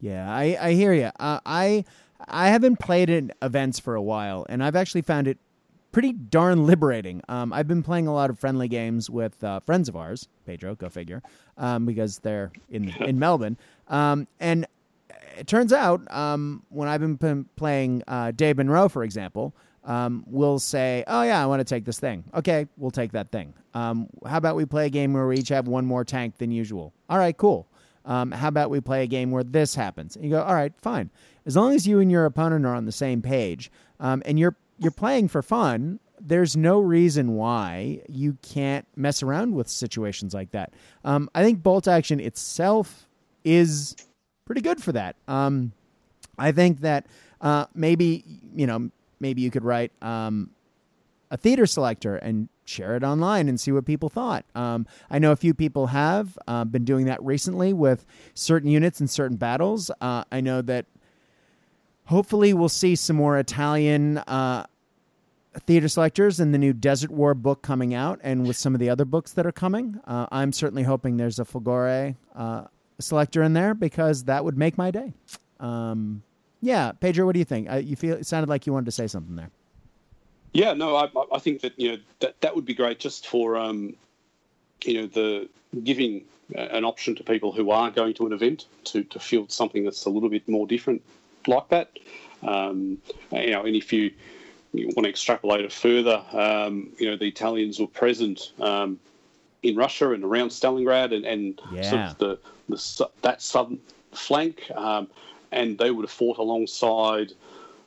[0.00, 1.10] Yeah, I, I hear you.
[1.20, 1.84] Uh, I
[2.28, 5.38] I haven't played in events for a while, and I've actually found it
[5.92, 7.22] pretty darn liberating.
[7.28, 10.74] Um, I've been playing a lot of friendly games with uh, friends of ours, Pedro,
[10.74, 11.22] go figure,
[11.58, 13.56] um, because they're in in Melbourne.
[13.88, 14.66] Um, and
[15.38, 19.54] it turns out um, when I've been p- playing uh, Dave Monroe, for example,
[19.84, 23.30] um, we'll say, "Oh yeah, I want to take this thing." Okay, we'll take that
[23.32, 23.54] thing.
[23.74, 26.50] Um, how about we play a game where we each have one more tank than
[26.50, 26.92] usual?
[27.08, 27.66] All right, cool.
[28.10, 30.16] Um, how about we play a game where this happens?
[30.16, 31.10] And you go, all right, fine.
[31.46, 33.70] As long as you and your opponent are on the same page,
[34.00, 39.54] um, and you're you're playing for fun, there's no reason why you can't mess around
[39.54, 40.74] with situations like that.
[41.04, 43.06] Um, I think bolt action itself
[43.44, 43.94] is
[44.44, 45.14] pretty good for that.
[45.28, 45.70] Um,
[46.36, 47.06] I think that
[47.40, 48.24] uh, maybe
[48.56, 50.50] you know maybe you could write um,
[51.30, 54.44] a theater selector and share it online and see what people thought.
[54.54, 59.00] Um, I know a few people have uh, been doing that recently with certain units
[59.00, 59.90] and certain battles.
[60.00, 60.86] Uh, I know that
[62.04, 64.66] hopefully we'll see some more Italian uh,
[65.66, 68.88] theater selectors in the new Desert War book coming out and with some of the
[68.88, 70.00] other books that are coming.
[70.06, 72.64] Uh, I'm certainly hoping there's a Folgore uh,
[73.00, 75.12] selector in there because that would make my day.
[75.58, 76.22] Um,
[76.60, 77.70] yeah, Pedro, what do you think?
[77.70, 79.50] Uh, you feel it sounded like you wanted to say something there.
[80.52, 83.56] Yeah, no, I, I think that you know that that would be great just for
[83.56, 83.94] um,
[84.84, 85.48] you know the
[85.84, 86.24] giving
[86.54, 90.04] an option to people who are going to an event to to field something that's
[90.06, 91.02] a little bit more different
[91.46, 91.90] like that.
[92.42, 92.98] Um,
[93.32, 94.10] you know, and if you,
[94.72, 98.98] you want to extrapolate it further, um, you know, the Italians were present um,
[99.62, 101.82] in Russia and around Stalingrad and, and yeah.
[101.82, 103.78] sort of the, the that southern
[104.12, 105.08] flank, um,
[105.52, 107.32] and they would have fought alongside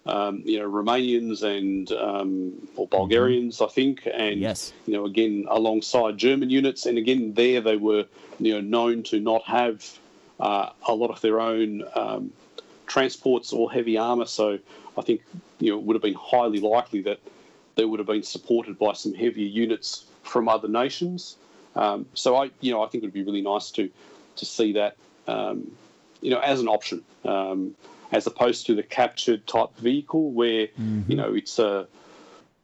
[0.06, 2.98] um, you know, Romanians and um, or mm-hmm.
[2.98, 4.74] Bulgarians, I think, and yes.
[4.86, 8.06] you know, again alongside German units, and again there they were
[8.40, 10.00] you know known to not have
[10.40, 12.32] uh, a lot of their own um,
[12.88, 14.60] transports or heavy armour, so
[14.98, 15.22] I think
[15.60, 17.20] you know it would have been highly likely that
[17.76, 21.38] they would have been supported by some heavier units from other nations.
[21.76, 23.90] Um, so I, you know, I think it would be really nice to
[24.36, 24.98] to see that,
[25.28, 25.72] um,
[26.22, 27.76] you know, as an option, um,
[28.14, 31.02] as opposed to the captured type vehicle where mm-hmm.
[31.08, 31.88] you know it's a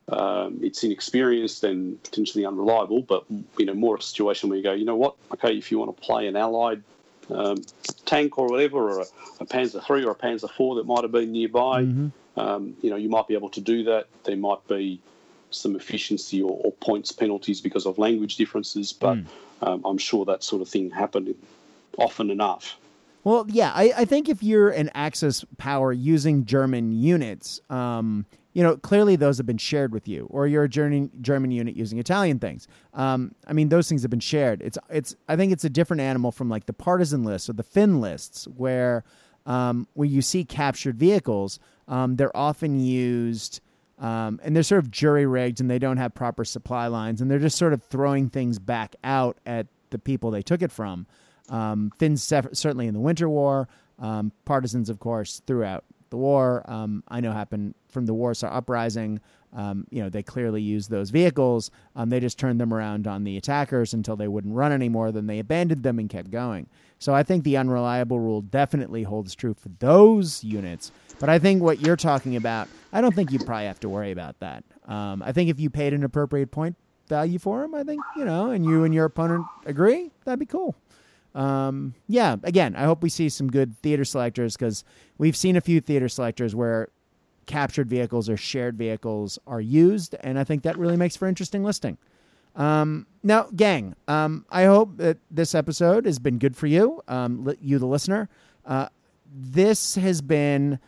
[0.07, 3.25] um, it's inexperienced and potentially unreliable, but
[3.57, 5.15] you know more a situation where you go, you know what?
[5.33, 6.83] Okay, if you want to play an allied
[7.29, 7.61] um,
[8.05, 9.05] tank or whatever, or a,
[9.39, 12.39] a, Panzer three or a Panzer four that might have been nearby, mm-hmm.
[12.39, 14.07] um, you know you might be able to do that.
[14.23, 14.99] There might be
[15.51, 19.81] some efficiency or, or points penalties because of language differences, but mm.
[19.83, 21.33] I'm sure that sort of thing happened
[21.97, 22.77] often enough.
[23.23, 28.63] Well, yeah, I, I think if you're an Axis power using German units, um, you
[28.63, 31.99] know, clearly those have been shared with you, or you're a German German unit using
[31.99, 32.67] Italian things.
[32.93, 34.61] Um, I mean, those things have been shared.
[34.61, 35.15] It's it's.
[35.27, 38.47] I think it's a different animal from like the partisan lists or the Finn lists,
[38.47, 39.03] where
[39.45, 43.61] um, you see captured vehicles, um, they're often used.
[43.97, 47.29] Um, and they're sort of jury rigged and they don't have proper supply lines and
[47.29, 51.05] they're just sort of throwing things back out at the people they took it from.
[51.49, 53.67] Um, Finns certainly in the Winter War,
[53.99, 56.63] um, partisans, of course, throughout the war.
[56.65, 59.19] Um, I know happened from the Warsaw Uprising.
[59.51, 61.71] Um, you know, they clearly used those vehicles.
[61.95, 65.11] Um, they just turned them around on the attackers until they wouldn't run anymore.
[65.11, 66.67] Then they abandoned them and kept going.
[66.99, 70.91] So I think the unreliable rule definitely holds true for those units.
[71.19, 74.11] But I think what you're talking about, I don't think you probably have to worry
[74.11, 74.63] about that.
[74.85, 76.75] Um, I think if you paid an appropriate point
[77.07, 80.45] value for them, I think, you know, and you and your opponent agree, that'd be
[80.45, 80.75] cool
[81.35, 84.83] um, yeah, again, I hope we see some good theater selectors because
[85.17, 86.89] we've seen a few theater selectors where
[87.45, 91.63] captured vehicles or shared vehicles are used, and I think that really makes for interesting
[91.63, 91.97] listing.
[92.55, 97.53] Um, now, gang, um, I hope that this episode has been good for you, um,
[97.61, 98.27] you, the listener.
[98.65, 98.89] Uh,
[99.31, 100.79] this has been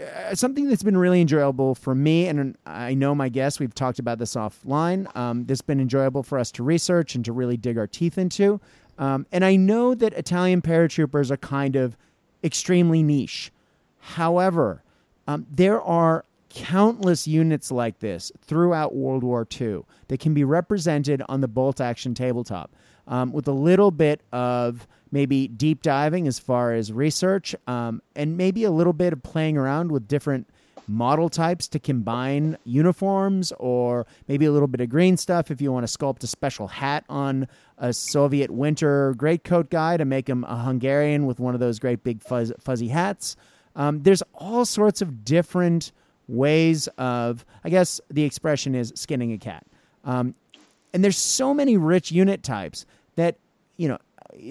[0.00, 3.60] uh, something that's been really enjoyable for me, and I know my guests.
[3.60, 5.14] We've talked about this offline.
[5.16, 8.18] Um, this has been enjoyable for us to research and to really dig our teeth
[8.18, 8.60] into.
[9.00, 11.96] Um, and I know that Italian paratroopers are kind of
[12.44, 13.50] extremely niche.
[13.98, 14.84] However,
[15.26, 21.22] um, there are countless units like this throughout World War II that can be represented
[21.28, 22.74] on the bolt action tabletop
[23.06, 28.36] um, with a little bit of maybe deep diving as far as research um, and
[28.36, 30.48] maybe a little bit of playing around with different
[30.90, 35.70] model types to combine uniforms or maybe a little bit of green stuff if you
[35.70, 37.46] want to sculpt a special hat on
[37.78, 42.02] a Soviet winter greatcoat guy to make him a Hungarian with one of those great
[42.02, 43.36] big fuzz, fuzzy hats.
[43.76, 45.92] Um, there's all sorts of different
[46.26, 49.64] ways of, I guess the expression is skinning a cat.
[50.04, 50.34] Um,
[50.92, 52.84] and there's so many rich unit types
[53.14, 53.36] that,
[53.76, 53.98] you know,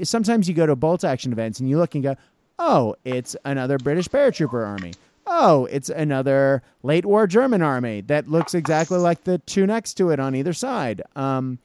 [0.03, 2.16] sometimes you go to bolt action events and you look and go,
[2.57, 4.94] oh, it's another British paratrooper army
[5.30, 10.10] oh, it's another late war German army that looks exactly like the two next to
[10.10, 11.01] it on either side.
[11.15, 11.60] Um,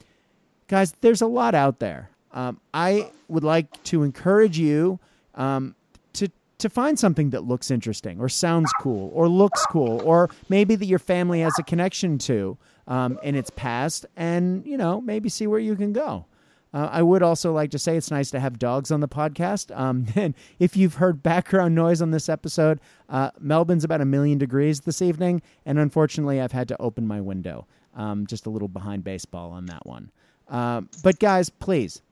[0.68, 2.10] guys, there's a lot out there.
[2.32, 4.98] Um, I would like to encourage you
[5.34, 5.74] um,
[6.14, 6.28] to
[6.58, 10.86] to find something that looks interesting or sounds cool or looks cool or maybe that
[10.86, 15.46] your family has a connection to um, in its past, and you know maybe see
[15.46, 16.26] where you can go.
[16.74, 19.74] Uh, I would also like to say it's nice to have dogs on the podcast.
[19.78, 24.38] Um, and if you've heard background noise on this episode, uh, Melbourne's about a million
[24.38, 27.66] degrees this evening, and unfortunately, I've had to open my window.
[27.94, 30.10] Um, just a little behind baseball on that one.
[30.48, 32.02] Uh, but guys, please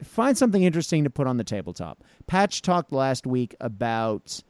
[0.00, 2.04] find something interesting to put on the tabletop.
[2.28, 4.40] Patch talked last week about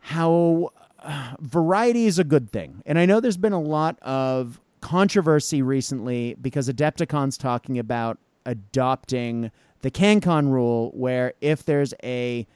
[0.00, 0.72] how
[1.02, 5.62] uh, variety is a good thing, and I know there's been a lot of controversy
[5.62, 9.50] recently because Adepticon's talking about adopting
[9.80, 12.46] the CanCon rule, where if there's a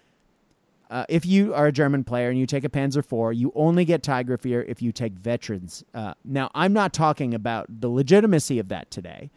[0.91, 3.87] uh, if you are a German player and you take a Panzer IV, you only
[3.87, 5.85] get Tigerfear if you take veterans.
[5.95, 9.31] Uh, now, I'm not talking about the legitimacy of that today,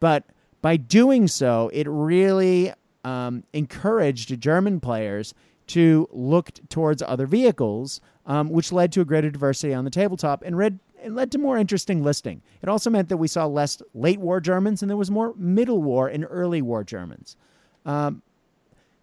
[0.00, 0.24] but
[0.62, 2.72] by doing so, it really
[3.04, 5.32] um, encouraged German players
[5.68, 10.42] to look towards other vehicles, um, which led to a greater diversity on the tabletop
[10.44, 12.42] and read, it led to more interesting listing.
[12.62, 15.82] It also meant that we saw less late war Germans and there was more middle
[15.82, 17.36] war and early war Germans.
[17.84, 18.22] Um,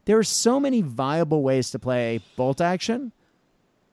[0.06, 3.12] there are so many viable ways to play bolt action.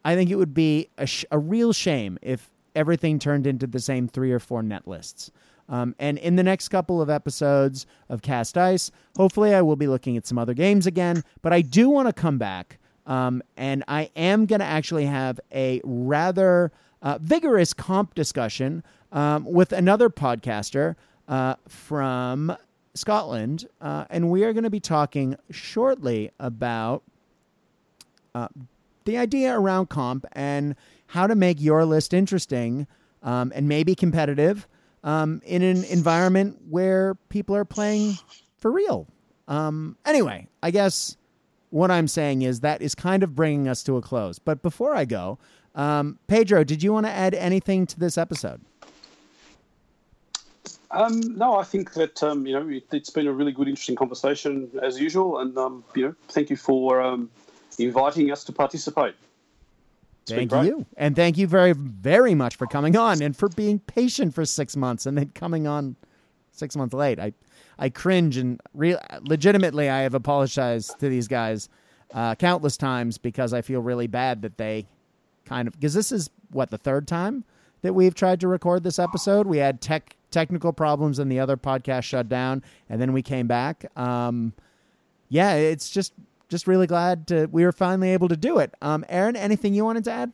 [0.05, 3.81] I think it would be a, sh- a real shame if everything turned into the
[3.81, 5.31] same three or four net lists.
[5.69, 9.89] Um, and in the next couple of episodes of Cast Dice, hopefully I will be
[9.89, 11.25] looking at some other games again.
[11.43, 15.41] But I do want to come back, um, and I am going to actually have
[15.53, 16.71] a rather
[17.03, 18.83] uh, vigorous comp discussion
[19.13, 20.97] um, with another podcaster
[21.29, 22.57] uh, from
[22.95, 23.67] Scotland.
[23.81, 27.03] Uh, and we are going to be talking shortly about
[28.35, 28.49] uh,
[29.05, 30.75] the idea around comp and
[31.09, 32.87] how to make your list interesting
[33.23, 34.67] um, and maybe competitive.
[35.05, 38.19] um, in an environment where people are playing
[38.59, 39.07] for real.
[39.47, 41.17] Um, anyway, I guess
[41.71, 44.41] what I'm saying is that is kind of bringing us to a close.
[44.41, 45.39] But before I go,
[45.77, 48.61] um, Pedro, did you want to add anything to this episode?
[50.91, 53.97] Um, no, I think that um, you know it, has been a really good, interesting
[53.97, 57.31] conversation as usual, and um, you know, thank you for um,
[57.79, 59.15] inviting us to participate.
[60.23, 63.79] It's thank you, and thank you very, very much for coming on and for being
[63.79, 65.97] patient for six months and then coming on
[66.51, 67.21] six months late.
[67.21, 67.33] I,
[67.79, 71.69] I cringe and re- legitimately, I have apologized to these guys
[72.13, 74.87] uh, countless times because I feel really bad that they
[75.47, 77.45] kind of because this is what the third time
[77.83, 79.47] that we've tried to record this episode.
[79.47, 83.47] We had tech technical problems and the other podcast shut down, and then we came
[83.47, 83.87] back.
[83.97, 84.53] Um,
[85.29, 86.13] yeah, it's just
[86.49, 88.73] just really glad to, we were finally able to do it.
[88.83, 90.33] Um, Aaron, anything you wanted to add?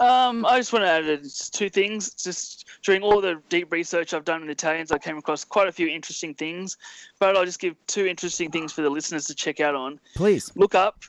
[0.00, 2.14] Um, I just want to add two things.
[2.14, 5.72] Just during all the deep research I've done in Italians, I came across quite a
[5.72, 6.78] few interesting things.
[7.18, 10.00] But I'll just give two interesting things for the listeners to check out on.
[10.14, 11.02] Please look up,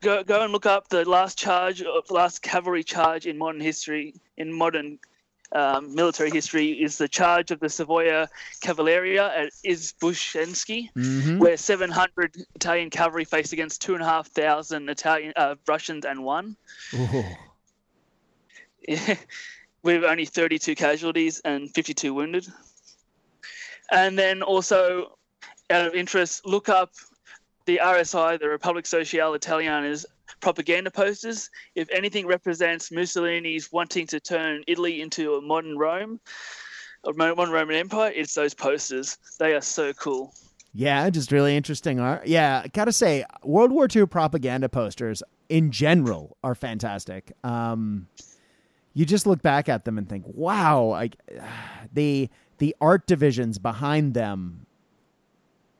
[0.00, 4.14] go go and look up the last charge, the last cavalry charge in modern history,
[4.36, 4.98] in modern
[5.52, 8.28] um, military history is the charge of the Savoia
[8.60, 11.38] Cavalleria at Izbushensky, mm-hmm.
[11.38, 16.56] where 700 Italian cavalry faced against 2,500 Italian uh, Russians and won.
[18.86, 19.16] Yeah,
[19.82, 22.46] with only 32 casualties and 52 wounded.
[23.90, 25.16] And then also,
[25.70, 26.92] out of interest, look up
[27.68, 30.06] the RSI, the Republic Sociale Italiana's
[30.40, 31.50] propaganda posters.
[31.74, 36.18] If anything represents Mussolini's wanting to turn Italy into a modern Rome,
[37.04, 39.18] a modern Roman Empire, it's those posters.
[39.38, 40.32] They are so cool.
[40.72, 42.26] Yeah, just really interesting art.
[42.26, 47.32] Yeah, gotta say, World War II propaganda posters in general are fantastic.
[47.44, 48.08] Um,
[48.94, 51.16] you just look back at them and think, wow, like
[51.92, 54.64] the the art divisions behind them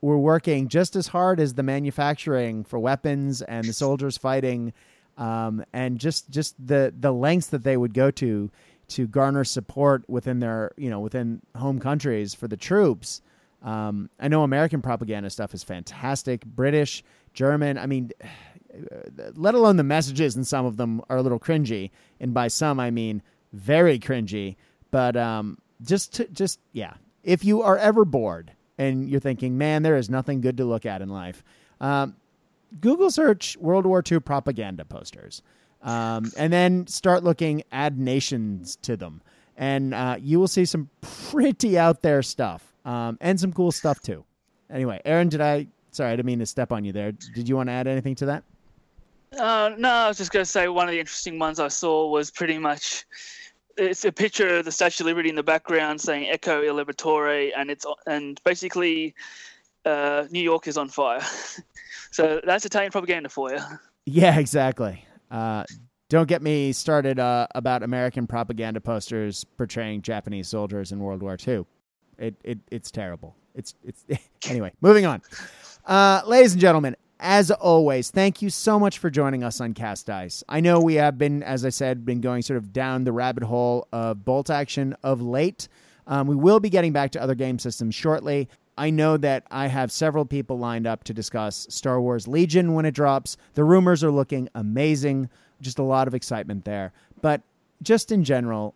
[0.01, 4.73] were working just as hard as the manufacturing for weapons and the soldiers fighting,
[5.17, 8.49] um, and just just the the lengths that they would go to
[8.89, 13.21] to garner support within their you know within home countries for the troops.
[13.61, 16.45] Um, I know American propaganda stuff is fantastic.
[16.45, 17.03] British,
[17.33, 17.77] German.
[17.77, 18.11] I mean,
[19.35, 21.91] let alone the messages, and some of them are a little cringy.
[22.19, 23.21] And by some, I mean
[23.53, 24.55] very cringy.
[24.91, 26.93] But um, just to, just yeah,
[27.23, 30.85] if you are ever bored and you're thinking, man, there is nothing good to look
[30.85, 31.43] at in life,
[31.81, 32.15] um,
[32.81, 35.41] Google search World War II propaganda posters,
[35.83, 39.21] um, and then start looking, add nations to them,
[39.57, 43.99] and uh, you will see some pretty out there stuff um, and some cool stuff
[43.99, 44.23] too.
[44.71, 45.67] Anyway, Aaron, did I?
[45.91, 47.11] Sorry, I didn't mean to step on you there.
[47.11, 48.43] Did you want to add anything to that?
[49.37, 52.07] Uh, no, I was just going to say one of the interesting ones I saw
[52.07, 53.05] was pretty much
[53.79, 57.51] it's a picture of the Statue of Liberty in the background saying "Ecco il Liberatore,"
[57.55, 59.15] and it's and basically
[59.85, 61.21] uh, New York is on fire.
[62.11, 63.59] so that's Italian propaganda for you.
[64.05, 65.05] Yeah, exactly.
[65.31, 65.63] Uh,
[66.09, 71.37] don't get me started uh, about American propaganda posters portraying Japanese soldiers in World War
[71.47, 71.65] II.
[72.17, 73.35] It, it it's terrible.
[73.55, 74.05] It's it's
[74.49, 74.73] anyway.
[74.81, 75.21] Moving on,
[75.85, 80.05] uh, ladies and gentlemen as always, thank you so much for joining us on Cast
[80.05, 80.43] Dice.
[80.47, 83.43] I know we have been, as I said, been going sort of down the rabbit
[83.43, 85.67] hole of bolt action of late.
[86.07, 88.47] Um, we will be getting back to other game systems shortly.
[88.77, 92.85] I know that I have several people lined up to discuss Star Wars Legion when
[92.85, 93.35] it drops.
[93.53, 95.29] The rumors are looking amazing,
[95.59, 96.93] just a lot of excitement there.
[97.21, 97.41] But
[97.81, 98.75] just in general,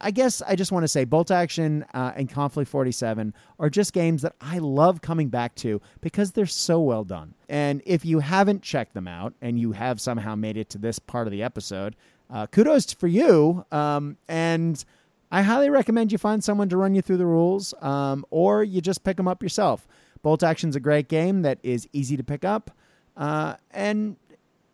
[0.00, 3.92] I guess I just want to say Bolt Action uh, and Conflict 47 are just
[3.92, 7.34] games that I love coming back to because they're so well done.
[7.48, 10.98] And if you haven't checked them out and you have somehow made it to this
[10.98, 11.96] part of the episode,
[12.30, 13.64] uh, kudos for you.
[13.70, 14.82] Um, and
[15.30, 18.80] I highly recommend you find someone to run you through the rules um, or you
[18.80, 19.86] just pick them up yourself.
[20.22, 22.70] Bolt Action's a great game that is easy to pick up.
[23.16, 24.16] Uh, and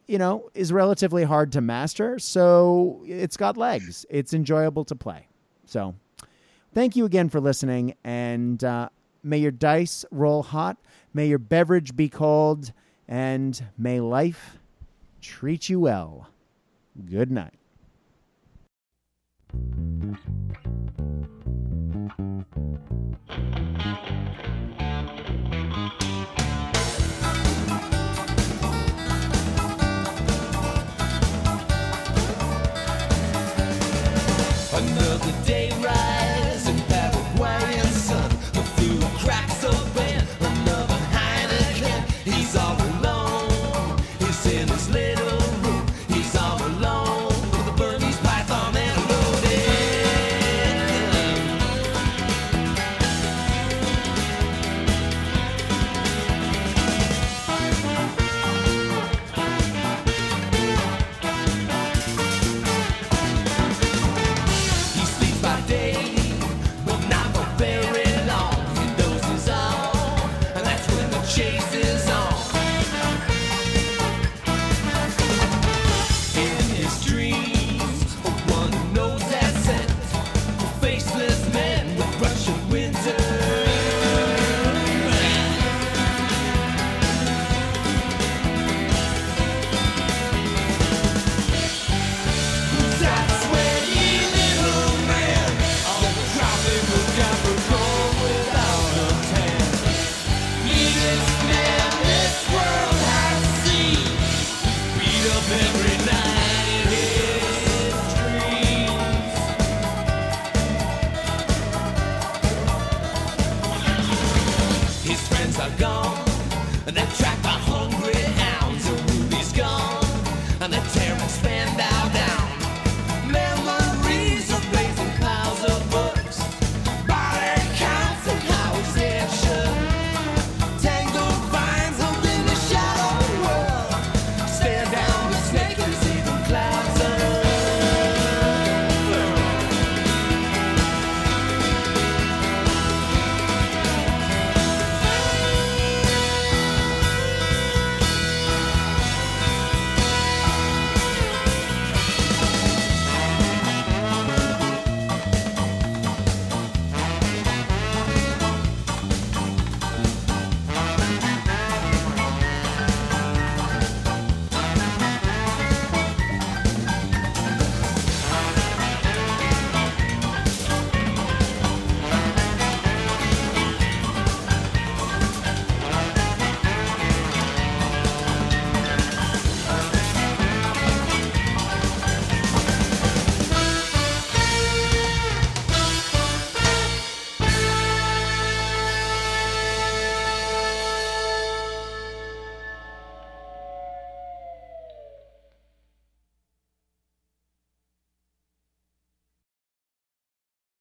[0.06, 2.18] you know, is relatively hard to master.
[2.18, 4.06] So it's got legs.
[4.08, 5.28] It's enjoyable to play.
[5.64, 5.94] So
[6.74, 7.94] thank you again for listening.
[8.04, 8.88] And uh,
[9.22, 10.76] may your dice roll hot.
[11.12, 12.72] May your beverage be cold.
[13.08, 14.58] And may life
[15.20, 16.28] treat you well.
[17.08, 17.54] Good night.